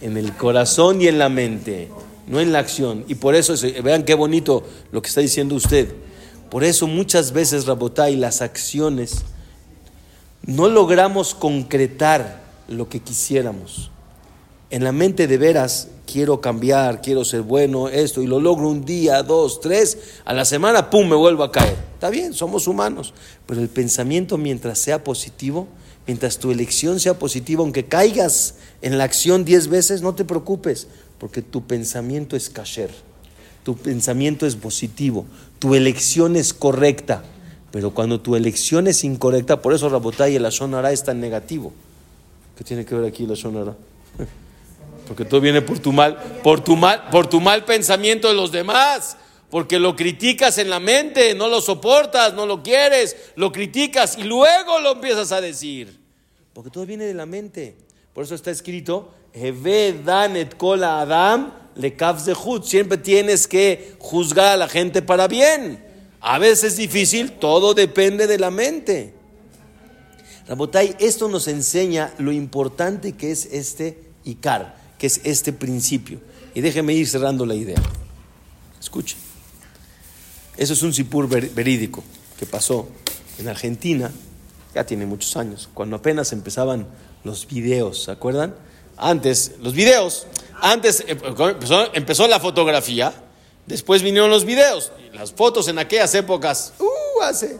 En 0.00 0.16
el 0.16 0.36
corazón 0.36 1.02
y 1.02 1.08
en 1.08 1.18
la 1.18 1.28
mente, 1.28 1.88
no 2.26 2.40
en 2.40 2.52
la 2.52 2.60
acción. 2.60 3.04
Y 3.08 3.16
por 3.16 3.34
eso, 3.34 3.54
vean 3.82 4.04
qué 4.04 4.14
bonito 4.14 4.62
lo 4.92 5.02
que 5.02 5.08
está 5.08 5.20
diciendo 5.20 5.56
usted. 5.56 5.92
Por 6.50 6.62
eso 6.62 6.86
muchas 6.86 7.32
veces, 7.32 7.66
Rabotay, 7.66 8.16
las 8.16 8.40
acciones 8.40 9.24
no 10.42 10.68
logramos 10.68 11.34
concretar 11.34 12.42
lo 12.68 12.88
que 12.88 13.00
quisiéramos. 13.00 13.90
En 14.70 14.84
la 14.84 14.92
mente 14.92 15.26
de 15.26 15.38
veras 15.38 15.88
quiero 16.06 16.40
cambiar, 16.40 17.00
quiero 17.00 17.24
ser 17.24 17.42
bueno, 17.42 17.88
esto, 17.88 18.22
y 18.22 18.26
lo 18.26 18.38
logro 18.38 18.68
un 18.68 18.84
día, 18.84 19.22
dos, 19.22 19.60
tres, 19.60 19.98
a 20.24 20.34
la 20.34 20.44
semana, 20.44 20.90
¡pum!, 20.90 21.08
me 21.08 21.16
vuelvo 21.16 21.42
a 21.42 21.52
caer. 21.52 21.76
Está 21.94 22.10
bien, 22.10 22.34
somos 22.34 22.66
humanos, 22.66 23.14
pero 23.46 23.60
el 23.60 23.68
pensamiento 23.68 24.36
mientras 24.36 24.78
sea 24.78 25.02
positivo, 25.04 25.68
mientras 26.06 26.38
tu 26.38 26.50
elección 26.50 27.00
sea 27.00 27.18
positiva, 27.18 27.62
aunque 27.62 27.86
caigas 27.86 28.56
en 28.82 28.98
la 28.98 29.04
acción 29.04 29.44
diez 29.44 29.68
veces, 29.68 30.02
no 30.02 30.14
te 30.14 30.24
preocupes, 30.24 30.86
porque 31.18 31.42
tu 31.42 31.66
pensamiento 31.66 32.36
es 32.36 32.50
kasher, 32.50 32.90
tu 33.64 33.74
pensamiento 33.74 34.46
es 34.46 34.54
positivo, 34.56 35.26
tu 35.58 35.74
elección 35.74 36.36
es 36.36 36.52
correcta. 36.52 37.24
Pero 37.70 37.92
cuando 37.92 38.18
tu 38.18 38.34
elección 38.34 38.86
es 38.86 39.04
incorrecta, 39.04 39.60
por 39.60 39.74
eso 39.74 39.90
Rabotay 39.90 40.36
y 40.36 40.38
la 40.38 40.48
Shonara 40.48 40.90
es 40.90 41.04
tan 41.04 41.20
negativo. 41.20 41.70
¿Qué 42.56 42.64
tiene 42.64 42.86
que 42.86 42.94
ver 42.94 43.04
aquí 43.04 43.26
la 43.26 43.34
Shonara? 43.34 43.76
Porque 45.08 45.24
todo 45.24 45.40
viene 45.40 45.62
por 45.62 45.78
tu 45.78 45.90
mal, 45.90 46.16
por 46.42 46.62
tu 46.62 46.76
mal, 46.76 47.08
por 47.10 47.26
tu 47.26 47.40
mal 47.40 47.64
pensamiento 47.64 48.28
de 48.28 48.34
los 48.34 48.52
demás. 48.52 49.16
Porque 49.50 49.78
lo 49.78 49.96
criticas 49.96 50.58
en 50.58 50.68
la 50.68 50.78
mente, 50.78 51.34
no 51.34 51.48
lo 51.48 51.62
soportas, 51.62 52.34
no 52.34 52.44
lo 52.44 52.62
quieres, 52.62 53.16
lo 53.34 53.50
criticas 53.50 54.18
y 54.18 54.24
luego 54.24 54.78
lo 54.80 54.92
empiezas 54.92 55.32
a 55.32 55.40
decir. 55.40 55.98
Porque 56.52 56.70
todo 56.70 56.84
viene 56.84 57.06
de 57.06 57.14
la 57.14 57.24
mente. 57.24 57.74
Por 58.12 58.24
eso 58.24 58.34
está 58.34 58.50
escrito, 58.50 59.14
danet 60.04 60.62
adam 60.62 61.52
le 61.74 61.96
Siempre 62.62 62.98
tienes 62.98 63.48
que 63.48 63.94
juzgar 63.98 64.48
a 64.48 64.56
la 64.58 64.68
gente 64.68 65.00
para 65.00 65.26
bien. 65.26 65.82
A 66.20 66.38
veces 66.38 66.72
es 66.72 66.76
difícil, 66.76 67.32
todo 67.32 67.72
depende 67.72 68.26
de 68.26 68.38
la 68.38 68.50
mente. 68.50 69.14
Rabotay, 70.48 70.96
esto 70.98 71.28
nos 71.28 71.48
enseña 71.48 72.12
lo 72.18 72.30
importante 72.30 73.12
que 73.12 73.30
es 73.30 73.46
este 73.46 74.02
Icar 74.24 74.77
que 74.98 75.06
es 75.06 75.20
este 75.24 75.52
principio. 75.52 76.20
Y 76.54 76.60
déjeme 76.60 76.92
ir 76.92 77.08
cerrando 77.08 77.46
la 77.46 77.54
idea. 77.54 77.80
Escuchen. 78.80 79.18
Eso 80.56 80.72
es 80.72 80.82
un 80.82 80.92
sipur 80.92 81.28
verídico 81.28 82.02
que 82.38 82.46
pasó 82.46 82.88
en 83.38 83.48
Argentina, 83.48 84.10
ya 84.74 84.84
tiene 84.84 85.06
muchos 85.06 85.36
años, 85.36 85.68
cuando 85.72 85.96
apenas 85.96 86.32
empezaban 86.32 86.86
los 87.22 87.46
videos, 87.46 88.04
¿se 88.04 88.10
acuerdan? 88.10 88.54
Antes, 88.96 89.52
los 89.60 89.72
videos, 89.72 90.26
antes 90.60 91.04
eh, 91.06 91.16
empezó, 91.22 91.94
empezó 91.94 92.26
la 92.26 92.40
fotografía, 92.40 93.12
después 93.66 94.02
vinieron 94.02 94.30
los 94.30 94.44
videos, 94.44 94.90
las 95.14 95.32
fotos 95.32 95.68
en 95.68 95.78
aquellas 95.78 96.12
épocas, 96.16 96.72
uh, 96.80 97.22
hace 97.22 97.56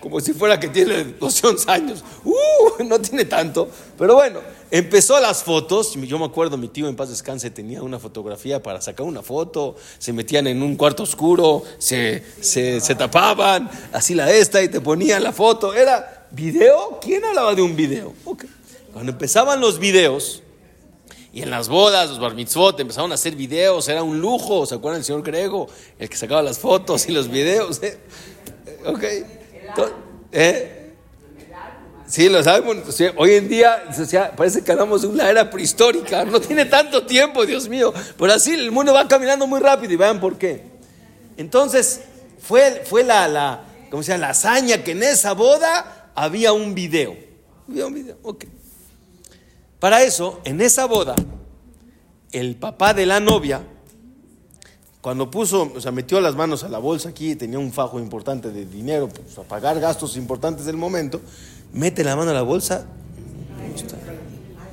como 0.00 0.20
si 0.20 0.32
fuera 0.32 0.60
que 0.60 0.68
tiene 0.68 1.04
200 1.04 1.68
años. 1.68 2.04
Uh, 2.24 2.84
no 2.84 3.00
tiene 3.00 3.24
tanto. 3.24 3.68
Pero 3.96 4.14
bueno, 4.14 4.40
empezó 4.70 5.18
las 5.20 5.42
fotos. 5.42 5.94
Yo 5.94 6.18
me 6.18 6.24
acuerdo, 6.24 6.56
mi 6.56 6.68
tío 6.68 6.88
en 6.88 6.96
paz 6.96 7.08
descanse 7.10 7.50
tenía 7.50 7.82
una 7.82 7.98
fotografía 7.98 8.62
para 8.62 8.80
sacar 8.80 9.06
una 9.06 9.22
foto. 9.22 9.76
Se 9.98 10.12
metían 10.12 10.46
en 10.46 10.62
un 10.62 10.76
cuarto 10.76 11.02
oscuro, 11.02 11.62
se, 11.78 12.22
se, 12.40 12.94
tapaban, 12.94 13.70
así 13.92 14.14
la 14.14 14.30
esta 14.30 14.62
y 14.62 14.68
te 14.68 14.80
ponían 14.80 15.22
la 15.22 15.32
foto. 15.32 15.74
Era 15.74 16.26
video. 16.30 16.98
¿Quién 17.00 17.24
hablaba 17.24 17.54
de 17.54 17.62
un 17.62 17.76
video? 17.76 18.12
Cuando 18.92 19.12
empezaban 19.12 19.60
los 19.60 19.78
videos, 19.78 20.42
y 21.32 21.42
en 21.42 21.50
las 21.50 21.68
bodas, 21.68 22.08
los 22.08 22.18
bar 22.18 22.34
mitzvot, 22.34 22.80
empezaron 22.80 23.12
a 23.12 23.14
hacer 23.14 23.36
videos, 23.36 23.88
era 23.88 24.02
un 24.02 24.18
lujo. 24.20 24.66
¿Se 24.66 24.74
acuerdan 24.74 25.00
del 25.00 25.04
señor 25.04 25.22
Grego? 25.22 25.68
El 25.98 26.08
que 26.08 26.16
sacaba 26.16 26.42
las 26.42 26.58
fotos 26.58 27.08
y 27.08 27.12
los 27.12 27.28
videos. 27.28 27.82
¿eh? 27.82 27.98
Ok. 28.86 29.04
¿Eh? 30.32 30.87
Sí, 32.08 32.30
lo 32.30 32.42
sabemos. 32.42 32.98
hoy 33.16 33.32
en 33.32 33.48
día 33.48 33.84
parece 34.34 34.64
que 34.64 34.72
andamos 34.72 35.04
en 35.04 35.10
una 35.10 35.28
era 35.28 35.50
prehistórica. 35.50 36.24
No 36.28 36.40
tiene 36.40 36.64
tanto 36.64 37.04
tiempo, 37.04 37.44
Dios 37.44 37.68
mío. 37.68 37.92
Pero 38.18 38.32
así 38.32 38.52
el 38.52 38.70
mundo 38.70 38.94
va 38.94 39.06
caminando 39.06 39.46
muy 39.46 39.60
rápido 39.60 39.92
y 39.92 39.96
vean 39.96 40.18
por 40.18 40.38
qué. 40.38 40.64
Entonces, 41.36 42.00
fue, 42.40 42.82
fue 42.84 43.04
la, 43.04 43.28
la, 43.28 43.64
¿cómo 43.90 44.02
se 44.02 44.16
la 44.16 44.30
hazaña 44.30 44.82
que 44.82 44.92
en 44.92 45.02
esa 45.02 45.34
boda 45.34 46.10
había 46.14 46.52
un 46.52 46.74
video. 46.74 47.14
Había 47.68 47.86
un 47.86 47.94
video, 47.94 48.16
ok. 48.22 48.44
Para 49.78 50.02
eso, 50.02 50.40
en 50.44 50.60
esa 50.60 50.86
boda, 50.86 51.14
el 52.32 52.56
papá 52.56 52.94
de 52.94 53.06
la 53.06 53.20
novia 53.20 53.62
cuando 55.00 55.30
puso, 55.30 55.72
o 55.74 55.80
sea, 55.80 55.92
metió 55.92 56.20
las 56.20 56.34
manos 56.34 56.64
a 56.64 56.68
la 56.68 56.78
bolsa 56.78 57.10
aquí, 57.10 57.36
tenía 57.36 57.58
un 57.58 57.72
fajo 57.72 58.00
importante 58.00 58.50
de 58.50 58.66
dinero 58.66 59.08
pues, 59.08 59.34
para 59.34 59.48
pagar 59.48 59.80
gastos 59.80 60.16
importantes 60.16 60.66
del 60.66 60.76
momento, 60.76 61.20
mete 61.72 62.04
la 62.04 62.16
mano 62.16 62.30
a 62.30 62.34
la 62.34 62.42
bolsa, 62.42 62.84
no 63.70 63.74
está, 63.74 63.96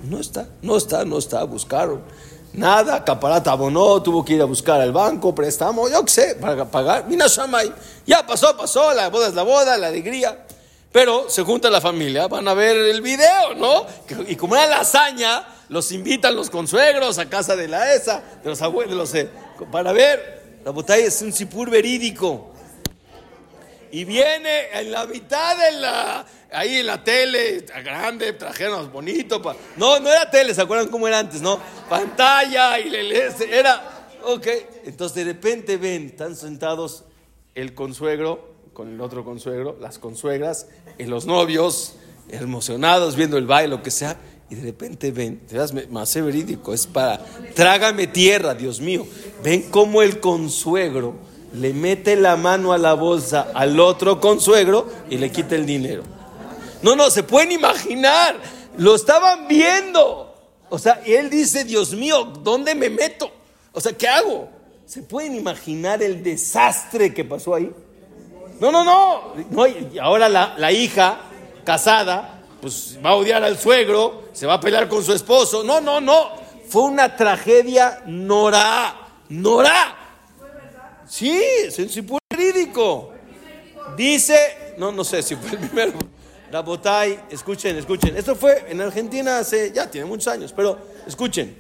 no 0.04 0.20
está, 0.20 0.48
no 0.62 0.78
está, 0.78 1.06
no 1.06 1.18
está, 1.18 1.43
buscaron. 1.43 2.02
Nada, 2.54 3.04
Caparata 3.04 3.52
abonó, 3.52 4.02
tuvo 4.02 4.24
que 4.24 4.34
ir 4.34 4.41
a 4.41 4.46
buscar 4.46 4.80
al 4.80 4.93
banco, 4.93 5.36
préstamo, 5.36 5.89
yo 5.89 6.06
qué 6.06 6.12
sé, 6.12 6.36
para 6.36 6.64
pagar. 6.66 7.06
Mina 7.06 7.28
Shamay, 7.28 7.72
ya 8.06 8.26
pasó, 8.26 8.56
pasó, 8.56 8.93
la 8.93 9.10
boda 9.10 9.28
es 9.28 9.34
la 9.34 9.43
boda, 9.43 9.78
la 9.78 9.88
alegría. 9.88 10.46
Pero 10.91 11.30
se 11.30 11.43
junta 11.43 11.70
la 11.70 11.82
familia, 11.82 12.30
van 12.30 12.48
a 12.48 12.54
ver 12.54 12.78
el 12.78 13.02
video, 13.02 13.54
¿no? 13.58 13.86
Y 14.30 14.38
como 14.38 14.56
era 14.56 14.68
la 14.68 14.80
hazaña, 14.80 15.46
los 15.68 15.91
invitan 15.91 16.34
los 16.34 16.50
consuegros 16.50 17.20
a 17.20 17.28
casa 17.28 17.58
de 17.58 17.68
la 17.68 17.93
ESA, 17.93 18.24
de 18.41 18.50
los 18.50 18.62
abuelos, 18.62 18.91
de 18.91 18.96
los, 18.96 19.14
eh, 19.16 19.30
para 19.70 19.91
ver. 19.91 20.62
La 20.64 20.72
botella 20.72 21.06
es 21.06 21.22
un 21.22 21.34
sipur 21.34 21.70
verídico. 21.70 22.55
Y 23.92 24.04
viene 24.06 24.70
en 24.74 24.92
la 24.92 25.06
mitad 25.06 25.58
de 25.58 25.80
la. 25.80 26.26
Ahí 26.52 26.78
en 26.78 26.86
la 26.86 27.04
tele, 27.04 27.66
grande, 27.84 28.34
trajeron 28.34 28.92
bonito. 28.92 29.42
no, 29.78 30.00
no 30.00 30.10
era 30.10 30.30
tele, 30.30 30.54
¿se 30.54 30.62
acuerdan 30.62 30.88
cómo 30.88 31.08
era 31.08 31.20
antes? 31.20 31.42
No, 31.42 31.60
pantalla 31.90 32.80
y 32.80 32.90
le, 32.90 33.28
era. 33.52 34.08
Ok, 34.24 34.48
entonces 34.86 35.16
de 35.16 35.34
repente 35.34 35.78
ven, 35.78 36.08
están 36.08 36.36
sentados 36.36 37.04
el 37.54 37.74
consuegro 37.74 38.56
con 38.74 38.94
el 38.94 39.02
otro 39.02 39.24
consuegro, 39.24 39.78
las 39.80 40.00
consuegras, 40.00 40.68
y 40.98 41.06
los 41.06 41.26
novios 41.26 41.96
emocionados 42.30 43.16
viendo 43.16 43.38
el 43.38 43.46
baile, 43.46 43.70
lo 43.70 43.84
que 43.84 43.92
sea 43.92 44.18
y 44.50 44.56
de 44.56 44.64
repente 44.64 45.12
ven, 45.12 45.40
te 45.48 45.58
das 45.58 45.74
más 45.90 46.14
verídico, 46.16 46.74
es 46.74 46.86
para, 46.86 47.20
trágame 47.56 48.08
tierra, 48.08 48.54
Dios 48.54 48.80
mío. 48.80 49.08
Ven 49.44 49.64
cómo 49.72 50.02
el 50.04 50.20
consuegro 50.20 51.16
le 51.56 51.74
mete 51.74 52.16
la 52.16 52.36
mano 52.36 52.74
a 52.74 52.78
la 52.78 52.93
bolsa 52.93 53.51
al 53.53 53.80
otro 53.80 54.20
consuegro 54.20 54.88
y 55.10 55.18
le 55.18 55.32
quita 55.32 55.56
el 55.56 55.66
dinero. 55.66 56.03
No, 56.82 56.95
no, 56.95 57.10
se 57.10 57.24
pueden 57.24 57.51
imaginar, 57.51 58.36
lo 58.78 58.95
estaban 58.95 59.47
viendo. 59.47 60.34
O 60.70 60.80
sea, 60.80 61.01
él 61.06 61.30
dice, 61.30 61.64
Dios 61.64 61.93
mío, 61.93 62.26
¿dónde 62.43 62.76
me 62.76 62.89
meto? 62.89 63.32
O 63.72 63.82
sea, 63.82 63.93
¿qué 63.93 64.08
hago? 64.08 64.49
¿Se 64.86 65.01
pueden 65.01 65.36
imaginar 65.36 66.03
el 66.03 66.22
desastre 66.22 67.14
que 67.14 67.24
pasó 67.24 67.56
ahí? 67.56 67.72
No, 68.60 68.72
no, 68.72 68.84
no. 68.84 69.34
no 69.49 69.68
y 69.68 69.97
ahora 69.99 70.30
la, 70.30 70.56
la 70.58 70.72
hija 70.72 71.20
casada 71.64 72.36
pues 72.62 72.97
va 73.06 73.12
a 73.12 73.16
odiar 73.16 73.43
al 73.43 73.60
suegro, 73.60 74.24
se 74.34 74.47
va 74.47 74.56
a 74.56 74.60
pelear 74.60 74.88
con 74.88 75.03
su 75.03 75.14
esposo. 75.14 75.64
No, 75.64 75.82
no, 75.82 76.01
no. 76.01 76.30
Fue 76.68 76.84
una 76.84 77.16
tragedia 77.16 78.01
Nora. 78.08 78.95
Nora. 79.30 79.95
Sí, 81.08 81.39
es 81.66 81.78
un 81.80 82.20
jurídico. 82.30 83.14
Dice, 83.95 84.38
no, 84.78 84.91
no 84.91 85.03
sé 85.03 85.22
si 85.22 85.36
fue 85.36 85.51
el 85.51 85.58
primero. 85.60 85.93
Rabotay, 86.51 87.20
escuchen, 87.30 87.76
escuchen. 87.78 88.16
Esto 88.16 88.36
fue 88.36 88.66
en 88.70 88.82
Argentina 88.82 89.39
hace, 89.39 89.72
ya 89.74 89.89
tiene 89.89 90.06
muchos 90.08 90.28
años, 90.28 90.53
pero 90.56 90.78
escuchen. 91.08 91.56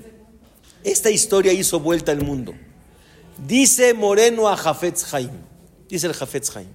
Esta 0.83 1.09
historia 1.09 1.51
hizo 1.51 1.79
vuelta 1.79 2.11
al 2.11 2.23
mundo. 2.23 2.53
Dice 3.47 3.93
Moreno 3.93 4.47
a 4.47 4.55
Jafetz 4.55 5.13
Haim, 5.13 5.31
dice 5.89 6.07
el 6.07 6.13
Jafetz 6.13 6.55
Haim, 6.55 6.69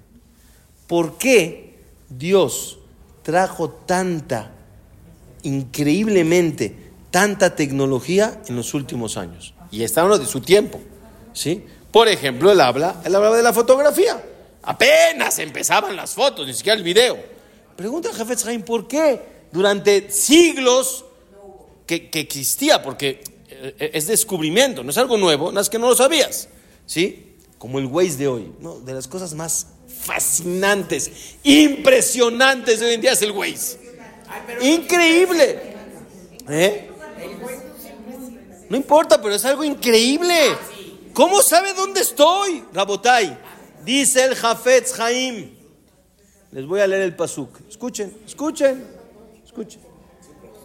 ¿por 0.86 1.16
qué 1.16 1.78
Dios 2.10 2.80
trajo 3.22 3.70
tanta, 3.70 4.50
increíblemente, 5.42 6.90
tanta 7.10 7.54
tecnología 7.54 8.40
en 8.48 8.56
los 8.56 8.74
últimos 8.74 9.16
años. 9.16 9.54
Y 9.70 9.82
está 9.82 10.02
hablando 10.02 10.24
de 10.24 10.30
su 10.30 10.40
tiempo. 10.40 10.80
¿sí? 11.32 11.64
Por 11.90 12.08
ejemplo, 12.08 12.52
él 12.52 12.60
habla, 12.60 13.00
él 13.04 13.14
habla 13.14 13.32
de 13.32 13.42
la 13.42 13.52
fotografía. 13.52 14.22
Apenas 14.62 15.38
empezaban 15.38 15.96
las 15.96 16.14
fotos, 16.14 16.46
ni 16.46 16.54
siquiera 16.54 16.76
el 16.76 16.84
video. 16.84 17.18
Pregunta 17.76 18.10
a 18.10 18.12
Jafetz 18.12 18.46
Haim 18.46 18.62
por 18.62 18.86
qué 18.86 19.20
durante 19.50 20.10
siglos 20.10 21.04
que, 21.86 22.10
que, 22.10 22.20
existía, 22.20 22.82
porque 22.82 23.22
eh, 23.48 23.90
es 23.94 24.06
descubrimiento, 24.06 24.84
no 24.84 24.90
es 24.90 24.98
algo 24.98 25.16
nuevo, 25.16 25.50
no 25.50 25.60
es 25.60 25.68
que 25.68 25.78
no 25.78 25.88
lo 25.88 25.96
sabías. 25.96 26.48
¿sí? 26.86 27.36
Como 27.58 27.78
el 27.78 27.86
Waze 27.86 28.16
de 28.16 28.28
hoy, 28.28 28.52
¿no? 28.60 28.80
de 28.80 28.94
las 28.94 29.08
cosas 29.08 29.34
más 29.34 29.66
fascinantes, 29.88 31.36
impresionantes 31.42 32.80
de 32.80 32.86
hoy 32.86 32.94
en 32.94 33.00
día 33.00 33.12
es 33.12 33.22
el 33.22 33.32
Waze. 33.32 33.78
Increíble. 34.60 35.58
¿Eh? 36.48 36.90
No 38.68 38.76
importa, 38.76 39.20
pero 39.20 39.34
es 39.34 39.44
algo 39.44 39.64
increíble. 39.64 40.56
¿Cómo 41.12 41.42
sabe 41.42 41.74
dónde 41.74 42.00
estoy? 42.00 42.64
Rabotai, 42.72 43.38
dice 43.84 44.24
el 44.24 44.34
Jafetz 44.34 44.98
Haim. 44.98 45.50
Les 46.52 46.66
voy 46.66 46.80
a 46.80 46.86
leer 46.86 47.02
el 47.02 47.16
pasuk. 47.16 47.60
Escuchen, 47.68 48.12
escuchen. 48.26 48.84
Escuchen. 49.44 49.80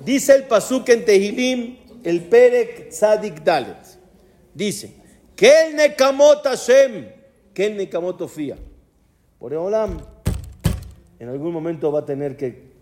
Dice 0.04 0.36
el 0.36 0.44
Pasuk 0.44 0.88
en 0.90 1.06
Tehilim, 1.06 1.78
el 2.04 2.24
Perek 2.26 2.90
Tzadik 2.90 3.44
Dalet. 3.44 3.78
Dice, 4.54 4.94
que 5.36 5.68
el 5.68 5.76
Nekamot 5.76 6.44
Hashem, 6.44 7.08
que 7.54 7.66
el 7.66 7.78
Nekamot. 7.78 8.18
Por 9.40 9.54
Olam, 9.54 10.00
en 11.20 11.30
algún 11.30 11.52
momento 11.52 11.92
va 11.92 12.02
a 12.02 12.06
tener 12.06 12.38
que 12.38 12.76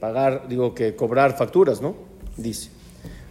pagar, 0.00 0.46
digo, 0.48 0.74
que 0.74 0.94
cobrar 0.94 1.36
facturas, 1.36 1.80
¿no? 1.80 1.96
Dice. 2.36 2.70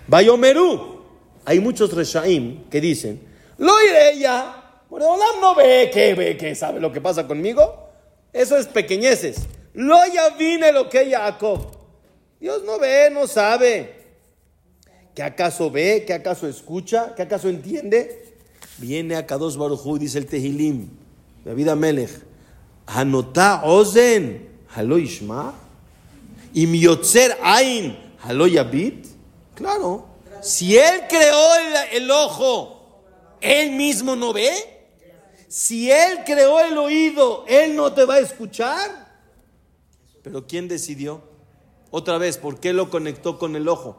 Bayomeru, 0.08 1.02
hay 1.46 1.60
muchos 1.60 1.94
Reshaim 1.94 2.64
que 2.70 2.82
dicen, 2.82 3.22
lo 3.58 3.74
iré 3.84 4.20
ya. 4.20 4.64
Por 4.89 5.01
Olam 5.03 5.41
no 5.41 5.55
ve 5.55 5.89
que 5.93 6.14
ve 6.14 6.38
que 6.38 6.55
sabe 6.55 6.80
lo 6.80 6.91
que 6.91 7.01
pasa 7.01 7.28
conmigo. 7.28 7.89
Eso 8.32 8.58
es 8.58 8.68
pequeñeces. 8.68 9.41
Lo 9.74 9.97
ya 10.14 10.30
vine 10.30 10.72
lo 10.72 10.89
que 10.89 11.12
Jacob. 11.12 11.72
Dios 12.39 12.64
no 12.64 12.80
ve, 12.80 13.10
no 13.12 13.28
sabe. 13.28 13.95
¿Qué 15.14 15.24
acaso 15.24 15.72
ve? 15.72 16.03
¿Qué 16.05 16.14
acaso 16.14 16.47
escucha? 16.47 17.14
¿Qué 17.16 17.24
acaso 17.24 17.49
entiende? 17.49 18.36
Viene 18.78 19.16
a 19.16 19.26
Kadosh 19.26 19.55
Baruchu, 19.55 19.97
dice 19.97 20.20
el 20.20 20.28
Tehilim, 20.28 20.89
David 21.43 21.70
Amelech. 21.70 22.12
Hanotá 22.86 23.64
ozen, 23.66 24.47
halo 24.76 24.99
ishma. 24.99 25.55
Y 26.53 26.68
miotzer 26.68 27.36
ain, 27.41 27.97
halo 28.24 28.47
yabit. 28.47 29.08
Claro. 29.55 30.08
Si 30.41 30.78
él 30.78 31.01
creó 31.10 31.47
el 31.91 32.10
ojo, 32.12 32.77
él 33.42 33.72
mismo 33.72 34.16
no 34.16 34.34
ve. 34.34 34.52
Si 35.48 35.90
él 35.90 36.20
creó 36.26 36.60
el 36.60 36.78
oído, 36.78 37.46
él 37.48 37.76
no 37.76 37.94
te 37.94 38.06
va 38.06 38.16
a 38.16 38.20
escuchar. 38.20 39.08
Pero 40.24 40.46
¿quién 40.46 40.68
decidió? 40.68 41.22
Otra 41.90 42.18
vez, 42.18 42.38
¿por 42.38 42.60
qué 42.60 42.74
lo 42.74 42.90
conectó 42.90 43.40
con 43.40 43.56
el 43.56 43.68
ojo? 43.68 43.98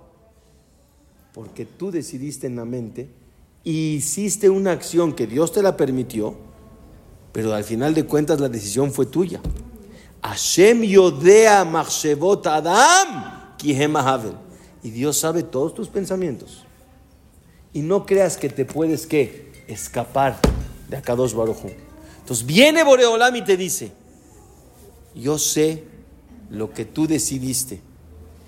Porque 1.32 1.64
tú 1.64 1.90
decidiste 1.90 2.46
en 2.46 2.56
la 2.56 2.64
mente 2.64 3.08
y 3.64 3.94
hiciste 3.94 4.50
una 4.50 4.72
acción 4.72 5.14
que 5.14 5.26
Dios 5.26 5.52
te 5.52 5.62
la 5.62 5.76
permitió, 5.76 6.36
pero 7.32 7.54
al 7.54 7.64
final 7.64 7.94
de 7.94 8.04
cuentas 8.04 8.40
la 8.40 8.48
decisión 8.48 8.92
fue 8.92 9.06
tuya. 9.06 9.40
Hashem 10.22 10.82
yodea 10.82 11.60
adam 11.62 13.08
Y 14.82 14.90
Dios 14.90 15.16
sabe 15.16 15.42
todos 15.42 15.74
tus 15.74 15.88
pensamientos. 15.88 16.64
Y 17.72 17.80
no 17.80 18.06
creas 18.06 18.36
que 18.36 18.48
te 18.48 18.64
puedes 18.64 19.06
¿qué? 19.06 19.64
escapar 19.68 20.38
de 20.88 20.96
Akadosh 20.96 21.34
Baruj 21.34 21.58
Entonces 22.20 22.46
viene 22.46 22.82
Boreolam 22.82 23.36
y 23.36 23.44
te 23.44 23.56
dice, 23.56 23.92
yo 25.14 25.38
sé 25.38 25.84
lo 26.50 26.72
que 26.72 26.84
tú 26.84 27.06
decidiste. 27.06 27.80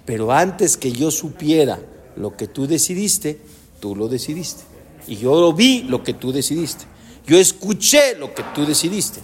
Pero 0.06 0.32
antes 0.32 0.76
que 0.76 0.90
yo 0.90 1.10
supiera 1.10 1.78
lo 2.16 2.36
que 2.36 2.48
tú 2.48 2.66
decidiste, 2.66 3.38
tú 3.80 3.94
lo 3.94 4.08
decidiste. 4.08 4.62
Y 5.06 5.16
yo 5.16 5.52
vi 5.52 5.82
lo 5.82 6.02
que 6.02 6.14
tú 6.14 6.32
decidiste. 6.32 6.84
Yo 7.26 7.38
escuché 7.38 8.16
lo 8.16 8.34
que 8.34 8.42
tú 8.54 8.64
decidiste. 8.64 9.20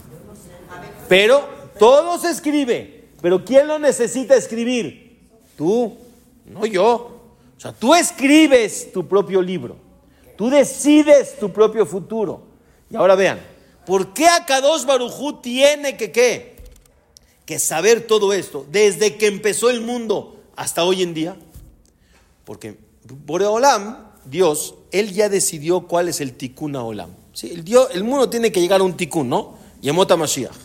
Pero 1.09 1.49
todo 1.79 2.19
se 2.19 2.31
escribe. 2.31 3.09
Pero 3.21 3.45
¿quién 3.45 3.67
lo 3.67 3.79
necesita 3.79 4.37
escribir? 4.37 5.19
Tú, 5.57 5.97
no 6.45 6.67
yo. 6.67 6.85
O 7.57 7.61
sea, 7.61 7.73
tú 7.73 7.95
escribes 7.95 8.93
tu 8.93 9.07
propio 9.09 9.41
libro. 9.41 9.86
Tú 10.37 10.51
decides 10.51 11.39
tu 11.39 11.53
propio 11.53 11.87
futuro. 11.87 12.43
Y 12.91 12.97
ahora 12.97 13.15
vean, 13.15 13.41
¿por 13.87 14.13
qué 14.13 14.29
Akadosh 14.29 14.85
Barujú 14.85 15.41
tiene 15.41 15.97
que 15.97 16.13
qué? 16.13 16.57
que 17.47 17.61
saber 17.61 18.09
todo 18.09 18.33
esto, 18.33 18.67
desde 18.71 19.17
que 19.17 19.29
empezó 19.29 19.71
el 19.71 19.81
mundo 19.81 20.43
hasta 20.57 20.85
hoy 20.85 21.03
en 21.03 21.15
día, 21.15 21.37
porque 22.45 22.77
Boreolam, 23.25 24.09
Dios, 24.25 24.75
Él 24.91 25.13
ya 25.13 25.29
decidió 25.29 25.83
cuál 25.83 26.09
es 26.09 26.21
el 26.21 26.33
tikkun 26.33 26.75
Olam. 26.75 27.11
¿Sí? 27.33 27.53
El, 27.53 27.65
Dios, 27.65 27.89
el 27.93 28.03
mundo 28.03 28.29
tiene 28.29 28.51
que 28.51 28.61
llegar 28.61 28.81
a 28.81 28.85
un 28.85 28.97
tikkun, 28.97 29.29
¿no? 29.29 29.57
Yemota 29.81 30.17
Mashiach. 30.17 30.57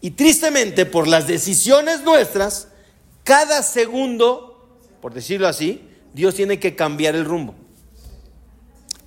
Y 0.00 0.10
tristemente, 0.10 0.84
por 0.84 1.06
las 1.06 1.28
decisiones 1.28 2.02
nuestras, 2.02 2.68
cada 3.22 3.62
segundo, 3.62 4.66
por 5.00 5.14
decirlo 5.14 5.46
así, 5.46 5.82
Dios 6.12 6.34
tiene 6.34 6.58
que 6.58 6.74
cambiar 6.74 7.14
el 7.14 7.24
rumbo. 7.24 7.54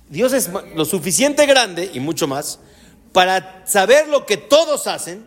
Dios 0.08 0.32
es 0.32 0.50
lo 0.74 0.84
suficiente 0.84 1.46
grande 1.46 1.90
y 1.92 2.00
mucho 2.00 2.26
más 2.26 2.60
para 3.12 3.66
saber 3.66 4.08
lo 4.08 4.26
que 4.26 4.36
todos 4.36 4.86
hacen 4.86 5.26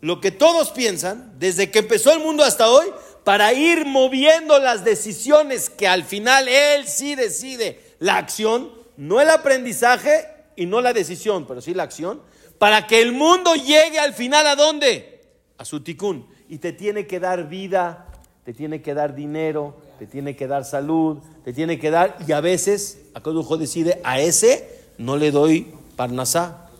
lo 0.00 0.20
que 0.20 0.30
todos 0.30 0.70
piensan, 0.70 1.32
desde 1.38 1.70
que 1.70 1.80
empezó 1.80 2.12
el 2.12 2.20
mundo 2.20 2.44
hasta 2.44 2.70
hoy, 2.70 2.86
para 3.24 3.52
ir 3.52 3.84
moviendo 3.84 4.58
las 4.58 4.84
decisiones 4.84 5.68
que 5.68 5.88
al 5.88 6.04
final 6.04 6.48
él 6.48 6.86
sí 6.86 7.14
decide 7.14 7.80
la 7.98 8.16
acción, 8.16 8.70
no 8.96 9.20
el 9.20 9.28
aprendizaje 9.28 10.26
y 10.56 10.66
no 10.66 10.80
la 10.80 10.92
decisión, 10.92 11.46
pero 11.46 11.60
sí 11.60 11.74
la 11.74 11.82
acción, 11.82 12.22
para 12.58 12.86
que 12.86 13.00
el 13.00 13.12
mundo 13.12 13.54
llegue 13.54 13.98
al 13.98 14.14
final 14.14 14.46
a 14.46 14.56
dónde? 14.56 15.20
A 15.58 15.64
su 15.64 15.82
ticún. 15.82 16.28
Y 16.48 16.58
te 16.58 16.72
tiene 16.72 17.06
que 17.06 17.20
dar 17.20 17.48
vida, 17.48 18.06
te 18.44 18.54
tiene 18.54 18.80
que 18.80 18.94
dar 18.94 19.14
dinero, 19.14 19.80
te 19.98 20.06
tiene 20.06 20.36
que 20.36 20.46
dar 20.46 20.64
salud, 20.64 21.18
te 21.44 21.52
tiene 21.52 21.78
que 21.78 21.90
dar, 21.90 22.16
y 22.26 22.32
a 22.32 22.40
veces, 22.40 22.98
Acodujo 23.14 23.56
decide, 23.56 24.00
a 24.04 24.20
ese 24.20 24.68
no 24.96 25.16
le 25.16 25.30
doy 25.30 25.72
parnasá, 25.96 26.70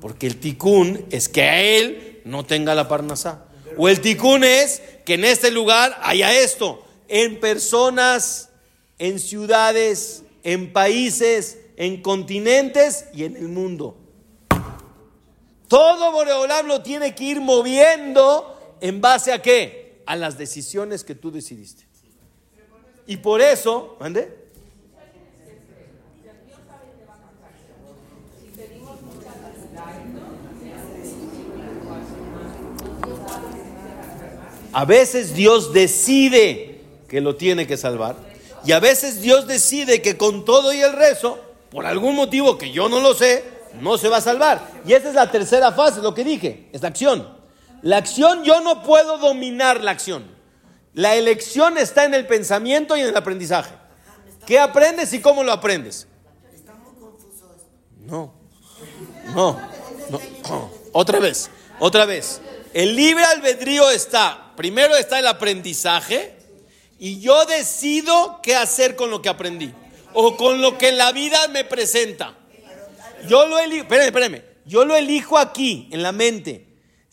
porque 0.00 0.26
el 0.26 0.40
ticún 0.40 1.04
es 1.10 1.28
que 1.28 1.42
a 1.42 1.62
él 1.62 2.20
no 2.24 2.44
tenga 2.44 2.74
la 2.74 2.88
parnasá. 2.88 3.46
O 3.76 3.88
el 3.88 4.00
ticún 4.00 4.44
es 4.44 4.82
que 5.04 5.14
en 5.14 5.24
este 5.24 5.50
lugar 5.50 5.98
haya 6.02 6.32
esto. 6.38 6.84
En 7.08 7.40
personas, 7.40 8.50
en 8.98 9.18
ciudades, 9.18 10.22
en 10.42 10.72
países, 10.72 11.58
en 11.76 12.02
continentes 12.02 13.06
y 13.12 13.24
en 13.24 13.36
el 13.36 13.48
mundo. 13.48 13.96
Todo 15.68 16.12
Boreolam 16.12 16.66
lo 16.66 16.82
tiene 16.82 17.14
que 17.14 17.24
ir 17.24 17.40
moviendo 17.40 18.76
en 18.80 19.00
base 19.00 19.32
a 19.32 19.42
qué? 19.42 20.02
A 20.06 20.16
las 20.16 20.38
decisiones 20.38 21.02
que 21.02 21.14
tú 21.14 21.30
decidiste. 21.30 21.83
Y 23.06 23.16
por 23.18 23.40
eso, 23.40 23.96
¿ande? 24.00 24.44
A 34.72 34.84
veces 34.84 35.34
Dios 35.34 35.72
decide 35.72 36.80
que 37.08 37.20
lo 37.20 37.36
tiene 37.36 37.64
que 37.64 37.76
salvar. 37.76 38.16
Y 38.64 38.72
a 38.72 38.80
veces 38.80 39.20
Dios 39.20 39.46
decide 39.46 40.02
que 40.02 40.16
con 40.16 40.44
todo 40.44 40.72
y 40.72 40.80
el 40.80 40.92
rezo, 40.92 41.38
por 41.70 41.86
algún 41.86 42.16
motivo 42.16 42.58
que 42.58 42.72
yo 42.72 42.88
no 42.88 42.98
lo 42.98 43.14
sé, 43.14 43.44
no 43.80 43.98
se 43.98 44.08
va 44.08 44.16
a 44.16 44.20
salvar. 44.20 44.68
Y 44.84 44.94
esa 44.94 45.10
es 45.10 45.14
la 45.14 45.30
tercera 45.30 45.70
fase, 45.70 46.02
lo 46.02 46.12
que 46.12 46.24
dije, 46.24 46.68
es 46.72 46.82
la 46.82 46.88
acción. 46.88 47.28
La 47.82 47.98
acción 47.98 48.42
yo 48.42 48.60
no 48.62 48.82
puedo 48.82 49.18
dominar 49.18 49.80
la 49.80 49.92
acción. 49.92 50.33
La 50.94 51.16
elección 51.16 51.76
está 51.76 52.04
en 52.04 52.14
el 52.14 52.26
pensamiento 52.26 52.96
y 52.96 53.00
en 53.00 53.08
el 53.08 53.16
aprendizaje. 53.16 53.74
¿Qué 54.46 54.58
aprendes 54.58 55.12
y 55.12 55.20
cómo 55.20 55.42
lo 55.42 55.52
aprendes? 55.52 56.06
No, 57.98 58.32
no. 59.34 59.60
Otra 60.92 61.18
vez, 61.18 61.50
otra 61.80 62.04
vez. 62.04 62.40
El 62.72 62.94
libre 62.94 63.24
albedrío 63.24 63.90
está, 63.90 64.52
primero 64.56 64.94
está 64.94 65.18
el 65.18 65.26
aprendizaje 65.26 66.36
y 67.00 67.18
yo 67.18 67.44
decido 67.46 68.38
qué 68.44 68.54
hacer 68.54 68.94
con 68.94 69.10
lo 69.10 69.20
que 69.20 69.28
aprendí 69.28 69.74
o 70.12 70.36
con 70.36 70.60
lo 70.60 70.78
que 70.78 70.92
la 70.92 71.10
vida 71.10 71.48
me 71.48 71.64
presenta. 71.64 72.36
Yo 73.28 73.48
lo 73.48 73.58
elijo, 73.58 73.92
espérame, 73.92 74.42
yo 74.64 74.84
lo 74.84 74.94
elijo 74.94 75.36
aquí, 75.36 75.88
en 75.90 76.02
la 76.02 76.12
mente. 76.12 76.63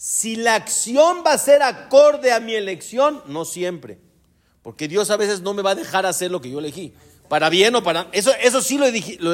Si 0.03 0.35
la 0.35 0.55
acción 0.55 1.21
va 1.23 1.33
a 1.33 1.37
ser 1.37 1.61
acorde 1.61 2.31
a 2.31 2.39
mi 2.39 2.55
elección, 2.55 3.21
no 3.27 3.45
siempre. 3.45 3.99
Porque 4.63 4.87
Dios 4.87 5.11
a 5.11 5.15
veces 5.15 5.41
no 5.41 5.53
me 5.53 5.61
va 5.61 5.71
a 5.71 5.75
dejar 5.75 6.07
hacer 6.07 6.31
lo 6.31 6.41
que 6.41 6.49
yo 6.49 6.57
elegí. 6.57 6.95
Para 7.27 7.49
bien 7.49 7.75
o 7.75 7.83
para... 7.83 8.07
Eso, 8.11 8.31
eso 8.41 8.63
sí 8.63 8.79
lo, 8.79 8.87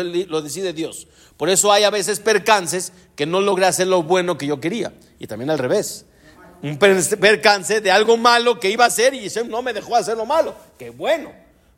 lo, 0.03 0.41
decide 0.41 0.74
Dios. 0.74 1.07
Por 1.38 1.47
eso 1.47 1.72
hay 1.72 1.86
a 1.86 1.89
veces 1.89 2.20
percances 2.20 2.91
que 3.15 3.26
no 3.26 3.39
logré 3.39 3.65
hacer 3.65 3.88
lo 3.88 4.03
bueno 4.03 4.38
que 4.38 4.45
yo 4.45 4.59
quería. 4.59 4.91
Y 5.20 5.28
también 5.28 5.49
al 5.51 5.57
revés 5.57 6.05
un 6.61 6.78
percance 6.78 7.80
de 7.80 7.89
algo 7.89 8.18
malo 8.18 8.59
que 8.59 8.70
iba 8.70 8.84
a 8.84 8.88
hacer 8.88 9.13
y 9.13 9.32
no 9.47 9.61
me 9.61 9.72
dejó 9.72 9.95
hacer 9.95 10.18
lo 10.18 10.26
malo. 10.26 10.53
Qué 10.78 10.89
bueno. 10.89 11.32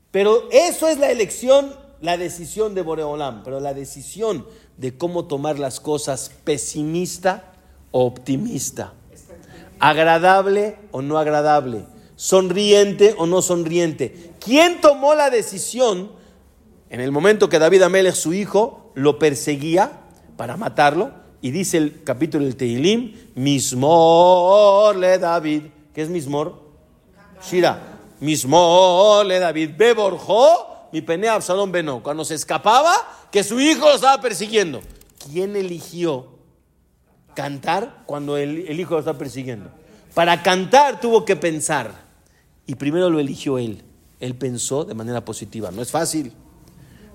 Pero 0.09 0.49
eso 0.51 0.87
es 0.87 0.97
la 0.97 1.11
elección, 1.11 1.75
la 2.01 2.17
decisión 2.17 2.73
de 2.73 2.81
Boreolam. 2.81 3.43
Pero 3.43 3.59
la 3.59 3.75
decisión 3.75 4.47
de 4.77 4.97
cómo 4.97 5.25
tomar 5.25 5.59
las 5.59 5.79
cosas 5.79 6.31
pesimista 6.43 7.53
o 7.91 8.05
optimista. 8.05 8.93
Agradable 9.79 10.77
o 10.91 11.01
no 11.01 11.17
agradable. 11.17 11.85
Sonriente 12.15 13.15
o 13.17 13.25
no 13.25 13.41
sonriente. 13.41 14.33
¿Quién 14.39 14.81
tomó 14.81 15.15
la 15.15 15.29
decisión 15.29 16.11
en 16.89 16.99
el 16.99 17.11
momento 17.11 17.49
que 17.49 17.59
David 17.59 17.83
Amelech, 17.83 18.15
su 18.15 18.33
hijo, 18.33 18.91
lo 18.95 19.19
perseguía 19.19 20.01
para 20.35 20.57
matarlo? 20.57 21.11
Y 21.41 21.51
dice 21.51 21.77
el 21.77 22.03
capítulo 22.03 22.43
del 22.43 22.57
Tehilim, 22.57 23.15
Mismor 23.35 24.95
le 24.97 25.17
David. 25.17 25.63
¿Qué 25.93 26.01
es 26.01 26.09
Mismor? 26.09 26.69
Shira. 27.41 27.99
mismo 28.19 29.21
le 29.25 29.39
David 29.39 29.71
beborjó 29.77 30.89
mi 30.91 31.01
pene 31.01 31.29
Absalón 31.29 31.71
Beno. 31.71 32.03
Cuando 32.03 32.25
se 32.25 32.35
escapaba, 32.35 32.93
que 33.31 33.43
su 33.43 33.59
hijo 33.59 33.87
lo 33.87 33.95
estaba 33.95 34.21
persiguiendo. 34.21 34.81
¿Quién 35.31 35.55
eligió 35.55 36.38
cantar 37.39 38.03
cuando 38.05 38.35
el, 38.35 38.67
el 38.67 38.79
hijo 38.81 38.95
lo 38.95 38.99
estaba 38.99 39.17
persiguiendo? 39.17 39.69
Para 40.13 40.43
cantar 40.43 40.99
tuvo 40.99 41.23
que 41.23 41.37
pensar. 41.37 41.93
Y 42.65 42.75
primero 42.75 43.09
lo 43.09 43.21
eligió 43.21 43.57
él. 43.57 43.81
Él 44.19 44.35
pensó 44.35 44.83
de 44.83 44.93
manera 44.93 45.23
positiva. 45.23 45.71
No 45.71 45.81
es 45.81 45.89
fácil, 45.89 46.33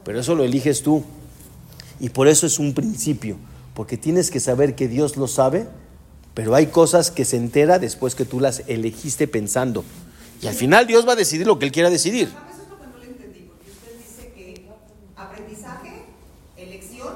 pero 0.03 0.19
eso 0.19 0.35
lo 0.35 0.43
eliges 0.43 0.83
tú. 0.83 1.05
Y 2.01 2.09
por 2.09 2.27
eso 2.27 2.47
es 2.47 2.59
un 2.59 2.73
principio, 2.73 3.37
porque 3.75 3.99
tienes 3.99 4.31
que 4.31 4.41
saber 4.41 4.75
que 4.75 4.89
Dios 4.89 5.19
lo 5.19 5.29
sabe, 5.29 5.69
pero 6.33 6.55
hay 6.55 6.69
cosas 6.69 7.11
que 7.11 7.27
se 7.27 7.37
entera 7.37 7.79
después 7.79 8.15
que 8.15 8.25
tú 8.25 8.41
las 8.41 8.63
elegiste 8.67 9.29
pensando. 9.29 9.85
Y 10.41 10.47
al 10.47 10.55
final 10.55 10.87
Dios 10.87 11.07
va 11.07 11.13
a 11.13 11.17
decidir 11.17 11.47
lo 11.47 11.59
que 11.59 11.67
Él 11.67 11.73
quiera 11.73 11.91
decidir. 11.91 12.29
Eso 12.29 12.63
es 12.63 12.69
lo 12.71 12.79
que 12.81 12.87
no 12.87 12.99
le 12.99 13.07
entendí, 13.09 13.41
porque 13.41 13.71
usted 13.71 13.93
dice 13.99 14.33
que 14.33 14.67
aprendizaje, 15.17 16.07
elección 16.57 17.15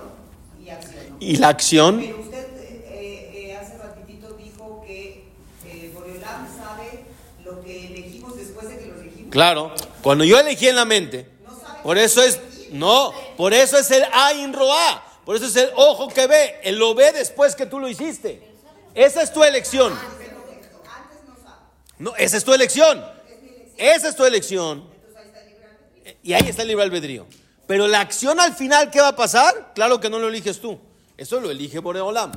y 0.62 0.68
acción. 0.68 1.04
¿no? 1.08 1.16
Y 1.18 1.36
la 1.36 1.48
acción, 1.48 1.98
Pero 1.98 2.20
usted 2.20 2.46
eh, 2.86 3.50
eh, 3.50 3.56
hace 3.56 3.78
ratitito 3.78 4.34
dijo 4.34 4.84
que 4.86 5.24
eh, 5.66 5.90
Boreolam 5.94 6.46
sabe 6.56 7.04
lo 7.44 7.60
que 7.62 7.86
elegimos 7.86 8.36
después 8.36 8.68
de 8.68 8.78
que 8.78 8.86
lo 8.86 9.00
elegimos. 9.00 9.17
Claro, 9.30 9.72
cuando 10.02 10.24
yo 10.24 10.38
elegí 10.38 10.68
en 10.68 10.76
la 10.76 10.84
mente, 10.84 11.28
por 11.82 11.98
eso 11.98 12.22
es, 12.22 12.40
no, 12.70 13.12
por 13.36 13.52
eso 13.52 13.78
es 13.78 13.90
el 13.90 14.04
Ain 14.12 14.52
Roa, 14.52 15.04
por 15.24 15.36
eso 15.36 15.46
es 15.46 15.56
el 15.56 15.70
ojo 15.76 16.08
que 16.08 16.26
ve, 16.26 16.60
él 16.62 16.78
lo 16.78 16.94
ve 16.94 17.12
después 17.12 17.54
que 17.54 17.66
tú 17.66 17.78
lo 17.78 17.88
hiciste. 17.88 18.42
Esa 18.94 19.22
es 19.22 19.32
tu 19.32 19.44
elección. 19.44 19.98
No, 21.98 22.14
esa 22.16 22.36
es 22.36 22.44
tu 22.44 22.54
elección. 22.54 23.04
Esa 23.76 24.08
es 24.08 24.16
tu 24.16 24.24
elección. 24.24 24.88
Y 26.22 26.32
ahí 26.32 26.48
está 26.48 26.62
el 26.62 26.68
libre 26.68 26.84
albedrío. 26.84 27.26
Pero 27.66 27.86
la 27.86 28.00
acción 28.00 28.40
al 28.40 28.54
final, 28.54 28.90
¿qué 28.90 29.00
va 29.00 29.08
a 29.08 29.16
pasar? 29.16 29.72
Claro 29.74 30.00
que 30.00 30.08
no 30.08 30.18
lo 30.18 30.28
eliges 30.28 30.60
tú. 30.60 30.80
Eso 31.16 31.40
lo 31.40 31.50
elige 31.50 31.80
Boreolam. 31.80 32.32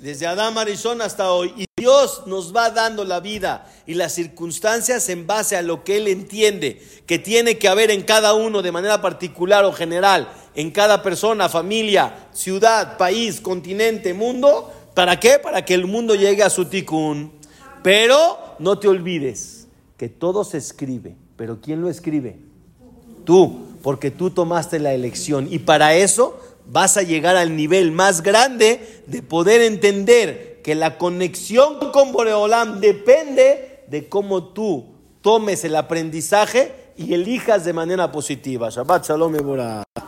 Desde 0.00 0.28
Adán 0.28 0.54
Marizón 0.54 1.02
hasta 1.02 1.32
hoy. 1.32 1.52
Y 1.56 1.64
Dios 1.76 2.22
nos 2.26 2.54
va 2.54 2.70
dando 2.70 3.04
la 3.04 3.18
vida 3.18 3.68
y 3.84 3.94
las 3.94 4.14
circunstancias 4.14 5.08
en 5.08 5.26
base 5.26 5.56
a 5.56 5.62
lo 5.62 5.82
que 5.82 5.96
Él 5.96 6.06
entiende 6.06 6.80
que 7.06 7.18
tiene 7.18 7.58
que 7.58 7.66
haber 7.66 7.90
en 7.90 8.02
cada 8.02 8.34
uno 8.34 8.62
de 8.62 8.70
manera 8.70 9.00
particular 9.00 9.64
o 9.64 9.72
general, 9.72 10.28
en 10.54 10.70
cada 10.70 11.02
persona, 11.02 11.48
familia, 11.48 12.28
ciudad, 12.32 12.96
país, 12.96 13.40
continente, 13.40 14.14
mundo. 14.14 14.72
¿Para 14.94 15.18
qué? 15.18 15.40
Para 15.40 15.64
que 15.64 15.74
el 15.74 15.86
mundo 15.86 16.14
llegue 16.14 16.44
a 16.44 16.50
su 16.50 16.66
tikkun. 16.66 17.32
Pero 17.82 18.38
no 18.60 18.78
te 18.78 18.86
olvides 18.86 19.66
que 19.96 20.08
todo 20.08 20.44
se 20.44 20.58
escribe. 20.58 21.16
¿Pero 21.36 21.60
quién 21.60 21.80
lo 21.80 21.88
escribe? 21.88 22.38
Tú, 23.24 23.66
porque 23.82 24.10
tú 24.10 24.30
tomaste 24.30 24.78
la 24.78 24.94
elección. 24.94 25.48
Y 25.50 25.58
para 25.58 25.94
eso 25.94 26.38
vas 26.68 26.96
a 26.96 27.02
llegar 27.02 27.36
al 27.36 27.56
nivel 27.56 27.92
más 27.92 28.22
grande 28.22 29.02
de 29.06 29.22
poder 29.22 29.62
entender 29.62 30.60
que 30.62 30.74
la 30.74 30.98
conexión 30.98 31.78
con 31.92 32.12
Boreolam 32.12 32.80
depende 32.80 33.84
de 33.88 34.08
cómo 34.08 34.44
tú 34.48 34.86
tomes 35.22 35.64
el 35.64 35.76
aprendizaje 35.76 36.72
y 36.96 37.14
elijas 37.14 37.64
de 37.64 37.72
manera 37.72 38.12
positiva. 38.12 38.68
Shabbat 38.68 39.06
Shalom 39.06 39.34
y. 39.36 40.07